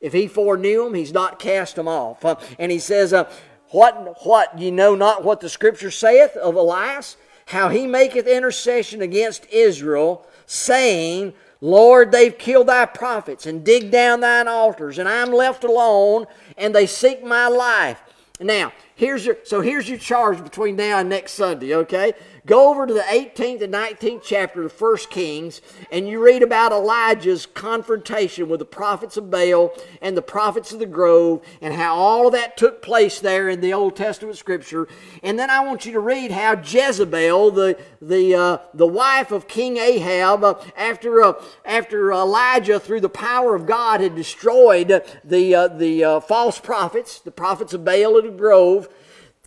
If 0.02 0.14
he 0.14 0.28
foreknew 0.28 0.84
them, 0.84 0.94
he's 0.94 1.14
not 1.14 1.40
cast 1.40 1.76
them 1.76 1.88
off. 1.88 2.24
Uh, 2.24 2.36
and 2.60 2.72
he 2.72 2.80
says, 2.80 3.14
uh, 3.14 3.30
What, 3.70 4.26
what, 4.26 4.58
ye 4.58 4.72
know 4.72 4.96
not 4.96 5.24
what 5.24 5.40
the 5.40 5.50
scripture 5.50 5.92
saith 5.92 6.36
of 6.36 6.56
Elias? 6.56 7.18
How 7.48 7.70
he 7.70 7.88
maketh 7.88 8.28
intercession 8.28 9.02
against 9.02 9.46
Israel, 9.52 10.26
saying, 10.46 11.34
Lord, 11.62 12.12
they've 12.12 12.38
killed 12.38 12.68
thy 12.68 12.86
prophets 12.86 13.46
and 13.46 13.64
dig 13.64 13.90
down 13.90 14.20
thine 14.20 14.48
altars, 14.48 15.00
and 15.00 15.10
I'm 15.10 15.32
left 15.32 15.64
alone, 15.64 16.26
and 16.58 16.76
they 16.76 16.86
seek 16.86 17.24
my 17.24 17.48
life. 17.48 18.02
Now, 18.40 18.72
here's 18.96 19.26
your 19.26 19.38
so 19.44 19.62
here's 19.62 19.90
your 19.90 19.98
charge 19.98 20.44
between 20.44 20.76
now 20.76 21.00
and 21.00 21.10
next 21.10 21.32
Sunday, 21.32 21.74
okay? 21.74 22.14
Go 22.48 22.70
over 22.70 22.88
to 22.88 22.94
the 22.94 23.02
18th 23.02 23.62
and 23.62 23.74
19th 23.74 24.22
chapter 24.24 24.64
of 24.64 24.82
1 24.82 24.98
Kings, 25.10 25.62
and 25.92 26.08
you 26.08 26.24
read 26.24 26.42
about 26.42 26.72
Elijah's 26.72 27.46
confrontation 27.46 28.48
with 28.48 28.60
the 28.60 28.66
prophets 28.66 29.18
of 29.18 29.30
Baal 29.30 29.74
and 30.02 30.16
the 30.16 30.22
prophets 30.22 30.72
of 30.72 30.80
the 30.80 30.86
grove, 30.86 31.44
and 31.60 31.74
how 31.74 31.98
all 31.98 32.28
of 32.28 32.32
that 32.32 32.56
took 32.56 32.82
place 32.82 33.20
there 33.20 33.50
in 33.50 33.60
the 33.60 33.74
Old 33.74 33.98
Testament 33.98 34.38
scripture. 34.38 34.88
And 35.24 35.38
then 35.38 35.50
I 35.50 35.60
want 35.60 35.86
you 35.86 35.92
to 35.92 36.00
read 36.00 36.32
how 36.32 36.56
Jezebel, 36.56 37.52
the, 37.52 37.78
the, 38.02 38.34
uh, 38.34 38.58
the 38.74 38.88
wife 38.88 39.34
of 39.34 39.50
King 39.50 39.76
Ahab, 39.76 40.42
uh, 40.42 40.54
after, 40.78 41.22
uh, 41.22 41.34
after 41.66 42.14
Elijah, 42.14 42.80
through 42.80 43.02
the 43.02 43.10
power 43.10 43.56
of 43.56 43.66
God, 43.66 44.00
had 44.00 44.16
destroyed 44.16 45.04
the, 45.26 45.54
uh, 45.54 45.68
the 45.68 46.02
uh, 46.02 46.20
false 46.22 46.62
prophets, 46.62 47.20
the 47.20 47.30
prophets 47.30 47.74
of 47.74 47.84
Baal 47.84 48.18
and 48.18 48.30
the 48.30 48.38
grove, 48.38 48.88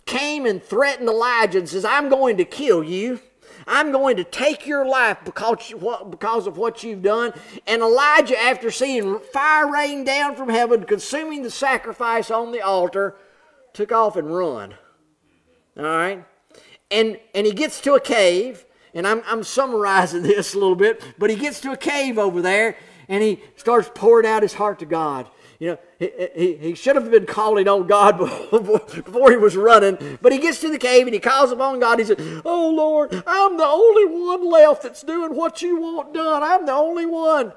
came 0.05 0.45
and 0.45 0.61
threatened 0.61 1.09
Elijah 1.09 1.59
and 1.59 1.69
says, 1.69 1.85
I'm 1.85 2.09
going 2.09 2.37
to 2.37 2.45
kill 2.45 2.83
you. 2.83 3.19
I'm 3.67 3.91
going 3.91 4.17
to 4.17 4.23
take 4.23 4.65
your 4.65 4.85
life 4.85 5.19
because, 5.23 5.73
because 6.09 6.47
of 6.47 6.57
what 6.57 6.83
you've 6.83 7.03
done. 7.03 7.33
And 7.67 7.81
Elijah, 7.81 8.39
after 8.41 8.71
seeing 8.71 9.19
fire 9.19 9.71
rain 9.71 10.03
down 10.03 10.35
from 10.35 10.49
heaven, 10.49 10.83
consuming 10.83 11.43
the 11.43 11.51
sacrifice 11.51 12.31
on 12.31 12.51
the 12.51 12.61
altar, 12.61 13.15
took 13.73 13.91
off 13.91 14.15
and 14.15 14.35
run. 14.35 14.73
All 15.77 15.83
right? 15.83 16.25
And, 16.89 17.19
and 17.33 17.45
he 17.45 17.53
gets 17.53 17.79
to 17.81 17.93
a 17.93 18.01
cave, 18.01 18.65
and 18.93 19.07
I'm, 19.07 19.21
I'm 19.25 19.43
summarizing 19.43 20.23
this 20.23 20.53
a 20.53 20.59
little 20.59 20.75
bit, 20.75 21.01
but 21.17 21.29
he 21.29 21.35
gets 21.35 21.61
to 21.61 21.71
a 21.71 21.77
cave 21.77 22.17
over 22.17 22.41
there, 22.41 22.77
and 23.07 23.23
he 23.23 23.41
starts 23.55 23.89
pouring 23.93 24.25
out 24.25 24.43
his 24.43 24.53
heart 24.53 24.79
to 24.79 24.85
God. 24.85 25.29
You 25.61 25.67
know, 25.67 25.77
he, 25.99 26.11
he, 26.35 26.55
he 26.55 26.73
should 26.73 26.95
have 26.95 27.11
been 27.11 27.27
calling 27.27 27.67
on 27.67 27.85
God 27.85 28.17
before, 28.49 29.29
he 29.29 29.37
was 29.37 29.55
running. 29.55 30.17
But 30.19 30.31
he 30.31 30.39
gets 30.39 30.59
to 30.61 30.71
the 30.71 30.79
cave 30.79 31.05
and 31.05 31.13
he 31.13 31.19
calls 31.19 31.51
upon 31.51 31.79
God. 31.79 31.99
He 31.99 32.05
says, 32.05 32.17
Oh 32.43 32.69
Lord, 32.69 33.13
I'm 33.27 33.57
the 33.57 33.67
only 33.67 34.05
one 34.05 34.49
left 34.49 34.81
that's 34.81 35.03
doing 35.03 35.35
what 35.35 35.61
you 35.61 35.79
want 35.79 36.15
done. 36.15 36.41
I'm 36.41 36.65
the 36.65 36.71
only 36.71 37.05
one. 37.05 37.53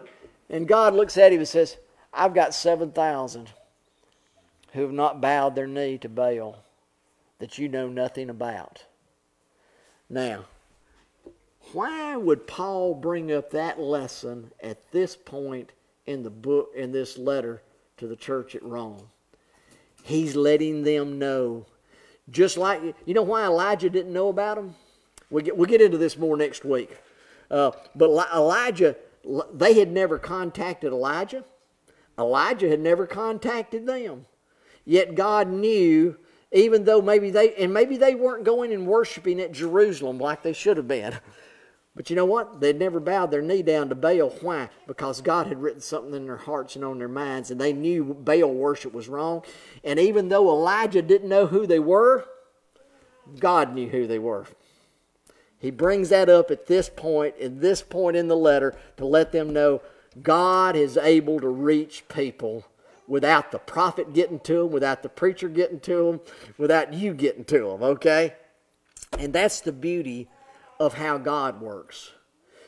And 0.50 0.68
God 0.68 0.92
looks 0.92 1.16
at 1.16 1.32
him 1.32 1.38
and 1.38 1.48
says, 1.48 1.78
I've 2.12 2.34
got 2.34 2.52
7,000 2.52 3.48
who 4.74 4.82
have 4.82 4.92
not 4.92 5.22
bowed 5.22 5.54
their 5.54 5.66
knee 5.66 5.96
to 5.96 6.08
Baal 6.10 6.62
that 7.38 7.56
you 7.56 7.70
know 7.70 7.88
nothing 7.88 8.28
about. 8.28 8.84
Now, 10.10 10.44
why 11.72 12.16
would 12.16 12.46
Paul 12.46 12.96
bring 12.96 13.32
up 13.32 13.50
that 13.52 13.80
lesson 13.80 14.50
at 14.62 14.92
this 14.92 15.16
point 15.16 15.72
in 16.04 16.22
the 16.22 16.28
book 16.28 16.68
in 16.76 16.92
this 16.92 17.16
letter 17.16 17.62
to 17.96 18.06
the 18.06 18.16
church 18.16 18.54
at 18.54 18.62
Rome. 18.62 19.08
He's 20.02 20.36
letting 20.36 20.82
them 20.82 21.18
know. 21.18 21.66
Just 22.30 22.56
like, 22.56 22.80
you 23.04 23.14
know 23.14 23.22
why 23.22 23.44
Elijah 23.44 23.90
didn't 23.90 24.12
know 24.12 24.28
about 24.28 24.56
them? 24.56 24.74
We'll 25.30 25.44
get, 25.44 25.56
we'll 25.56 25.68
get 25.68 25.80
into 25.80 25.98
this 25.98 26.16
more 26.16 26.36
next 26.36 26.64
week. 26.64 26.96
Uh, 27.50 27.72
but 27.94 28.10
Elijah, 28.34 28.96
they 29.52 29.74
had 29.74 29.90
never 29.90 30.18
contacted 30.18 30.92
Elijah. 30.92 31.44
Elijah 32.18 32.68
had 32.68 32.80
never 32.80 33.06
contacted 33.06 33.86
them. 33.86 34.26
Yet 34.84 35.14
God 35.14 35.48
knew, 35.48 36.16
even 36.52 36.84
though 36.84 37.00
maybe 37.00 37.30
they, 37.30 37.54
and 37.54 37.72
maybe 37.72 37.96
they 37.96 38.14
weren't 38.14 38.44
going 38.44 38.72
and 38.72 38.86
worshiping 38.86 39.40
at 39.40 39.52
Jerusalem 39.52 40.18
like 40.18 40.42
they 40.42 40.52
should 40.52 40.76
have 40.76 40.88
been. 40.88 41.18
But 41.96 42.10
you 42.10 42.16
know 42.16 42.24
what? 42.24 42.60
They'd 42.60 42.78
never 42.78 42.98
bowed 42.98 43.30
their 43.30 43.42
knee 43.42 43.62
down 43.62 43.88
to 43.88 43.94
Baal. 43.94 44.30
Why? 44.40 44.68
Because 44.86 45.20
God 45.20 45.46
had 45.46 45.62
written 45.62 45.80
something 45.80 46.14
in 46.14 46.24
their 46.24 46.36
hearts 46.36 46.74
and 46.74 46.84
on 46.84 46.98
their 46.98 47.08
minds, 47.08 47.50
and 47.50 47.60
they 47.60 47.72
knew 47.72 48.02
Baal 48.14 48.52
worship 48.52 48.92
was 48.92 49.08
wrong. 49.08 49.44
And 49.84 50.00
even 50.00 50.28
though 50.28 50.48
Elijah 50.50 51.02
didn't 51.02 51.28
know 51.28 51.46
who 51.46 51.66
they 51.66 51.78
were, 51.78 52.26
God 53.38 53.74
knew 53.74 53.88
who 53.88 54.06
they 54.06 54.18
were. 54.18 54.46
He 55.58 55.70
brings 55.70 56.08
that 56.08 56.28
up 56.28 56.50
at 56.50 56.66
this 56.66 56.90
point, 56.90 57.36
at 57.40 57.60
this 57.60 57.80
point 57.80 58.16
in 58.16 58.28
the 58.28 58.36
letter, 58.36 58.76
to 58.96 59.06
let 59.06 59.32
them 59.32 59.52
know 59.52 59.80
God 60.20 60.76
is 60.76 60.96
able 60.96 61.40
to 61.40 61.48
reach 61.48 62.06
people 62.08 62.66
without 63.06 63.50
the 63.50 63.58
prophet 63.58 64.12
getting 64.12 64.40
to 64.40 64.64
them, 64.64 64.72
without 64.72 65.02
the 65.02 65.08
preacher 65.08 65.48
getting 65.48 65.80
to 65.80 66.06
them, 66.06 66.20
without 66.58 66.92
you 66.92 67.14
getting 67.14 67.44
to 67.44 67.68
them, 67.68 67.82
okay? 67.82 68.34
And 69.18 69.32
that's 69.32 69.60
the 69.60 69.72
beauty 69.72 70.28
of 70.78 70.94
how 70.94 71.18
God 71.18 71.60
works. 71.60 72.12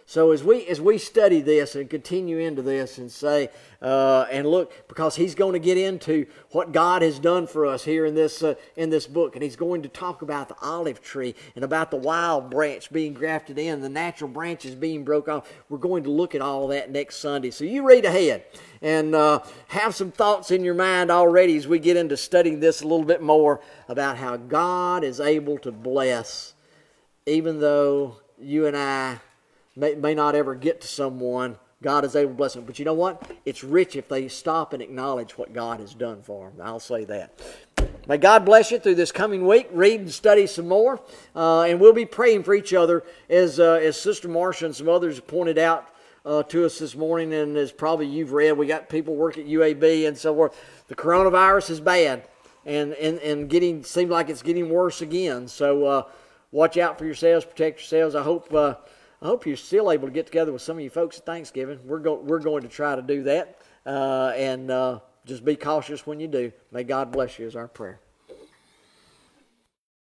So 0.08 0.30
as 0.30 0.44
we 0.44 0.64
as 0.68 0.80
we 0.80 0.98
study 0.98 1.40
this 1.40 1.74
and 1.74 1.90
continue 1.90 2.38
into 2.38 2.62
this 2.62 2.98
and 2.98 3.10
say 3.10 3.50
uh, 3.82 4.26
and 4.30 4.46
look 4.46 4.86
because 4.86 5.16
he's 5.16 5.34
going 5.34 5.54
to 5.54 5.58
get 5.58 5.76
into 5.76 6.26
what 6.52 6.70
God 6.70 7.02
has 7.02 7.18
done 7.18 7.48
for 7.48 7.66
us 7.66 7.84
here 7.84 8.06
in 8.06 8.14
this 8.14 8.40
uh, 8.40 8.54
in 8.76 8.88
this 8.88 9.08
book 9.08 9.34
and 9.34 9.42
he's 9.42 9.56
going 9.56 9.82
to 9.82 9.88
talk 9.88 10.22
about 10.22 10.48
the 10.48 10.54
olive 10.62 11.02
tree 11.02 11.34
and 11.56 11.64
about 11.64 11.90
the 11.90 11.96
wild 11.96 12.50
branch 12.50 12.92
being 12.92 13.14
grafted 13.14 13.58
in 13.58 13.80
the 13.80 13.88
natural 13.88 14.30
branches 14.30 14.76
being 14.76 15.04
broke 15.04 15.28
off. 15.28 15.52
We're 15.68 15.78
going 15.78 16.04
to 16.04 16.10
look 16.10 16.36
at 16.36 16.40
all 16.40 16.68
that 16.68 16.92
next 16.92 17.16
Sunday. 17.16 17.50
So 17.50 17.64
you 17.64 17.84
read 17.84 18.04
ahead 18.04 18.44
and 18.82 19.12
uh, 19.12 19.40
have 19.66 19.96
some 19.96 20.12
thoughts 20.12 20.52
in 20.52 20.62
your 20.62 20.74
mind 20.74 21.10
already 21.10 21.56
as 21.56 21.66
we 21.66 21.80
get 21.80 21.96
into 21.96 22.16
studying 22.16 22.60
this 22.60 22.80
a 22.80 22.86
little 22.86 23.04
bit 23.04 23.22
more 23.22 23.60
about 23.88 24.18
how 24.18 24.36
God 24.36 25.02
is 25.02 25.18
able 25.18 25.58
to 25.58 25.72
bless 25.72 26.54
even 27.26 27.60
though 27.60 28.16
you 28.38 28.66
and 28.66 28.76
I 28.76 29.18
may, 29.74 29.94
may 29.96 30.14
not 30.14 30.34
ever 30.34 30.54
get 30.54 30.80
to 30.82 30.88
someone, 30.88 31.58
God 31.82 32.04
is 32.04 32.16
able 32.16 32.30
to 32.30 32.36
bless 32.36 32.54
them. 32.54 32.64
But 32.64 32.78
you 32.78 32.84
know 32.84 32.94
what? 32.94 33.30
It's 33.44 33.62
rich 33.62 33.96
if 33.96 34.08
they 34.08 34.28
stop 34.28 34.72
and 34.72 34.82
acknowledge 34.82 35.36
what 35.36 35.52
God 35.52 35.80
has 35.80 35.92
done 35.92 36.22
for 36.22 36.50
them. 36.50 36.60
I'll 36.64 36.80
say 36.80 37.04
that. 37.04 37.40
May 38.08 38.16
God 38.16 38.44
bless 38.44 38.70
you 38.70 38.78
through 38.78 38.94
this 38.94 39.12
coming 39.12 39.46
week. 39.46 39.68
Read 39.72 40.00
and 40.00 40.10
study 40.10 40.46
some 40.46 40.68
more. 40.68 41.00
Uh, 41.34 41.62
and 41.62 41.80
we'll 41.80 41.92
be 41.92 42.06
praying 42.06 42.44
for 42.44 42.54
each 42.54 42.72
other 42.72 43.04
as, 43.28 43.60
uh, 43.60 43.80
as 43.82 44.00
Sister 44.00 44.28
Marcia 44.28 44.66
and 44.66 44.74
some 44.74 44.88
others 44.88 45.20
pointed 45.20 45.58
out 45.58 45.88
uh, 46.24 46.42
to 46.44 46.64
us 46.64 46.78
this 46.78 46.94
morning. 46.94 47.34
And 47.34 47.56
as 47.56 47.72
probably 47.72 48.06
you've 48.06 48.32
read, 48.32 48.52
we 48.52 48.66
got 48.66 48.88
people 48.88 49.14
work 49.16 49.36
at 49.36 49.46
UAB 49.46 50.06
and 50.06 50.16
so 50.16 50.34
forth. 50.34 50.58
The 50.88 50.94
coronavirus 50.94 51.70
is 51.70 51.80
bad 51.80 52.26
and, 52.64 52.94
and, 52.94 53.18
and 53.18 53.50
getting 53.50 53.84
seems 53.84 54.10
like 54.10 54.28
it's 54.28 54.42
getting 54.42 54.70
worse 54.70 55.02
again. 55.02 55.46
So, 55.48 55.84
uh, 55.84 56.02
watch 56.56 56.76
out 56.78 56.98
for 56.98 57.04
yourselves, 57.04 57.44
protect 57.44 57.78
yourselves. 57.80 58.14
I 58.14 58.22
hope 58.22 58.52
uh, 58.52 58.74
I 59.20 59.26
hope 59.26 59.46
you're 59.46 59.56
still 59.56 59.92
able 59.92 60.08
to 60.08 60.14
get 60.14 60.26
together 60.26 60.52
with 60.52 60.62
some 60.62 60.78
of 60.78 60.82
you 60.82 60.90
folks 60.90 61.18
at 61.18 61.26
Thanksgiving. 61.26 61.78
We're 61.84 61.98
going 61.98 62.26
we're 62.26 62.40
going 62.40 62.62
to 62.62 62.68
try 62.68 62.96
to 62.96 63.02
do 63.02 63.22
that. 63.24 63.58
uh, 63.86 64.32
and 64.36 64.70
uh, 64.70 64.98
just 65.24 65.44
be 65.44 65.56
cautious 65.56 66.06
when 66.06 66.20
you 66.20 66.26
do. 66.26 66.52
May 66.72 66.84
God 66.84 67.12
bless 67.12 67.38
you, 67.38 67.46
is 67.46 67.56
our 67.56 67.68
prayer. 67.68 68.00